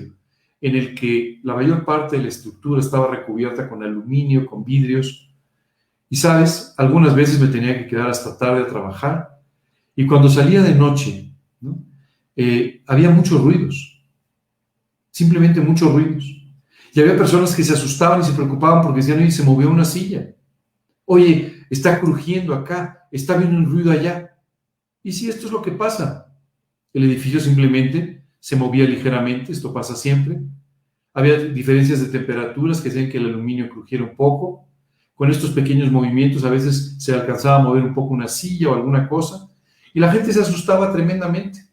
en 0.60 0.76
el 0.76 0.94
que 0.94 1.40
la 1.42 1.54
mayor 1.54 1.84
parte 1.84 2.16
de 2.16 2.22
la 2.22 2.28
estructura 2.28 2.80
estaba 2.80 3.08
recubierta 3.08 3.68
con 3.68 3.82
aluminio, 3.82 4.46
con 4.46 4.64
vidrios. 4.64 5.30
Y 6.08 6.16
sabes, 6.16 6.74
algunas 6.76 7.14
veces 7.14 7.40
me 7.40 7.48
tenía 7.48 7.76
que 7.76 7.86
quedar 7.86 8.08
hasta 8.08 8.36
tarde 8.36 8.62
a 8.62 8.66
trabajar. 8.66 9.40
Y 9.94 10.06
cuando 10.06 10.28
salía 10.28 10.62
de 10.62 10.74
noche, 10.74 11.32
eh, 12.34 12.75
había 12.86 13.10
muchos 13.10 13.40
ruidos, 13.40 14.02
simplemente 15.10 15.60
muchos 15.60 15.92
ruidos. 15.92 16.24
Y 16.92 17.00
había 17.00 17.16
personas 17.16 17.54
que 17.54 17.62
se 17.62 17.74
asustaban 17.74 18.20
y 18.20 18.24
se 18.24 18.32
preocupaban 18.32 18.82
porque 18.82 19.00
decían, 19.00 19.18
oye, 19.18 19.30
se 19.30 19.42
movió 19.42 19.70
una 19.70 19.84
silla. 19.84 20.34
Oye, 21.04 21.64
está 21.68 22.00
crujiendo 22.00 22.54
acá, 22.54 23.06
está 23.12 23.36
viendo 23.36 23.58
un 23.58 23.66
ruido 23.66 23.92
allá. 23.92 24.36
Y 25.02 25.12
si 25.12 25.28
esto 25.28 25.46
es 25.46 25.52
lo 25.52 25.62
que 25.62 25.72
pasa, 25.72 26.34
el 26.92 27.04
edificio 27.04 27.38
simplemente 27.40 28.24
se 28.40 28.56
movía 28.56 28.84
ligeramente, 28.84 29.52
esto 29.52 29.72
pasa 29.72 29.94
siempre. 29.94 30.40
Había 31.12 31.38
diferencias 31.38 32.00
de 32.00 32.18
temperaturas 32.18 32.80
que 32.80 32.88
hacían 32.88 33.10
que 33.10 33.18
el 33.18 33.26
aluminio 33.26 33.68
crujiera 33.68 34.04
un 34.04 34.16
poco. 34.16 34.66
Con 35.14 35.30
estos 35.30 35.50
pequeños 35.50 35.90
movimientos 35.90 36.44
a 36.44 36.50
veces 36.50 36.96
se 36.98 37.14
alcanzaba 37.14 37.56
a 37.56 37.62
mover 37.62 37.82
un 37.82 37.94
poco 37.94 38.14
una 38.14 38.28
silla 38.28 38.68
o 38.68 38.74
alguna 38.74 39.08
cosa 39.08 39.48
y 39.96 39.98
la 39.98 40.12
gente 40.12 40.30
se 40.30 40.42
asustaba 40.42 40.92
tremendamente. 40.92 41.65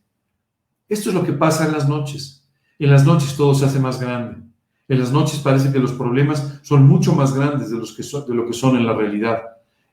Esto 0.89 1.09
es 1.09 1.15
lo 1.15 1.23
que 1.23 1.33
pasa 1.33 1.65
en 1.65 1.71
las 1.71 1.87
noches. 1.87 2.47
En 2.79 2.91
las 2.91 3.05
noches 3.05 3.35
todo 3.35 3.53
se 3.53 3.65
hace 3.65 3.79
más 3.79 3.99
grande. 3.99 4.41
En 4.87 4.99
las 4.99 5.11
noches 5.11 5.39
parece 5.39 5.71
que 5.71 5.79
los 5.79 5.93
problemas 5.93 6.59
son 6.61 6.87
mucho 6.87 7.13
más 7.13 7.33
grandes 7.33 7.69
de, 7.71 7.77
los 7.77 7.93
que 7.93 8.03
de 8.03 8.35
lo 8.35 8.45
que 8.45 8.53
son 8.53 8.75
en 8.75 8.85
la 8.85 8.93
realidad. 8.93 9.41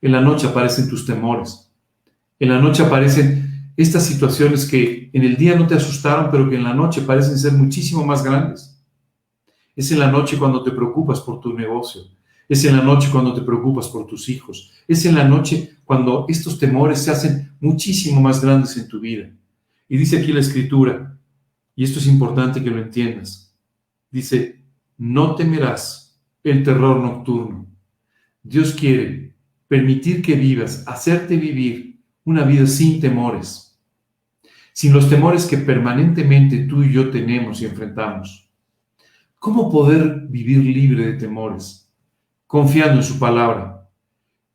En 0.03 0.12
la 0.12 0.20
noche 0.20 0.49
aparecen 0.49 0.88
tus 0.88 1.07
temores. 1.07 1.70
En 2.38 2.49
la 2.49 2.59
noche 2.59 2.82
aparecen 2.82 3.72
estas 3.76 4.05
situaciones 4.05 4.66
que 4.66 5.11
en 5.12 5.22
el 5.22 5.36
día 5.36 5.55
no 5.55 5.66
te 5.66 5.74
asustaron, 5.74 6.30
pero 6.30 6.49
que 6.49 6.57
en 6.57 6.64
la 6.64 6.74
noche 6.74 7.03
parecen 7.03 7.38
ser 7.38 7.53
muchísimo 7.53 8.05
más 8.05 8.22
grandes. 8.22 8.82
Es 9.76 9.91
en 9.93 10.01
la 10.01 10.11
noche 10.11 10.38
cuando 10.38 10.62
te 10.62 10.70
preocupas 10.70 11.20
por 11.20 11.41
tu 11.41 11.55
negocio. 11.55 12.03
Es 12.49 12.64
en 12.64 12.76
la 12.76 12.82
noche 12.82 13.09
cuando 13.12 13.32
te 13.32 13.43
preocupas 13.43 13.88
por 13.88 14.07
tus 14.07 14.28
hijos. 14.28 14.72
Es 14.88 15.07
en 15.07 15.14
la 15.14 15.24
noche 15.24 15.76
cuando 15.84 16.26
estos 16.28 16.59
temores 16.59 16.99
se 16.99 17.11
hacen 17.12 17.53
muchísimo 17.61 18.20
más 18.20 18.43
grandes 18.43 18.76
en 18.76 18.88
tu 18.88 18.99
vida. 19.01 19.30
Y 19.91 19.99
dice 19.99 20.18
aquí 20.18 20.32
la 20.32 20.41
escritura, 20.41 21.18
y 21.76 21.84
esto 21.84 21.99
es 21.99 22.07
importante 22.07 22.64
que 22.64 22.70
lo 22.70 22.80
entiendas. 22.80 23.55
Dice, 24.11 24.64
no 24.97 25.34
temerás 25.34 26.18
el 26.43 26.62
terror 26.62 26.99
nocturno. 26.99 27.66
Dios 28.43 28.72
quiere 28.72 29.34
permitir 29.68 30.22
que 30.22 30.34
vivas, 30.34 30.82
hacerte 30.86 31.36
vivir 31.36 32.01
una 32.24 32.45
vida 32.45 32.66
sin 32.66 33.03
temores, 33.03 33.78
sin 34.72 34.95
los 34.95 35.11
temores 35.11 35.45
que 35.45 35.59
permanentemente 35.59 36.61
tú 36.61 36.82
y 36.82 36.91
yo 36.91 37.11
tenemos 37.11 37.61
y 37.61 37.66
enfrentamos. 37.66 38.51
¿Cómo 39.38 39.70
poder 39.70 40.26
vivir 40.30 40.64
libre 40.64 41.05
de 41.05 41.12
temores? 41.18 41.80
confiando 42.51 42.97
en 42.97 43.05
su 43.05 43.16
palabra, 43.20 43.88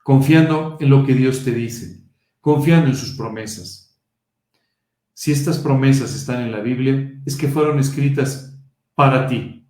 confiando 0.04 0.76
en 0.82 0.90
lo 0.90 1.06
que 1.06 1.14
Dios 1.14 1.46
te 1.46 1.54
dice, 1.54 2.04
confiando 2.42 2.90
en 2.90 2.96
sus 2.98 3.16
promesas. 3.16 3.85
Si 5.16 5.32
estas 5.32 5.58
promesas 5.58 6.14
están 6.14 6.44
en 6.44 6.52
la 6.52 6.60
Biblia, 6.60 7.20
es 7.26 7.36
que 7.36 7.48
fueron 7.48 7.80
escritas 7.80 8.56
para 8.94 9.26
ti, 9.26 9.68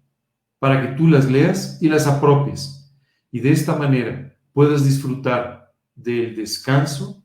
para 0.59 0.81
que 0.81 0.97
tú 0.97 1.07
las 1.07 1.29
leas 1.29 1.77
y 1.81 1.87
las 1.87 2.07
apropies, 2.07 2.91
y 3.31 3.39
de 3.39 3.51
esta 3.51 3.77
manera 3.77 4.35
puedas 4.51 4.83
disfrutar 4.83 5.71
del 5.95 6.35
descanso, 6.35 7.23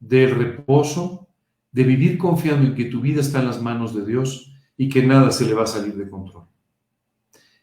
del 0.00 0.34
reposo, 0.34 1.28
de 1.70 1.84
vivir 1.84 2.18
confiando 2.18 2.66
en 2.66 2.74
que 2.74 2.86
tu 2.86 3.00
vida 3.00 3.20
está 3.20 3.40
en 3.40 3.46
las 3.46 3.62
manos 3.62 3.94
de 3.94 4.04
Dios 4.04 4.52
y 4.76 4.88
que 4.88 5.06
nada 5.06 5.30
se 5.30 5.46
le 5.46 5.54
va 5.54 5.64
a 5.64 5.66
salir 5.66 5.94
de 5.94 6.10
control. 6.10 6.46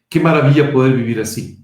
Qué 0.08 0.20
maravilla 0.20 0.72
poder 0.72 0.96
vivir 0.96 1.20
así 1.20 1.60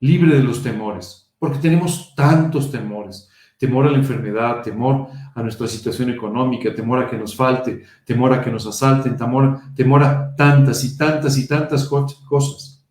libre 0.00 0.34
de 0.34 0.42
los 0.42 0.62
temores, 0.62 1.30
porque 1.38 1.58
tenemos 1.58 2.14
tantos 2.14 2.72
temores. 2.72 3.29
Temor 3.60 3.86
a 3.86 3.90
la 3.90 3.98
enfermedad, 3.98 4.62
temor 4.62 5.08
a 5.34 5.42
nuestra 5.42 5.66
situación 5.66 6.08
económica, 6.08 6.74
temor 6.74 6.98
a 6.98 7.06
que 7.06 7.18
nos 7.18 7.36
falte, 7.36 7.82
temor 8.06 8.32
a 8.32 8.40
que 8.40 8.50
nos 8.50 8.66
asalten, 8.66 9.18
temor, 9.18 10.02
a 10.02 10.34
tantas 10.34 10.82
y 10.82 10.96
tantas 10.96 11.36
y 11.36 11.46
tantas 11.46 11.86
cosas. 11.86 12.82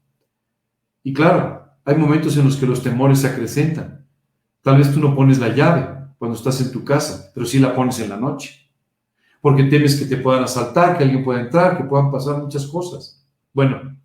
Y 1.01 1.11
claro, 1.11 1.65
hay 1.84 1.95
momentos 1.95 2.38
en 2.38 2.45
los 2.45 2.55
que 2.55 2.67
los 2.67 2.84
temores 2.84 3.22
se 3.22 3.28
acrecentan. 3.30 4.05
Tal 4.61 4.78
vez 4.78 4.93
tú 4.93 4.99
no 4.99 5.15
pones 5.15 5.39
la 5.39 5.47
llave 5.49 5.88
cuando 6.20 6.38
estás 6.38 6.61
en 6.61 6.72
tu 6.72 6.86
casa, 6.86 7.32
pero 7.34 7.47
sí 7.47 7.57
la 7.57 7.74
pones 7.74 7.99
en 7.99 8.09
la 8.09 8.17
noche. 8.17 8.70
Porque 9.41 9.63
temes 9.63 9.95
que 9.95 10.05
te 10.05 10.17
puedan 10.17 10.43
asaltar, 10.43 10.99
que 10.99 11.03
alguien 11.03 11.24
pueda 11.24 11.41
entrar, 11.41 11.80
que 11.80 11.86
puedan 11.86 12.11
pasar 12.11 12.38
muchas 12.38 12.67
cosas. 12.67 13.26
Bueno, 13.51 13.97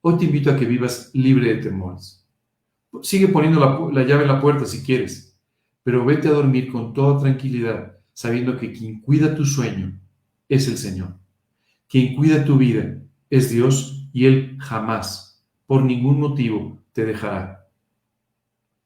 hoy 0.00 0.16
te 0.16 0.26
invito 0.26 0.48
a 0.48 0.56
que 0.56 0.64
vivas 0.64 1.10
libre 1.12 1.56
de 1.56 1.62
temores. 1.62 2.24
Sigue 3.02 3.28
poniendo 3.28 3.90
la, 3.92 4.04
llave 4.04 4.22
en 4.22 4.28
la 4.28 4.40
puerta 4.40 4.64
si 4.64 4.84
quieres, 4.84 5.27
pero 5.88 6.04
vete 6.04 6.28
a 6.28 6.32
dormir 6.32 6.70
con 6.70 6.92
toda 6.92 7.18
tranquilidad, 7.18 7.96
sabiendo 8.12 8.58
que 8.58 8.72
quien 8.72 9.00
cuida 9.00 9.34
tu 9.34 9.46
sueño 9.46 9.98
es 10.46 10.68
el 10.68 10.76
Señor. 10.76 11.16
Quien 11.88 12.14
cuida 12.14 12.44
tu 12.44 12.58
vida 12.58 12.98
es 13.30 13.48
Dios 13.48 14.06
y 14.12 14.26
Él 14.26 14.58
jamás, 14.60 15.42
por 15.66 15.82
ningún 15.82 16.20
motivo, 16.20 16.78
te 16.92 17.06
dejará. 17.06 17.70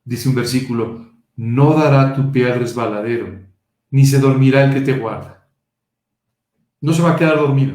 Dice 0.05 0.29
un 0.29 0.37
versículo, 0.37 1.13
no 1.35 1.75
dará 1.75 2.15
tu 2.15 2.31
pie 2.31 2.53
al 2.53 2.61
resbaladero, 2.61 3.49
ni 3.91 4.07
se 4.07 4.21
dormirá 4.21 4.63
el 4.63 4.73
que 4.73 4.83
te 4.83 4.97
guarda. 4.97 5.49
No 6.81 6.93
se 6.93 7.03
va 7.03 7.15
a 7.15 7.17
quedar 7.17 7.37
dormido. 7.37 7.75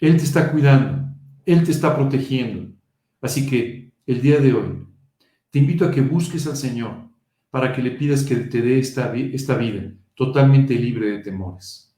Él 0.00 0.16
te 0.16 0.24
está 0.24 0.50
cuidando, 0.50 1.14
Él 1.44 1.62
te 1.62 1.72
está 1.72 1.94
protegiendo. 1.94 2.72
Así 3.20 3.46
que 3.46 3.92
el 4.06 4.22
día 4.22 4.40
de 4.40 4.54
hoy, 4.54 4.86
te 5.50 5.58
invito 5.58 5.84
a 5.84 5.90
que 5.90 6.00
busques 6.00 6.46
al 6.46 6.56
Señor 6.56 7.09
para 7.50 7.72
que 7.72 7.82
le 7.82 7.92
pidas 7.92 8.24
que 8.24 8.36
te 8.36 8.62
dé 8.62 8.78
esta, 8.78 9.08
vida 9.10 9.92
totalmente 10.14 10.74
libre 10.74 11.10
de 11.10 11.18
temores. 11.18 11.96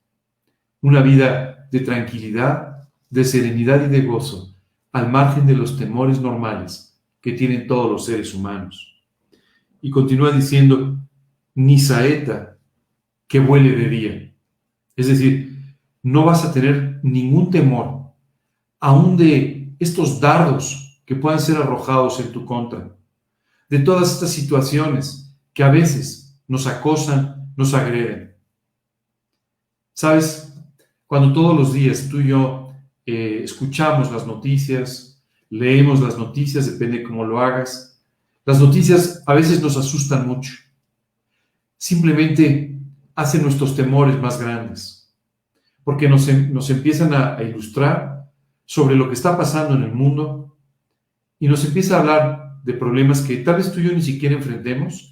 Una 0.80 1.02
vida 1.02 1.68
de 1.70 1.80
tranquilidad, 1.80 2.88
de 3.10 3.24
serenidad 3.24 3.84
y 3.86 3.88
de 3.88 4.02
gozo, 4.02 4.56
al 4.92 5.10
margen 5.10 5.46
de 5.46 5.54
los 5.54 5.78
temores 5.78 6.20
normales 6.20 7.00
que 7.20 7.32
tienen 7.32 7.66
todos 7.66 7.90
los 7.90 8.06
seres 8.06 8.34
humanos. 8.34 9.02
Y 9.80 9.90
continúa 9.90 10.32
diciendo, 10.32 10.98
ni 11.54 11.78
saeta 11.78 12.58
que 13.28 13.40
vuele 13.40 13.76
de 13.76 13.88
día. 13.88 14.34
Es 14.96 15.08
decir, 15.08 15.56
no 16.02 16.24
vas 16.24 16.44
a 16.44 16.52
tener 16.52 17.00
ningún 17.02 17.50
temor, 17.50 18.12
aún 18.80 19.16
de 19.16 19.74
estos 19.78 20.20
dardos 20.20 21.02
que 21.04 21.14
puedan 21.14 21.40
ser 21.40 21.56
arrojados 21.56 22.20
en 22.20 22.32
tu 22.32 22.44
contra 22.44 22.96
de 23.72 23.78
todas 23.78 24.12
estas 24.12 24.30
situaciones 24.30 25.21
que 25.52 25.62
a 25.62 25.70
veces 25.70 26.40
nos 26.48 26.66
acosan, 26.66 27.52
nos 27.56 27.74
agreden. 27.74 28.34
¿Sabes? 29.92 30.54
Cuando 31.06 31.32
todos 31.32 31.56
los 31.56 31.72
días 31.72 32.08
tú 32.08 32.20
y 32.20 32.28
yo 32.28 32.72
eh, 33.04 33.40
escuchamos 33.44 34.10
las 34.10 34.26
noticias, 34.26 35.22
leemos 35.50 36.00
las 36.00 36.16
noticias, 36.16 36.66
depende 36.66 37.02
cómo 37.02 37.24
lo 37.24 37.40
hagas, 37.40 37.92
las 38.44 38.58
noticias 38.58 39.22
a 39.26 39.34
veces 39.34 39.62
nos 39.62 39.76
asustan 39.76 40.26
mucho. 40.26 40.52
Simplemente 41.76 42.78
hacen 43.14 43.42
nuestros 43.42 43.76
temores 43.76 44.18
más 44.18 44.40
grandes, 44.40 45.14
porque 45.84 46.08
nos, 46.08 46.26
em, 46.28 46.52
nos 46.52 46.70
empiezan 46.70 47.12
a, 47.14 47.42
ilustrar 47.42 48.30
sobre 48.64 48.96
lo 48.96 49.08
que 49.08 49.14
está 49.14 49.36
pasando 49.36 49.74
en 49.74 49.82
el 49.82 49.92
mundo 49.92 50.56
y 51.38 51.48
nos 51.48 51.64
empieza 51.64 51.96
a 51.96 52.00
hablar 52.00 52.60
de 52.64 52.74
problemas 52.74 53.20
que 53.20 53.36
tal 53.38 53.56
vez 53.56 53.72
tú 53.72 53.80
y 53.80 53.84
yo 53.84 53.92
ni 53.92 54.02
siquiera 54.02 54.34
enfrentemos, 54.34 55.11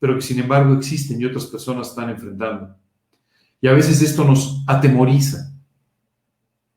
pero 0.00 0.16
que 0.16 0.22
sin 0.22 0.40
embargo 0.40 0.74
existen 0.74 1.20
y 1.20 1.26
otras 1.26 1.46
personas 1.46 1.90
están 1.90 2.10
enfrentando. 2.10 2.74
Y 3.60 3.68
a 3.68 3.72
veces 3.72 4.02
esto 4.02 4.24
nos 4.24 4.64
atemoriza, 4.66 5.52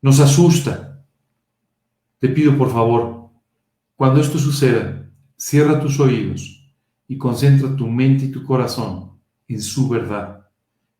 nos 0.01 0.19
asusta. 0.19 1.03
Te 2.19 2.29
pido 2.29 2.55
por 2.57 2.71
favor, 2.71 3.29
cuando 3.95 4.19
esto 4.19 4.37
suceda, 4.37 5.09
cierra 5.37 5.79
tus 5.79 5.99
oídos 5.99 6.71
y 7.07 7.17
concentra 7.17 7.75
tu 7.75 7.87
mente 7.87 8.25
y 8.25 8.31
tu 8.31 8.43
corazón 8.43 9.13
en 9.47 9.61
su 9.61 9.87
verdad, 9.87 10.47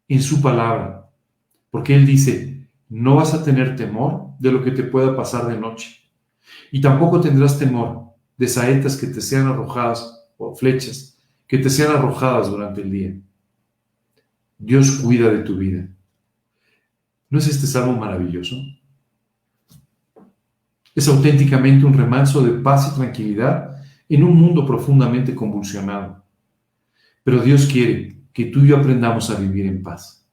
en 0.08 0.22
su 0.22 0.42
palabra, 0.42 1.10
porque 1.70 1.96
Él 1.96 2.06
dice, 2.06 2.70
no 2.88 3.16
vas 3.16 3.34
a 3.34 3.44
tener 3.44 3.76
temor 3.76 4.38
de 4.40 4.52
lo 4.52 4.64
que 4.64 4.72
te 4.72 4.84
pueda 4.84 5.16
pasar 5.16 5.48
de 5.48 5.58
noche, 5.58 6.00
y 6.72 6.80
tampoco 6.82 7.20
tendrás 7.20 7.58
temor 7.58 8.14
de 8.38 8.48
saetas 8.48 8.98
que 8.98 9.08
te 9.08 9.22
sean 9.22 9.48
arrojadas, 9.48 10.28
o 10.38 10.56
flechas, 10.56 11.13
que 11.54 11.60
te 11.60 11.70
sean 11.70 11.96
arrojadas 11.96 12.50
durante 12.50 12.82
el 12.82 12.90
día. 12.90 13.16
Dios 14.58 14.90
cuida 14.90 15.30
de 15.30 15.44
tu 15.44 15.56
vida. 15.56 15.88
¿No 17.30 17.38
es 17.38 17.48
este 17.48 17.68
salmo 17.68 17.96
maravilloso? 17.96 18.56
Es 20.96 21.08
auténticamente 21.08 21.86
un 21.86 21.94
remanso 21.94 22.44
de 22.44 22.54
paz 22.54 22.92
y 22.92 22.96
tranquilidad 22.96 23.86
en 24.10 24.24
un 24.24 24.36
mundo 24.36 24.66
profundamente 24.66 25.36
convulsionado. 25.36 26.24
Pero 27.24 27.44
Dios 27.44 27.68
quiere 27.68 28.18
que 28.34 28.46
tú 28.46 28.62
y 28.62 28.70
yo 28.70 28.78
aprendamos 28.78 29.30
a 29.30 29.36
vivir 29.36 29.68
en 29.68 29.84
paz. 29.84 30.28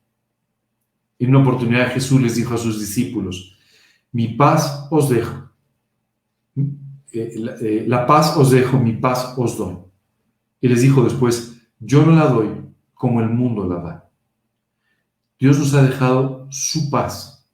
En 1.18 1.28
una 1.28 1.40
oportunidad 1.40 1.92
Jesús 1.92 2.18
les 2.22 2.36
dijo 2.36 2.54
a 2.54 2.56
sus 2.56 2.80
discípulos, 2.80 3.58
mi 4.10 4.28
paz 4.28 4.86
os 4.90 5.10
dejo, 5.10 5.50
eh, 6.56 7.34
eh, 7.60 7.84
la, 7.86 8.06
paz 8.06 8.38
os 8.38 8.50
dejo, 8.52 8.78
mi 8.78 8.94
paz 8.94 9.34
os 9.36 9.58
doy. 9.58 9.89
Y 10.60 10.68
les 10.68 10.82
dijo 10.82 11.02
después, 11.02 11.60
yo 11.78 12.04
no 12.04 12.12
la 12.12 12.26
doy 12.26 12.48
como 12.94 13.20
el 13.20 13.30
mundo 13.30 13.66
la 13.66 13.76
da. 13.76 14.10
Dios 15.38 15.58
nos 15.58 15.72
ha 15.74 15.82
dejado 15.82 16.46
su 16.50 16.90
paz, 16.90 17.48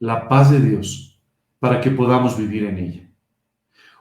la 0.00 0.28
paz 0.28 0.50
de 0.50 0.60
Dios, 0.60 1.20
para 1.60 1.80
que 1.80 1.90
podamos 1.90 2.36
vivir 2.36 2.64
en 2.64 2.78
ella. 2.78 3.10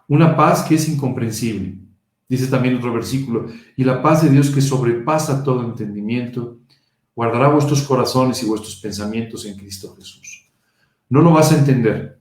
Una 0.07 0.36
paz 0.36 0.63
que 0.63 0.76
es 0.76 0.89
incomprensible. 0.89 1.78
Dice 2.28 2.47
también 2.47 2.76
otro 2.76 2.91
versículo, 2.91 3.47
y 3.76 3.84
la 3.84 4.01
paz 4.01 4.23
de 4.23 4.30
Dios 4.30 4.49
que 4.49 4.61
sobrepasa 4.61 5.43
todo 5.43 5.63
entendimiento, 5.63 6.61
guardará 7.15 7.49
vuestros 7.49 7.84
corazones 7.84 8.41
y 8.41 8.47
vuestros 8.47 8.78
pensamientos 8.78 9.45
en 9.45 9.55
Cristo 9.55 9.95
Jesús. 9.95 10.51
No 11.07 11.21
lo 11.21 11.32
vas 11.32 11.51
a 11.51 11.59
entender, 11.59 12.19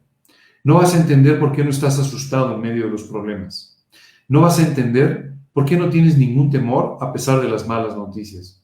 no 0.62 0.74
vas 0.74 0.94
a 0.94 0.98
entender 0.98 1.40
por 1.40 1.52
qué 1.52 1.64
no 1.64 1.70
estás 1.70 1.98
asustado 1.98 2.54
en 2.54 2.60
medio 2.60 2.84
de 2.84 2.90
los 2.90 3.04
problemas. 3.04 3.84
No 4.28 4.42
vas 4.42 4.58
a 4.58 4.66
entender 4.66 5.33
por 5.54 5.64
qué 5.64 5.76
no 5.76 5.88
tienes 5.88 6.18
ningún 6.18 6.50
temor 6.50 6.98
a 7.00 7.12
pesar 7.12 7.40
de 7.40 7.48
las 7.48 7.66
malas 7.66 7.96
noticias. 7.96 8.60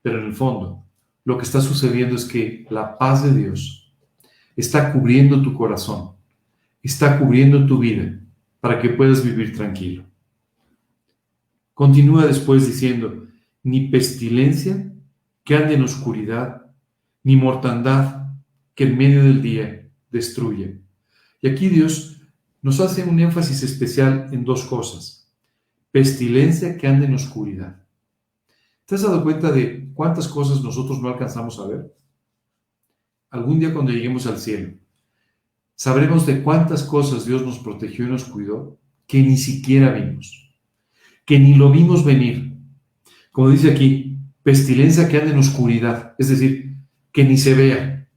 Pero 0.00 0.18
en 0.18 0.24
el 0.24 0.32
fondo, 0.32 0.84
lo 1.22 1.36
que 1.36 1.44
está 1.44 1.60
sucediendo 1.60 2.16
es 2.16 2.24
que 2.24 2.66
la 2.70 2.96
paz 2.98 3.22
de 3.22 3.34
Dios 3.34 3.94
está 4.56 4.90
cubriendo 4.90 5.40
tu 5.42 5.54
corazón, 5.54 6.12
está 6.82 7.18
cubriendo 7.18 7.66
tu 7.66 7.78
vida 7.78 8.18
para 8.58 8.80
que 8.80 8.88
puedas 8.88 9.22
vivir 9.22 9.54
tranquilo. 9.54 10.04
Continúa 11.74 12.26
después 12.26 12.66
diciendo, 12.66 13.26
ni 13.62 13.88
pestilencia 13.88 14.90
que 15.44 15.56
ande 15.56 15.74
en 15.74 15.82
oscuridad, 15.82 16.72
ni 17.22 17.36
mortandad 17.36 18.28
que 18.74 18.84
en 18.84 18.96
medio 18.96 19.22
del 19.24 19.42
día 19.42 19.90
destruye. 20.10 20.80
Y 21.42 21.48
aquí 21.48 21.68
Dios 21.68 22.22
nos 22.62 22.80
hace 22.80 23.04
un 23.04 23.20
énfasis 23.20 23.62
especial 23.62 24.28
en 24.32 24.44
dos 24.44 24.64
cosas. 24.64 25.21
Pestilencia 25.92 26.76
que 26.78 26.88
anda 26.88 27.06
en 27.06 27.14
oscuridad. 27.14 27.76
¿Te 28.86 28.94
has 28.94 29.02
dado 29.02 29.22
cuenta 29.22 29.52
de 29.52 29.90
cuántas 29.94 30.26
cosas 30.26 30.62
nosotros 30.62 31.00
no 31.00 31.08
alcanzamos 31.08 31.60
a 31.60 31.66
ver? 31.66 31.94
Algún 33.30 33.60
día 33.60 33.72
cuando 33.72 33.92
lleguemos 33.92 34.26
al 34.26 34.38
cielo, 34.38 34.72
sabremos 35.74 36.26
de 36.26 36.42
cuántas 36.42 36.82
cosas 36.82 37.26
Dios 37.26 37.44
nos 37.44 37.58
protegió 37.58 38.06
y 38.06 38.08
nos 38.10 38.24
cuidó 38.24 38.78
que 39.06 39.22
ni 39.22 39.36
siquiera 39.36 39.92
vimos, 39.92 40.54
que 41.24 41.38
ni 41.38 41.54
lo 41.54 41.70
vimos 41.70 42.04
venir. 42.04 42.56
Como 43.30 43.50
dice 43.50 43.70
aquí, 43.70 44.18
pestilencia 44.42 45.08
que 45.08 45.18
anda 45.18 45.32
en 45.32 45.38
oscuridad, 45.38 46.14
es 46.18 46.30
decir, 46.30 46.78
que 47.12 47.24
ni 47.24 47.36
se 47.36 47.54
vea. 47.54 48.08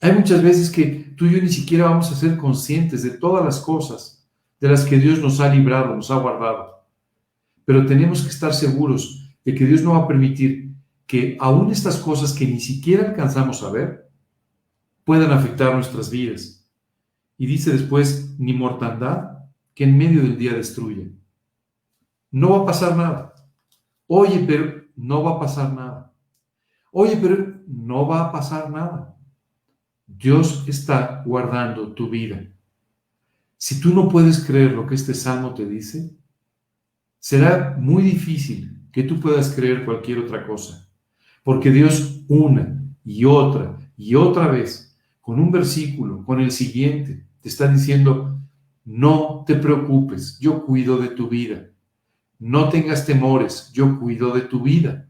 Hay 0.00 0.12
muchas 0.12 0.42
veces 0.42 0.70
que 0.70 1.14
tú 1.16 1.26
y 1.26 1.32
yo 1.34 1.40
ni 1.40 1.48
siquiera 1.48 1.84
vamos 1.84 2.10
a 2.10 2.16
ser 2.16 2.36
conscientes 2.36 3.04
de 3.04 3.10
todas 3.10 3.44
las 3.44 3.60
cosas 3.60 4.21
de 4.62 4.68
las 4.68 4.84
que 4.84 4.96
Dios 4.96 5.18
nos 5.18 5.40
ha 5.40 5.52
librado, 5.52 5.96
nos 5.96 6.08
ha 6.12 6.18
guardado. 6.18 6.86
Pero 7.64 7.84
tenemos 7.84 8.22
que 8.22 8.28
estar 8.28 8.54
seguros 8.54 9.28
de 9.44 9.56
que 9.56 9.66
Dios 9.66 9.82
no 9.82 9.94
va 9.94 10.04
a 10.04 10.06
permitir 10.06 10.72
que 11.04 11.36
aún 11.40 11.72
estas 11.72 11.96
cosas 11.96 12.32
que 12.32 12.46
ni 12.46 12.60
siquiera 12.60 13.08
alcanzamos 13.08 13.60
a 13.64 13.72
ver 13.72 14.08
puedan 15.02 15.32
afectar 15.32 15.74
nuestras 15.74 16.12
vidas. 16.12 16.64
Y 17.36 17.46
dice 17.46 17.72
después, 17.72 18.36
ni 18.38 18.52
mortandad 18.52 19.30
que 19.74 19.82
en 19.82 19.98
medio 19.98 20.22
del 20.22 20.38
día 20.38 20.54
destruye. 20.54 21.10
No 22.30 22.50
va 22.50 22.62
a 22.62 22.66
pasar 22.66 22.96
nada. 22.96 23.34
Oye, 24.06 24.44
pero 24.46 24.84
no 24.94 25.24
va 25.24 25.32
a 25.32 25.40
pasar 25.40 25.72
nada. 25.72 26.14
Oye, 26.92 27.18
pero 27.20 27.52
no 27.66 28.06
va 28.06 28.28
a 28.28 28.30
pasar 28.30 28.70
nada. 28.70 29.16
Dios 30.06 30.62
está 30.68 31.24
guardando 31.26 31.94
tu 31.94 32.08
vida. 32.08 32.51
Si 33.64 33.78
tú 33.78 33.94
no 33.94 34.08
puedes 34.08 34.40
creer 34.40 34.72
lo 34.72 34.88
que 34.88 34.96
este 34.96 35.14
salmo 35.14 35.54
te 35.54 35.64
dice, 35.64 36.16
será 37.20 37.76
muy 37.78 38.02
difícil 38.02 38.88
que 38.90 39.04
tú 39.04 39.20
puedas 39.20 39.52
creer 39.54 39.84
cualquier 39.84 40.18
otra 40.18 40.44
cosa. 40.44 40.90
Porque 41.44 41.70
Dios 41.70 42.24
una 42.26 42.82
y 43.04 43.24
otra 43.24 43.78
y 43.96 44.16
otra 44.16 44.48
vez, 44.48 44.98
con 45.20 45.38
un 45.38 45.52
versículo, 45.52 46.24
con 46.24 46.40
el 46.40 46.50
siguiente, 46.50 47.24
te 47.40 47.48
está 47.48 47.68
diciendo, 47.68 48.40
no 48.84 49.44
te 49.46 49.54
preocupes, 49.54 50.40
yo 50.40 50.66
cuido 50.66 50.98
de 50.98 51.10
tu 51.10 51.28
vida. 51.28 51.70
No 52.40 52.68
tengas 52.68 53.06
temores, 53.06 53.70
yo 53.72 54.00
cuido 54.00 54.34
de 54.34 54.40
tu 54.40 54.60
vida. 54.60 55.08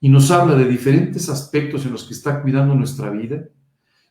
Y 0.00 0.08
nos 0.08 0.30
habla 0.30 0.54
de 0.54 0.66
diferentes 0.66 1.28
aspectos 1.28 1.84
en 1.84 1.92
los 1.92 2.04
que 2.04 2.14
está 2.14 2.40
cuidando 2.40 2.74
nuestra 2.74 3.10
vida, 3.10 3.50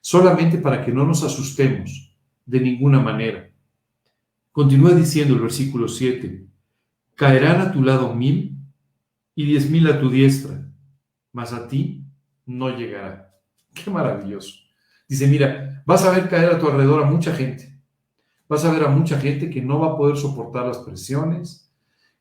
solamente 0.02 0.60
para 0.60 0.86
que 0.86 0.92
no 0.92 1.04
nos 1.04 1.24
asustemos 1.24 2.16
de 2.46 2.60
ninguna 2.60 3.00
manera. 3.00 3.55
Continúa 4.56 4.92
diciendo 4.92 5.34
el 5.34 5.42
versículo 5.42 5.90
7, 5.90 6.48
caerán 7.14 7.60
a 7.60 7.74
tu 7.74 7.84
lado 7.84 8.16
mil 8.16 8.58
y 9.36 9.46
diez 9.46 9.70
mil 9.70 9.86
a 9.86 10.00
tu 10.00 10.10
diestra, 10.10 10.72
mas 11.34 11.52
a 11.52 11.68
ti 11.68 12.06
no 12.46 12.70
llegará. 12.70 13.36
Qué 13.74 13.92
maravilloso. 13.92 14.54
Dice, 15.10 15.28
mira, 15.28 15.84
vas 15.86 16.06
a 16.06 16.12
ver 16.12 16.30
caer 16.30 16.52
a 16.52 16.58
tu 16.58 16.68
alrededor 16.68 17.04
a 17.04 17.06
mucha 17.06 17.36
gente. 17.36 17.78
Vas 18.48 18.64
a 18.64 18.72
ver 18.72 18.86
a 18.86 18.88
mucha 18.88 19.20
gente 19.20 19.50
que 19.50 19.62
no 19.62 19.82
va 19.82 19.88
a 19.88 19.98
poder 19.98 20.16
soportar 20.16 20.66
las 20.66 20.78
presiones, 20.78 21.70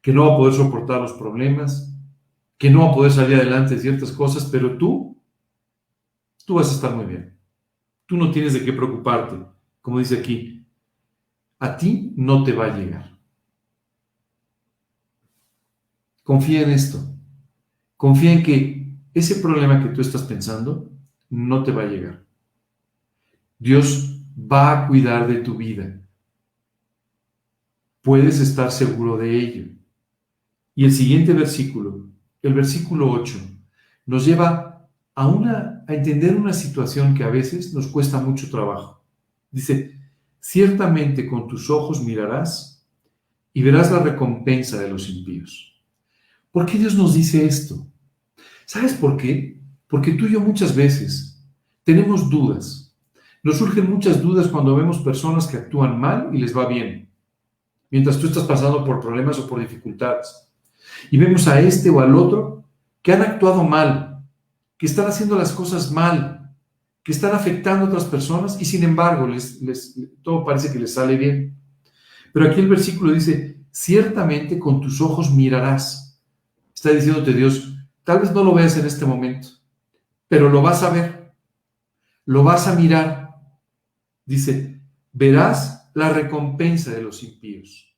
que 0.03 0.13
no 0.13 0.27
va 0.27 0.35
a 0.35 0.37
poder 0.37 0.55
soportar 0.55 1.01
los 1.01 1.13
problemas, 1.13 1.97
que 2.59 2.69
no 2.69 2.81
va 2.81 2.91
a 2.91 2.95
poder 2.95 3.13
salir 3.13 3.37
adelante 3.37 3.77
de 3.77 3.81
ciertas 3.81 4.11
cosas, 4.11 4.47
pero 4.47 4.77
tú, 4.77 5.23
tú 6.45 6.55
vas 6.55 6.69
a 6.69 6.75
estar 6.75 6.97
muy 6.97 7.05
bien. 7.05 7.39
Tú 8.07 8.17
no 8.17 8.33
tienes 8.33 8.55
de 8.55 8.65
qué 8.65 8.73
preocuparte. 8.73 9.37
Como 9.81 10.01
dice 10.01 10.19
aquí, 10.19 10.54
a 11.65 11.79
ti 11.79 12.13
no 12.17 12.45
te 12.45 12.53
va 12.53 12.67
a 12.67 12.77
llegar. 12.77 13.19
Confía 16.23 16.61
en 16.61 16.71
esto. 16.71 16.99
Confía 17.97 18.33
en 18.33 18.43
que 18.43 18.95
ese 19.15 19.37
problema 19.37 19.83
que 19.83 19.89
tú 19.89 20.03
estás 20.03 20.25
pensando 20.25 20.93
no 21.31 21.65
te 21.65 21.73
va 21.73 21.85
a 21.85 21.87
llegar. 21.87 22.23
Dios 23.59 24.21
va 24.37 24.73
a 24.73 24.89
cuidar 24.89 25.27
de 25.27 25.37
tu 25.37 25.57
vida. 25.57 26.03
Puedes 28.03 28.41
estar 28.41 28.71
seguro 28.71 29.17
de 29.17 29.35
ello. 29.35 29.73
Y 30.75 30.85
el 30.85 30.93
siguiente 30.93 31.33
versículo, 31.33 32.11
el 32.43 32.53
versículo 32.53 33.11
8, 33.11 33.39
nos 34.05 34.27
lleva 34.27 34.87
a, 35.15 35.29
una, 35.29 35.83
a 35.89 35.95
entender 35.95 36.37
una 36.37 36.53
situación 36.53 37.15
que 37.15 37.25
a 37.25 37.31
veces 37.31 37.73
nos 37.73 37.87
cuesta 37.87 38.21
mucho 38.21 38.51
trabajo. 38.51 39.03
Dice, 39.51 40.04
ciertamente 40.45 41.27
con 41.27 41.49
tus 41.49 41.71
ojos 41.71 42.03
mirarás 42.03 42.87
y 43.55 43.63
verás 43.63 43.91
la 43.91 44.01
recompensa 44.01 44.79
de 44.79 44.91
los 44.91 45.09
impíos. 45.09 45.83
¿Por 46.53 46.67
qué 46.67 46.77
Dios 46.77 46.95
nos 46.97 47.15
dice 47.15 47.47
esto? 47.47 47.87
¿Sabes 48.67 48.93
por 48.93 49.17
qué? 49.17 49.59
Porque 49.89 50.13
tú 50.13 50.27
y 50.27 50.33
yo 50.33 50.41
muchas 50.41 50.77
veces 50.77 51.43
tenemos 51.83 52.29
dudas. 52.29 52.95
Nos 53.43 53.57
surgen 53.57 53.91
muchas 53.91 54.21
dudas 54.21 54.49
cuando 54.49 54.77
vemos 54.77 54.99
personas 54.99 55.47
que 55.47 55.57
actúan 55.57 55.99
mal 55.99 56.29
y 56.35 56.39
les 56.39 56.55
va 56.55 56.67
bien, 56.67 57.11
mientras 57.91 58.19
tú 58.19 58.27
estás 58.27 58.45
pasando 58.45 58.85
por 58.85 59.01
problemas 59.01 59.39
o 59.39 59.47
por 59.47 59.61
dificultades. 59.61 60.47
Y 61.11 61.17
vemos 61.17 61.49
a 61.49 61.59
este 61.59 61.89
o 61.89 62.01
al 62.01 62.15
otro 62.15 62.65
que 63.01 63.15
han 63.15 63.23
actuado 63.23 63.65
mal, 63.65 64.23
que 64.77 64.85
están 64.85 65.07
haciendo 65.07 65.39
las 65.39 65.53
cosas 65.53 65.91
mal, 65.91 66.44
que 67.05 67.13
están 67.13 67.35
afectando 67.35 67.85
a 67.85 67.89
otras 67.89 68.05
personas 68.07 68.61
y 68.61 68.65
sin 68.65 68.83
embargo 68.83 69.29
les, 69.29 69.61
todo 70.23 70.45
parece 70.45 70.73
que 70.73 70.79
les 70.79 70.95
sale 70.95 71.17
bien. 71.17 71.57
Pero 72.33 72.51
aquí 72.51 72.61
el 72.61 72.69
versículo 72.69 73.13
dice, 73.13 73.61
ciertamente 73.71 74.59
con 74.59 74.81
tus 74.81 75.01
ojos 75.01 75.31
mirarás 75.31 76.05
Está 76.85 76.91
diciéndote 76.91 77.33
Dios, 77.33 77.73
tal 78.03 78.21
vez 78.21 78.33
no 78.33 78.45
lo 78.45 78.53
veas 78.53 78.77
en 78.77 78.85
este 78.85 79.07
momento, 79.07 79.49
pero 80.29 80.51
lo 80.51 80.61
vas 80.61 80.83
a 80.83 80.91
ver, 80.91 81.35
lo 82.27 82.43
vas 82.43 82.69
a 82.69 82.75
mirar. 82.75 83.41
Dice, 84.27 84.83
verás 85.11 85.91
la 85.95 86.11
recompensa 86.11 86.91
de 86.91 87.01
los 87.01 87.23
impíos. 87.23 87.97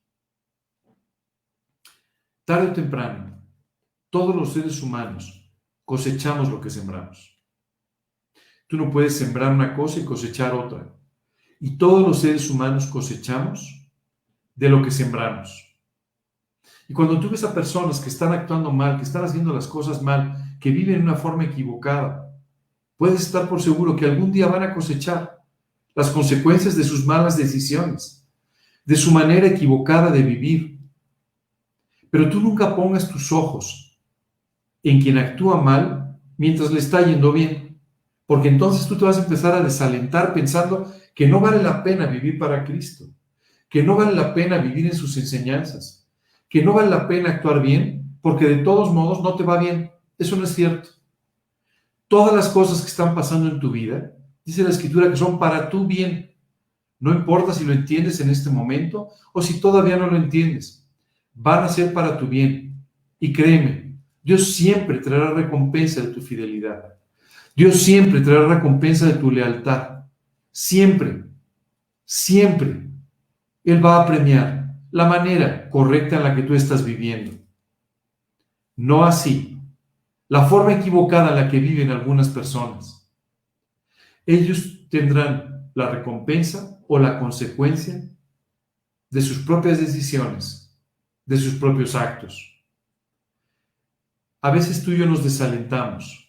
Tarde 2.45 2.71
o 2.71 2.73
temprano, 2.73 3.43
todos 4.09 4.37
los 4.37 4.53
seres 4.53 4.81
humanos 4.81 5.51
cosechamos 5.85 6.49
lo 6.49 6.61
que 6.61 6.71
sembramos. 6.71 7.36
Tú 8.67 8.77
no 8.77 8.91
puedes 8.91 9.17
sembrar 9.17 9.53
una 9.53 9.75
cosa 9.75 10.01
y 10.01 10.05
cosechar 10.05 10.55
otra. 10.55 10.93
Y 11.61 11.79
todos 11.79 12.07
los 12.07 12.21
seres 12.21 12.51
humanos 12.51 12.87
cosechamos 12.87 13.89
de 14.55 14.69
lo 14.69 14.83
que 14.83 14.91
sembramos. 14.91 15.67
Y 16.89 16.93
cuando 16.93 17.19
tú 17.19 17.31
ves 17.31 17.45
a 17.45 17.55
personas 17.55 18.01
que 18.01 18.09
están 18.09 18.33
actuando 18.33 18.73
mal, 18.73 18.97
que 18.97 19.03
están 19.03 19.25
haciendo 19.25 19.53
las 19.53 19.67
cosas 19.67 20.03
mal, 20.03 20.57
que 20.61 20.71
viven 20.71 20.97
de 20.97 21.03
una 21.03 21.15
forma 21.15 21.45
equivocada, 21.45 22.33
puedes 22.97 23.21
estar 23.21 23.49
por 23.49 23.61
seguro 23.61 23.97
que 23.97 24.07
algún 24.07 24.33
día 24.33 24.47
van 24.47 24.63
a 24.63 24.75
cosechar 24.75 25.43
las 25.95 26.11
consecuencias 26.11 26.77
de 26.77 26.85
sus 26.85 27.05
malas 27.05 27.37
decisiones, 27.37 28.27
de 28.85 28.97
su 28.97 29.11
manera 29.11 29.47
equivocada 29.47 30.11
de 30.11 30.23
vivir. 30.23 30.79
Pero 32.11 32.31
tú 32.31 32.41
nunca 32.41 32.77
pongas 32.77 33.09
tus 33.09 33.33
ojos 33.33 33.99
en 34.83 35.01
quien 35.01 35.19
actúa 35.19 35.61
mal 35.61 36.19
mientras 36.37 36.71
le 36.71 36.79
está 36.79 37.05
yendo 37.05 37.33
bien, 37.33 37.66
porque 38.27 38.49
entonces 38.49 38.87
tú 38.87 38.97
te 38.97 39.05
vas 39.05 39.19
a 39.19 39.23
empezar 39.23 39.55
a 39.55 39.63
desalentar 39.63 40.35
pensando 40.35 40.93
que 41.15 41.29
no 41.29 41.41
vale 41.41 41.63
la 41.63 41.83
pena 41.83 42.07
vivir 42.07 42.39
para 42.39 42.65
Cristo, 42.65 43.07
que 43.69 43.83
no 43.83 43.97
vale 43.97 44.15
la 44.15 44.35
pena 44.35 44.59
vivir 44.59 44.87
en 44.87 44.95
sus 44.95 45.17
enseñanzas 45.17 46.07
que 46.49 46.63
no 46.63 46.73
vale 46.73 46.91
la 46.91 47.09
pena 47.09 47.31
actuar 47.31 47.61
bien 47.61 48.19
porque 48.21 48.47
de 48.47 48.57
todos 48.57 48.93
modos 48.93 49.23
no 49.23 49.35
te 49.37 49.45
va 49.45 49.59
bien. 49.59 49.91
Eso 50.19 50.37
no 50.37 50.45
es 50.45 50.55
cierto. 50.55 50.89
Todas 52.09 52.35
las 52.35 52.49
cosas 52.49 52.81
que 52.81 52.89
están 52.89 53.15
pasando 53.15 53.49
en 53.49 53.61
tu 53.61 53.71
vida, 53.71 54.13
dice 54.45 54.63
la 54.63 54.71
escritura 54.71 55.11
que 55.11 55.17
son 55.17 55.39
para 55.39 55.69
tu 55.69 55.87
bien. 55.87 56.33
No 56.99 57.13
importa 57.13 57.53
si 57.53 57.65
lo 57.65 57.73
entiendes 57.73 58.21
en 58.21 58.31
este 58.31 58.49
momento 58.49 59.09
o 59.33 59.43
si 59.43 59.61
todavía 59.61 59.97
no 59.97 60.07
lo 60.07 60.17
entiendes. 60.17 60.89
Van 61.35 61.63
a 61.65 61.69
ser 61.69 61.93
para 61.93 62.17
tu 62.17 62.27
bien. 62.27 62.83
Y 63.21 63.33
créeme, 63.33 63.99
Dios 64.23 64.55
siempre 64.55 64.99
traerá 64.99 65.33
recompensa 65.33 66.01
de 66.01 66.09
tu 66.09 66.21
fidelidad. 66.21 66.95
Dios 67.57 67.83
siempre 67.83 68.21
traerá 68.21 68.55
recompensa 68.55 69.07
de 69.07 69.15
tu 69.15 69.31
lealtad. 69.31 70.05
Siempre, 70.53 71.25
siempre. 72.05 72.83
Él 73.65 73.85
va 73.85 74.03
a 74.03 74.07
premiar 74.07 74.77
la 74.91 75.07
manera 75.07 75.71
correcta 75.71 76.17
en 76.17 76.25
la 76.25 76.37
que 76.37 76.43
tú 76.43 76.55
estás 76.55 76.85
viviendo. 76.85 77.33
No 78.77 79.07
así, 79.07 79.59
la 80.29 80.45
forma 80.45 80.75
equivocada 80.75 81.31
en 81.31 81.37
la 81.37 81.51
que 81.51 81.59
viven 81.59 81.91
algunas 81.91 82.29
personas. 82.29 83.11
Ellos 84.27 84.87
tendrán 84.91 85.71
la 85.75 85.89
recompensa 85.89 86.79
o 86.87 86.99
la 86.99 87.19
consecuencia 87.19 88.03
de 89.09 89.23
sus 89.23 89.39
propias 89.39 89.81
decisiones, 89.81 90.79
de 91.25 91.39
sus 91.39 91.55
propios 91.55 91.95
actos. 91.95 92.63
A 94.43 94.51
veces 94.51 94.85
tú 94.85 94.93
y 94.93 94.99
yo 94.99 95.07
nos 95.07 95.25
desalentamos 95.25 96.26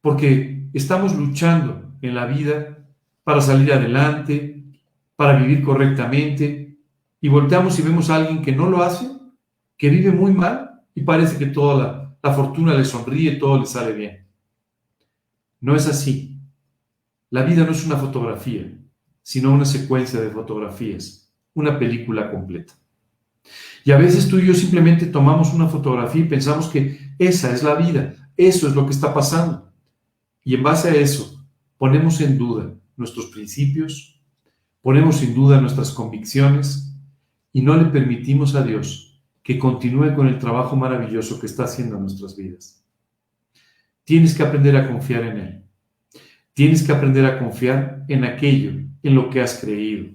porque 0.00 0.68
estamos 0.72 1.14
luchando 1.14 1.94
en 2.00 2.14
la 2.14 2.26
vida 2.26 2.78
para 3.24 3.40
salir 3.40 3.72
adelante, 3.72 4.64
para 5.16 5.38
vivir 5.38 5.62
correctamente, 5.62 6.78
y 7.20 7.28
volteamos 7.28 7.78
y 7.78 7.82
vemos 7.82 8.08
a 8.08 8.16
alguien 8.16 8.42
que 8.42 8.52
no 8.52 8.68
lo 8.68 8.82
hace, 8.82 9.10
que 9.76 9.90
vive 9.90 10.12
muy 10.12 10.32
mal 10.32 10.82
y 10.94 11.02
parece 11.02 11.36
que 11.38 11.46
toda 11.46 12.16
la, 12.22 12.32
fortuna 12.32 12.74
le 12.74 12.84
sonríe, 12.84 13.36
todo 13.36 13.58
le 13.58 13.66
sale 13.66 13.92
bien. 13.92 14.26
No 15.60 15.76
es 15.76 15.86
así. 15.86 16.38
La 17.30 17.42
vida 17.42 17.64
no 17.64 17.72
es 17.72 17.84
una 17.86 17.96
fotografía, 17.96 18.70
sino 19.22 19.52
una 19.52 19.64
secuencia 19.64 20.20
de 20.20 20.30
fotografías, 20.30 21.32
una 21.54 21.78
película 21.78 22.30
completa. 22.30 22.74
Y 23.84 23.92
a 23.92 23.98
veces 23.98 24.28
tú 24.28 24.38
y 24.38 24.46
yo 24.46 24.54
simplemente 24.54 25.06
tomamos 25.06 25.52
una 25.54 25.68
fotografía 25.68 26.22
y 26.22 26.28
pensamos 26.28 26.68
que 26.68 27.14
esa 27.18 27.52
es 27.52 27.62
la 27.62 27.74
vida, 27.74 28.14
eso 28.36 28.68
es 28.68 28.74
lo 28.74 28.84
que 28.84 28.92
está 28.92 29.14
pasando. 29.14 29.69
Y 30.44 30.54
en 30.54 30.62
base 30.62 30.90
a 30.90 30.94
eso 30.94 31.44
ponemos 31.76 32.20
en 32.20 32.38
duda 32.38 32.74
nuestros 32.96 33.26
principios, 33.26 34.20
ponemos 34.82 35.22
en 35.22 35.34
duda 35.34 35.60
nuestras 35.60 35.90
convicciones 35.90 36.94
y 37.52 37.62
no 37.62 37.76
le 37.76 37.86
permitimos 37.86 38.54
a 38.54 38.62
Dios 38.62 39.22
que 39.42 39.58
continúe 39.58 40.14
con 40.14 40.28
el 40.28 40.38
trabajo 40.38 40.76
maravilloso 40.76 41.40
que 41.40 41.46
está 41.46 41.64
haciendo 41.64 41.96
en 41.96 42.02
nuestras 42.02 42.36
vidas. 42.36 42.84
Tienes 44.04 44.34
que 44.34 44.42
aprender 44.42 44.76
a 44.76 44.88
confiar 44.88 45.24
en 45.24 45.36
Él. 45.38 45.64
Tienes 46.52 46.82
que 46.82 46.92
aprender 46.92 47.24
a 47.24 47.38
confiar 47.38 48.04
en 48.08 48.24
aquello 48.24 48.72
en 49.02 49.14
lo 49.14 49.30
que 49.30 49.40
has 49.40 49.58
creído. 49.60 50.10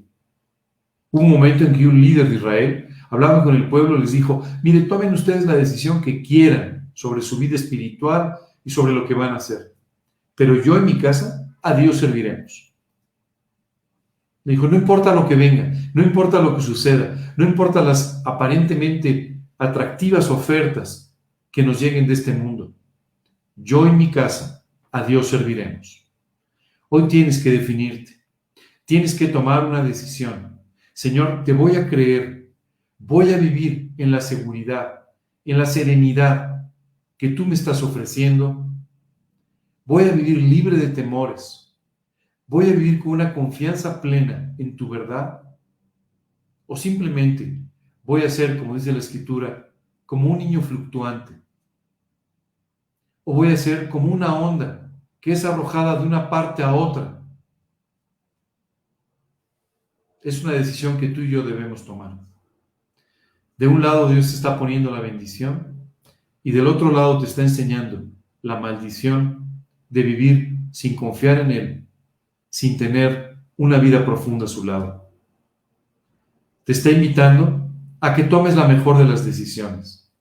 Un 1.11 1.29
momento 1.29 1.63
en 1.63 1.73
que 1.73 1.87
un 1.87 1.99
líder 1.99 2.29
de 2.29 2.35
Israel, 2.35 2.89
hablando 3.09 3.43
con 3.43 3.55
el 3.55 3.69
pueblo, 3.69 3.97
les 3.97 4.11
dijo, 4.11 4.43
mire, 4.63 4.81
tomen 4.81 5.13
ustedes 5.13 5.45
la 5.45 5.55
decisión 5.55 6.01
que 6.01 6.21
quieran 6.21 6.91
sobre 6.93 7.21
su 7.21 7.37
vida 7.37 7.55
espiritual 7.55 8.35
y 8.63 8.69
sobre 8.69 8.93
lo 8.93 9.07
que 9.07 9.13
van 9.13 9.33
a 9.33 9.37
hacer. 9.37 9.74
Pero 10.35 10.61
yo 10.61 10.77
en 10.77 10.85
mi 10.85 10.97
casa, 10.97 11.55
a 11.61 11.73
Dios 11.73 11.97
serviremos. 11.97 12.73
Le 14.43 14.53
dijo, 14.53 14.67
no 14.67 14.75
importa 14.75 15.15
lo 15.15 15.27
que 15.27 15.35
venga, 15.35 15.73
no 15.93 16.03
importa 16.03 16.41
lo 16.41 16.55
que 16.55 16.61
suceda, 16.61 17.33
no 17.35 17.45
importa 17.45 17.81
las 17.81 18.21
aparentemente 18.25 19.41
atractivas 19.57 20.29
ofertas 20.29 21.15
que 21.51 21.63
nos 21.63 21.79
lleguen 21.79 22.05
de 22.05 22.13
este 22.13 22.33
mundo. 22.33 22.75
Yo 23.55 23.87
en 23.87 23.97
mi 23.97 24.11
casa, 24.11 24.63
a 24.91 25.03
Dios 25.03 25.27
serviremos. 25.27 26.07
Hoy 26.89 27.07
tienes 27.07 27.43
que 27.43 27.51
definirte. 27.51 28.13
Tienes 28.85 29.15
que 29.15 29.27
tomar 29.27 29.65
una 29.65 29.83
decisión. 29.83 30.61
Señor, 30.93 31.43
te 31.43 31.53
voy 31.53 31.75
a 31.75 31.87
creer. 31.87 32.51
Voy 32.97 33.33
a 33.33 33.37
vivir 33.37 33.91
en 33.97 34.11
la 34.11 34.21
seguridad, 34.21 35.05
en 35.43 35.57
la 35.57 35.65
serenidad 35.65 36.71
que 37.17 37.29
tú 37.29 37.45
me 37.45 37.55
estás 37.55 37.81
ofreciendo. 37.83 38.64
Voy 39.85 40.03
a 40.03 40.11
vivir 40.11 40.37
libre 40.37 40.77
de 40.77 40.89
temores. 40.89 41.73
Voy 42.47 42.69
a 42.69 42.73
vivir 42.73 42.99
con 42.99 43.13
una 43.13 43.33
confianza 43.33 44.01
plena 44.01 44.53
en 44.57 44.75
tu 44.75 44.89
verdad. 44.89 45.41
O 46.67 46.75
simplemente 46.75 47.61
voy 48.03 48.23
a 48.23 48.29
ser, 48.29 48.57
como 48.57 48.75
dice 48.75 48.91
la 48.91 48.99
escritura, 48.99 49.71
como 50.05 50.31
un 50.31 50.39
niño 50.39 50.61
fluctuante. 50.61 51.39
O 53.23 53.33
voy 53.33 53.53
a 53.53 53.57
ser 53.57 53.89
como 53.89 54.11
una 54.11 54.35
onda 54.35 54.91
que 55.21 55.31
es 55.31 55.45
arrojada 55.45 55.99
de 55.99 56.05
una 56.05 56.29
parte 56.29 56.63
a 56.63 56.73
otra 56.73 57.15
es 60.25 60.43
una 60.43 60.53
decisión 60.53 60.97
que 60.97 61.09
tú 61.09 61.21
y 61.21 61.29
yo 61.29 61.43
debemos 61.43 61.85
tomar. 61.85 62.17
De 63.57 63.67
un 63.67 63.81
lado 63.83 64.09
Dios 64.09 64.33
está 64.33 64.57
poniendo 64.57 64.89
la 64.89 64.99
bendición 64.99 65.87
y 66.41 66.51
del 66.51 66.65
otro 66.65 66.91
lado 66.91 67.19
te 67.19 67.27
está 67.27 67.43
enseñando 67.43 68.03
la 68.41 68.59
maldición 68.59 69.44
de 69.95 70.03
vivir 70.03 70.59
sin 70.71 70.95
confiar 70.95 71.39
en 71.39 71.51
Él, 71.51 71.87
sin 72.49 72.77
tener 72.77 73.37
una 73.55 73.79
vida 73.79 74.05
profunda 74.05 74.45
a 74.45 74.49
su 74.49 74.63
lado. 74.63 75.09
Te 76.65 76.73
está 76.73 76.91
invitando 76.91 77.71
a 78.01 78.13
que 78.13 78.25
tomes 78.25 78.55
la 78.55 78.67
mejor 78.67 78.97
de 78.97 79.05
las 79.05 79.25
decisiones. 79.25 80.11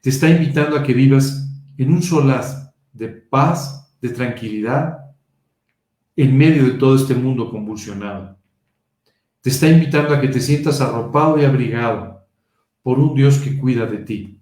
Te 0.00 0.10
está 0.10 0.28
invitando 0.28 0.76
a 0.76 0.82
que 0.82 0.94
vivas 0.94 1.48
en 1.76 1.92
un 1.92 2.02
solaz 2.02 2.72
de 2.92 3.08
paz, 3.08 3.94
de 4.00 4.08
tranquilidad, 4.08 4.98
en 6.16 6.36
medio 6.36 6.64
de 6.64 6.72
todo 6.72 6.96
este 6.96 7.14
mundo 7.14 7.50
convulsionado 7.50 8.42
te 9.42 9.50
está 9.50 9.68
invitando 9.68 10.14
a 10.14 10.20
que 10.20 10.28
te 10.28 10.40
sientas 10.40 10.80
arropado 10.80 11.38
y 11.38 11.44
abrigado 11.44 12.24
por 12.82 12.98
un 12.98 13.14
Dios 13.14 13.38
que 13.38 13.58
cuida 13.58 13.86
de 13.86 13.98
ti. 13.98 14.40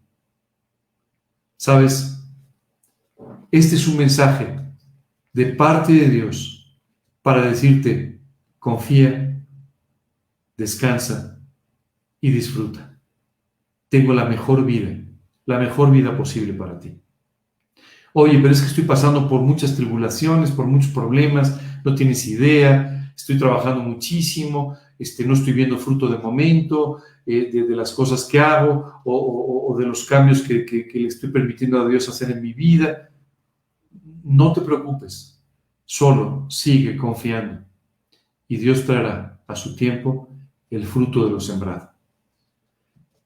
Sabes, 1.57 2.23
este 3.51 3.77
es 3.77 3.89
un 3.89 3.97
mensaje 3.97 4.60
de 5.33 5.47
parte 5.47 5.93
de 5.93 6.09
Dios 6.09 6.78
para 7.22 7.43
decirte, 7.43 8.20
confía, 8.59 9.45
descansa 10.57 11.41
y 12.20 12.31
disfruta. 12.31 12.99
Tengo 13.89 14.14
la 14.14 14.24
mejor 14.24 14.64
vida, 14.64 14.97
la 15.47 15.59
mejor 15.59 15.91
vida 15.91 16.16
posible 16.16 16.53
para 16.53 16.78
ti. 16.78 17.01
Oye, 18.12 18.39
pero 18.39 18.53
es 18.53 18.61
que 18.61 18.68
estoy 18.68 18.85
pasando 18.85 19.28
por 19.28 19.41
muchas 19.41 19.76
tribulaciones, 19.76 20.51
por 20.51 20.66
muchos 20.66 20.91
problemas, 20.91 21.61
no 21.85 21.95
tienes 21.95 22.26
idea, 22.26 23.12
estoy 23.14 23.39
trabajando 23.39 23.83
muchísimo, 23.83 24.76
este, 24.99 25.24
no 25.24 25.35
estoy 25.35 25.53
viendo 25.53 25.78
fruto 25.78 26.09
de 26.09 26.18
momento, 26.18 26.99
eh, 27.24 27.51
de, 27.53 27.76
las 27.76 27.93
cosas 27.93 28.24
que 28.24 28.41
hago 28.41 29.03
o, 29.05 29.76
de 29.78 29.87
los 29.87 30.05
cambios 30.05 30.43
que, 30.43 30.89
le 30.93 31.07
estoy 31.07 31.31
permitiendo 31.31 31.81
a 31.81 31.89
Dios 31.89 32.09
hacer 32.09 32.31
en 32.33 32.43
mi 32.43 32.53
vida. 32.53 33.10
No 34.23 34.53
te 34.53 34.61
preocupes, 34.61 35.43
solo 35.85 36.47
sigue 36.51 36.97
confiando 36.97 37.64
y 38.49 38.57
Dios 38.57 38.85
traerá 38.85 39.41
a 39.47 39.57
su 39.57 39.77
tiempo 39.77 40.29
el 40.71 40.85
fruto 40.85 41.25
de 41.25 41.31
lo 41.31 41.41
sembrado. 41.41 41.91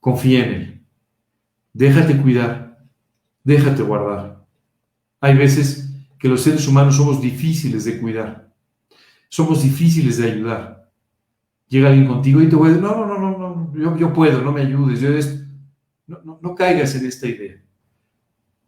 Confía 0.00 0.44
en 0.44 0.54
Él. 0.54 0.82
Déjate 1.72 2.20
cuidar, 2.20 2.84
déjate 3.42 3.82
guardar. 3.82 4.44
Hay 5.20 5.36
veces 5.36 5.90
que 6.18 6.28
los 6.28 6.42
seres 6.42 6.66
humanos 6.68 6.96
somos 6.96 7.20
difíciles 7.20 7.84
de 7.84 8.00
cuidar, 8.00 8.52
somos 9.28 9.62
difíciles 9.62 10.18
de 10.18 10.30
ayudar 10.30 10.74
llega 11.74 11.88
alguien 11.88 12.06
contigo 12.06 12.40
y 12.40 12.48
te 12.48 12.56
voy 12.56 12.68
a 12.68 12.70
decir, 12.70 12.82
no, 12.82 13.06
no, 13.06 13.18
no, 13.18 13.72
no, 13.74 13.98
yo, 13.98 14.12
puedo, 14.12 14.42
no 14.42 14.52
me 14.52 14.62
ayudes. 14.62 15.44
no, 16.06 16.38
no 16.40 16.54
caigas 16.54 16.94
en 16.94 17.06
esta 17.06 17.26
idea. 17.26 17.63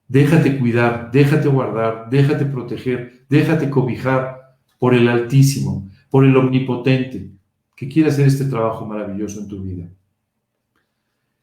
Déjate 0.09 0.59
cuidar, 0.59 1.11
déjate 1.13 1.49
guardar, 1.49 2.09
déjate 2.11 2.47
proteger, 2.47 3.25
déjate 3.29 3.69
cobijar 3.71 4.57
por 4.79 4.95
el 4.95 5.09
Altísimo, 5.09 5.89
por 6.11 6.25
el 6.25 6.37
Omnipotente, 6.37 7.31
que 7.75 7.89
quiere 7.89 8.11
hacer 8.11 8.27
este 8.27 8.45
trabajo 8.45 8.87
maravilloso 8.87 9.41
en 9.41 9.49
tu 9.49 9.63
vida. 9.63 9.89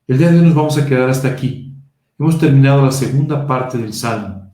El 0.08 0.18
día 0.18 0.32
de 0.32 0.40
hoy 0.40 0.46
nos 0.46 0.56
vamos 0.56 0.78
a 0.78 0.86
quedar 0.86 1.10
hasta 1.10 1.28
aquí. 1.28 1.76
Hemos 2.18 2.40
terminado 2.40 2.86
la 2.86 2.92
segunda 2.92 3.46
parte 3.46 3.78
del 3.78 3.94
Salmo. 3.94 4.54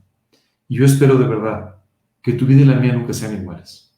Y 0.68 0.76
yo 0.76 0.84
espero 0.84 1.16
de 1.16 1.26
verdad 1.26 1.76
que 2.22 2.32
tu 2.32 2.46
vida 2.46 2.62
y 2.62 2.64
la 2.64 2.76
mía 2.76 2.92
nunca 2.92 3.12
sean 3.12 3.40
iguales 3.40 3.90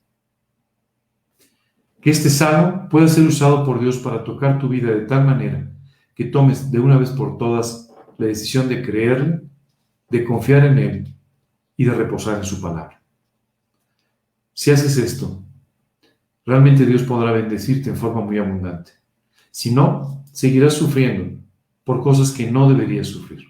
que 2.03 2.11
este 2.11 2.29
salmo 2.29 2.89
pueda 2.91 3.07
ser 3.09 3.25
usado 3.25 3.65
por 3.65 3.81
Dios 3.81 3.97
para 3.99 4.25
tocar 4.25 4.59
tu 4.59 4.69
vida 4.69 4.91
de 4.91 5.07
tal 5.07 5.25
manera 5.25 5.71
que 6.15 6.25
tomes 6.27 6.71
de 6.71 6.81
una 6.81 6.99
vez 6.99 7.11
por 7.11 7.39
todas 7.39 7.89
la 8.19 8.27
decisión 8.27 8.69
de 8.69 8.83
creerle, 8.83 9.41
de 10.13 10.25
confiar 10.25 10.67
en 10.67 10.79
Él 10.79 11.15
y 11.75 11.85
de 11.85 11.95
reposar 11.95 12.37
en 12.37 12.45
su 12.45 12.61
palabra. 12.61 13.03
Si 14.53 14.71
haces 14.71 14.99
esto, 14.99 15.43
realmente 16.45 16.85
Dios 16.85 17.03
podrá 17.03 17.33
bendecirte 17.33 17.89
en 17.89 17.97
forma 17.97 18.21
muy 18.21 18.37
abundante. 18.37 18.93
Si 19.51 19.75
no, 19.75 20.23
seguirás 20.31 20.75
sufriendo 20.75 21.41
por 21.83 22.03
cosas 22.03 22.31
que 22.31 22.51
no 22.51 22.69
deberías 22.69 23.07
sufrir. 23.07 23.43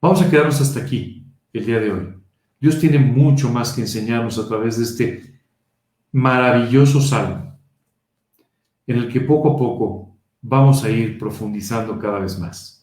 Vamos 0.00 0.22
a 0.22 0.30
quedarnos 0.30 0.60
hasta 0.60 0.80
aquí 0.80 1.26
el 1.52 1.66
día 1.66 1.80
de 1.80 1.92
hoy. 1.92 2.14
Dios 2.58 2.80
tiene 2.80 2.98
mucho 2.98 3.50
más 3.50 3.74
que 3.74 3.82
enseñarnos 3.82 4.38
a 4.38 4.48
través 4.48 4.78
de 4.78 4.84
este 4.84 5.40
maravilloso 6.12 7.00
salmo 7.02 7.58
en 8.86 8.96
el 8.96 9.12
que 9.12 9.20
poco 9.20 9.52
a 9.52 9.56
poco 9.56 10.16
vamos 10.40 10.82
a 10.82 10.90
ir 10.90 11.18
profundizando 11.18 11.98
cada 11.98 12.20
vez 12.20 12.38
más. 12.38 12.77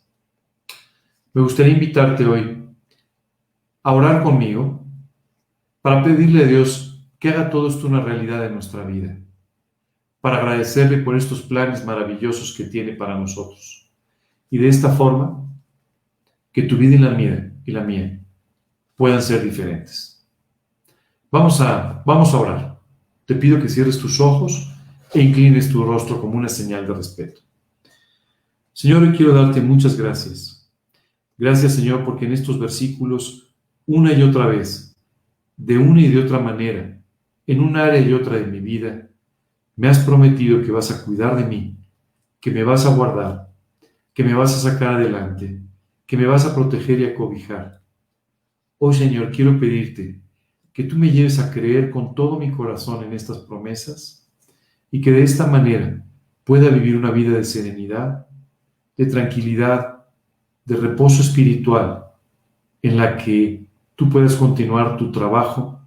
Me 1.36 1.42
gustaría 1.42 1.74
invitarte 1.74 2.26
hoy 2.26 2.66
a 3.84 3.92
orar 3.92 4.24
conmigo 4.24 4.82
para 5.82 6.02
pedirle 6.02 6.46
a 6.46 6.48
Dios 6.48 7.06
que 7.20 7.28
haga 7.28 7.50
todo 7.50 7.68
esto 7.68 7.88
una 7.88 8.00
realidad 8.00 8.46
en 8.46 8.54
nuestra 8.54 8.86
vida, 8.86 9.20
para 10.22 10.38
agradecerle 10.38 11.00
por 11.00 11.18
estos 11.18 11.42
planes 11.42 11.84
maravillosos 11.84 12.56
que 12.56 12.64
tiene 12.64 12.94
para 12.94 13.20
nosotros. 13.20 13.92
Y 14.50 14.58
de 14.58 14.70
esta 14.70 14.94
forma, 14.94 15.46
que 16.54 16.64
tu 16.64 16.78
vida 16.78 16.96
y 16.96 17.00
la 17.00 17.10
mía, 17.10 17.54
y 17.66 17.72
la 17.72 17.82
mía 17.82 18.18
puedan 18.96 19.22
ser 19.22 19.44
diferentes. 19.44 20.26
Vamos 21.30 21.60
a, 21.60 22.02
vamos 22.06 22.34
a 22.34 22.40
orar. 22.40 22.80
Te 23.26 23.36
pido 23.36 23.62
que 23.62 23.68
cierres 23.68 24.00
tus 24.00 24.22
ojos 24.22 24.74
e 25.14 25.22
inclines 25.22 25.70
tu 25.70 25.84
rostro 25.84 26.22
como 26.22 26.38
una 26.38 26.48
señal 26.48 26.88
de 26.88 26.94
respeto. 26.94 27.42
Señor, 28.72 29.04
hoy 29.04 29.12
quiero 29.12 29.34
darte 29.34 29.60
muchas 29.60 29.98
gracias. 29.98 30.55
Gracias, 31.38 31.76
Señor, 31.76 32.06
porque 32.06 32.26
en 32.26 32.34
estos 32.34 32.60
versículos, 32.60 33.54
una 33.86 34.14
y 34.14 34.24
otra 34.24 34.48
vez, 34.48 34.96
de 35.58 35.78
una 35.78 36.02
y 36.02 36.08
de 36.08 36.20
otra 36.20 36.40
manera, 36.40 37.02
en 37.48 37.60
un 37.60 37.76
área 37.76 38.00
y 38.00 38.14
otra 38.14 38.38
de 38.38 38.48
mi 38.48 38.60
vida, 38.60 39.10
me 39.76 39.90
has 39.90 40.00
prometido 40.00 40.62
que 40.62 40.72
vas 40.72 40.92
a 40.92 41.04
cuidar 41.04 41.36
de 41.36 41.46
mí, 41.46 41.78
que 42.40 42.52
me 42.52 42.64
vas 42.64 42.86
a 42.86 42.96
guardar, 42.96 43.52
que 44.14 44.24
me 44.24 44.34
vas 44.34 44.56
a 44.56 44.72
sacar 44.72 44.96
adelante, 44.96 45.62
que 46.06 46.18
me 46.18 46.26
vas 46.26 46.46
a 46.46 46.56
proteger 46.56 47.00
y 47.02 47.06
a 47.06 47.16
cobijar. 47.16 47.82
Hoy, 48.78 48.94
Señor, 48.94 49.32
quiero 49.32 49.60
pedirte 49.60 50.22
que 50.72 50.84
tú 50.84 50.98
me 50.98 51.10
lleves 51.10 51.40
a 51.40 51.52
creer 51.52 51.90
con 51.90 52.16
todo 52.16 52.38
mi 52.40 52.52
corazón 52.52 53.04
en 53.04 53.14
estas 53.14 53.40
promesas 53.40 54.30
y 54.92 55.02
que 55.02 55.12
de 55.12 55.24
esta 55.24 55.48
manera 55.48 56.06
pueda 56.44 56.70
vivir 56.70 56.96
una 56.96 57.12
vida 57.12 57.38
de 57.38 57.44
serenidad, 57.44 58.28
de 58.98 59.06
tranquilidad, 59.06 59.95
de 60.66 60.76
reposo 60.76 61.22
espiritual, 61.22 62.06
en 62.82 62.98
la 62.98 63.18
que 63.18 63.66
tú 63.96 64.10
puedas 64.10 64.36
continuar 64.36 64.98
tu 64.98 65.12
trabajo 65.12 65.80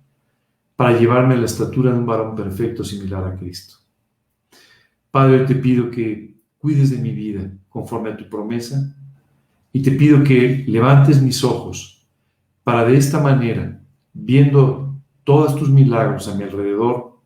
para 0.77 0.99
llevarme 0.99 1.35
a 1.35 1.39
la 1.39 1.47
estatura 1.47 1.93
de 1.93 1.99
un 1.99 2.07
varón 2.07 2.37
perfecto 2.37 2.85
similar 2.85 3.25
a 3.25 3.37
Cristo. 3.37 3.77
Padre, 5.11 5.45
te 5.45 5.57
pido 5.57 5.91
que 5.91 6.37
cuides 6.59 6.91
de 6.91 6.99
mi 6.99 7.11
vida 7.11 7.51
conforme 7.69 8.11
a 8.11 8.17
tu 8.17 8.29
promesa 8.29 8.95
y 9.73 9.83
te 9.83 9.91
pido 9.93 10.23
que 10.23 10.65
levantes 10.67 11.21
mis 11.23 11.43
ojos 11.45 12.07
para 12.63 12.85
de 12.85 12.97
esta 12.97 13.19
manera, 13.21 13.81
viendo 14.13 14.95
todos 15.25 15.57
tus 15.57 15.71
milagros 15.71 16.29
a 16.29 16.35
mi 16.35 16.45
alrededor, 16.45 17.19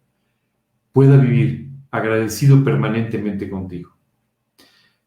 pueda 0.93 1.17
vivir 1.17 1.71
agradecido 1.91 2.63
permanentemente 2.63 3.51
contigo. 3.51 3.91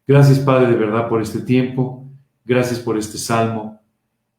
Gracias, 0.06 0.38
Padre, 0.38 0.68
de 0.68 0.76
verdad 0.76 1.08
por 1.08 1.22
este 1.22 1.40
tiempo. 1.40 1.95
Gracias 2.46 2.78
por 2.78 2.96
este 2.96 3.18
salmo. 3.18 3.80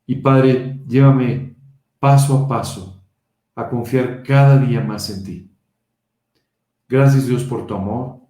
Y 0.05 0.15
Padre, 0.15 0.79
llévame 0.87 1.55
paso 1.99 2.37
a 2.37 2.47
paso 2.47 3.03
a 3.53 3.67
confiar 3.69 4.23
cada 4.23 4.57
día 4.57 4.81
más 4.81 5.09
en 5.09 5.23
ti. 5.23 5.51
Gracias, 6.87 7.27
Dios, 7.27 7.43
por 7.43 7.67
tu 7.67 7.75
amor 7.75 8.21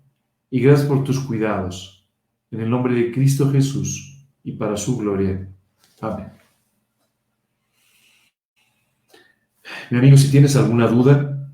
y 0.49 0.59
gracias 0.59 0.87
por 0.87 1.03
tus 1.03 1.19
cuidados. 1.19 2.09
En 2.49 2.61
el 2.61 2.69
nombre 2.69 2.95
de 2.95 3.11
Cristo 3.11 3.51
Jesús 3.51 4.25
y 4.43 4.53
para 4.53 4.75
su 4.77 4.97
gloria. 4.97 5.47
Amén. 6.01 6.31
Mi 9.91 9.99
amigo, 9.99 10.17
si 10.17 10.31
tienes 10.31 10.55
alguna 10.55 10.87
duda, 10.87 11.51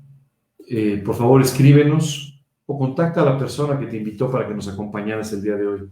eh, 0.66 1.02
por 1.04 1.14
favor 1.14 1.42
escríbenos 1.42 2.42
o 2.64 2.78
contacta 2.78 3.20
a 3.20 3.24
la 3.26 3.38
persona 3.38 3.78
que 3.78 3.86
te 3.86 3.98
invitó 3.98 4.30
para 4.30 4.48
que 4.48 4.54
nos 4.54 4.68
acompañaras 4.68 5.30
el 5.32 5.42
día 5.42 5.56
de 5.56 5.66
hoy. 5.66 5.90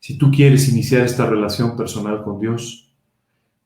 Si 0.00 0.16
tú 0.18 0.30
quieres 0.30 0.68
iniciar 0.68 1.02
esta 1.02 1.26
relación 1.26 1.76
personal 1.76 2.24
con 2.24 2.40
Dios, 2.40 2.92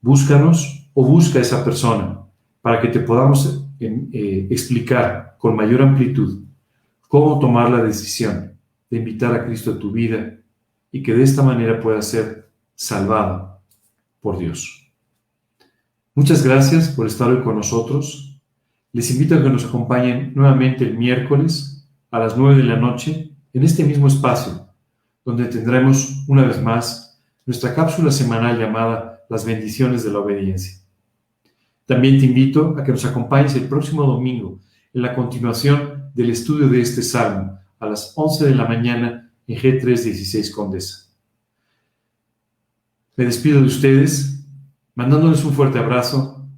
búscanos 0.01 0.91
o 0.93 1.05
busca 1.05 1.39
a 1.39 1.43
esa 1.43 1.65
persona 1.65 2.21
para 2.61 2.81
que 2.81 2.89
te 2.89 3.01
podamos 3.01 3.67
eh, 3.81 4.47
explicar 4.51 5.37
con 5.39 5.57
mayor 5.57 5.83
amplitud 5.83 6.45
cómo 7.09 7.39
tomar 7.39 7.71
la 7.71 7.83
decisión 7.83 8.59
de 8.91 8.99
invitar 8.99 9.35
a 9.35 9.47
Cristo 9.47 9.73
a 9.73 9.79
tu 9.79 9.93
vida 9.93 10.37
y 10.91 11.03
que 11.03 11.15
de 11.15 11.23
esta 11.23 11.43
manera 11.43 11.81
puedas 11.81 12.09
ser 12.09 12.51
salvado 12.75 13.61
por 14.21 14.39
Dios. 14.39 14.93
Muchas 16.15 16.45
gracias 16.45 16.89
por 16.89 17.07
estar 17.07 17.31
hoy 17.31 17.43
con 17.43 17.57
nosotros. 17.57 18.41
Les 18.93 19.11
invito 19.11 19.35
a 19.35 19.43
que 19.43 19.51
nos 19.51 19.65
acompañen 19.65 20.33
nuevamente 20.35 20.85
el 20.85 20.97
miércoles 20.97 21.89
a 22.11 22.19
las 22.19 22.37
9 22.37 22.57
de 22.57 22.65
la 22.65 22.77
noche 22.77 23.33
en 23.53 23.63
este 23.63 23.85
mismo 23.85 24.09
espacio, 24.09 24.64
donde 25.25 25.47
tendremos 25.47 26.25
una 26.29 26.45
vez 26.45 26.61
más 26.63 27.21
nuestra 27.47 27.75
cápsula 27.75 28.11
semanal 28.11 28.59
llamada 28.59 29.25
Las 29.29 29.45
bendiciones 29.45 30.05
de 30.05 30.13
la 30.13 30.19
obediencia. 30.19 30.79
También 31.87 32.19
te 32.19 32.27
invito 32.27 32.77
a 32.79 32.85
que 32.85 32.93
nos 32.93 33.05
acompañes 33.05 33.55
el 33.55 33.69
próximo 33.69 34.05
domingo 34.05 34.61
en 34.93 35.03
la 35.03 35.15
continuación 35.15 36.11
del 36.15 36.31
estudio 36.31 36.69
de 36.69 36.81
este 36.81 37.03
salmo 37.03 37.59
a 37.79 37.87
las 37.87 38.13
11 38.17 38.47
de 38.47 38.55
la 38.55 38.67
mañana 38.67 39.33
en 39.47 39.59
G316 39.59 40.51
Condesa. 40.51 41.11
Me 43.17 43.25
despido 43.25 43.61
de 43.61 43.67
ustedes 43.67 44.45
mandándoles 44.95 45.45
un 45.45 45.53
fuerte 45.53 45.79
abrazo 45.79 46.49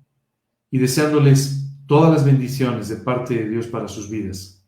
y 0.70 0.78
deseándoles 0.78 1.70
todas 1.86 2.12
las 2.12 2.24
bendiciones 2.24 2.88
de 2.88 2.96
parte 2.96 3.34
de 3.34 3.48
Dios 3.48 3.66
para 3.66 3.88
sus 3.88 4.10
vidas. 4.10 4.64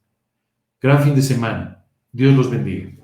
Gran 0.80 1.02
fin 1.02 1.14
de 1.14 1.22
semana. 1.22 1.84
Dios 2.12 2.34
los 2.34 2.50
bendiga. 2.50 2.97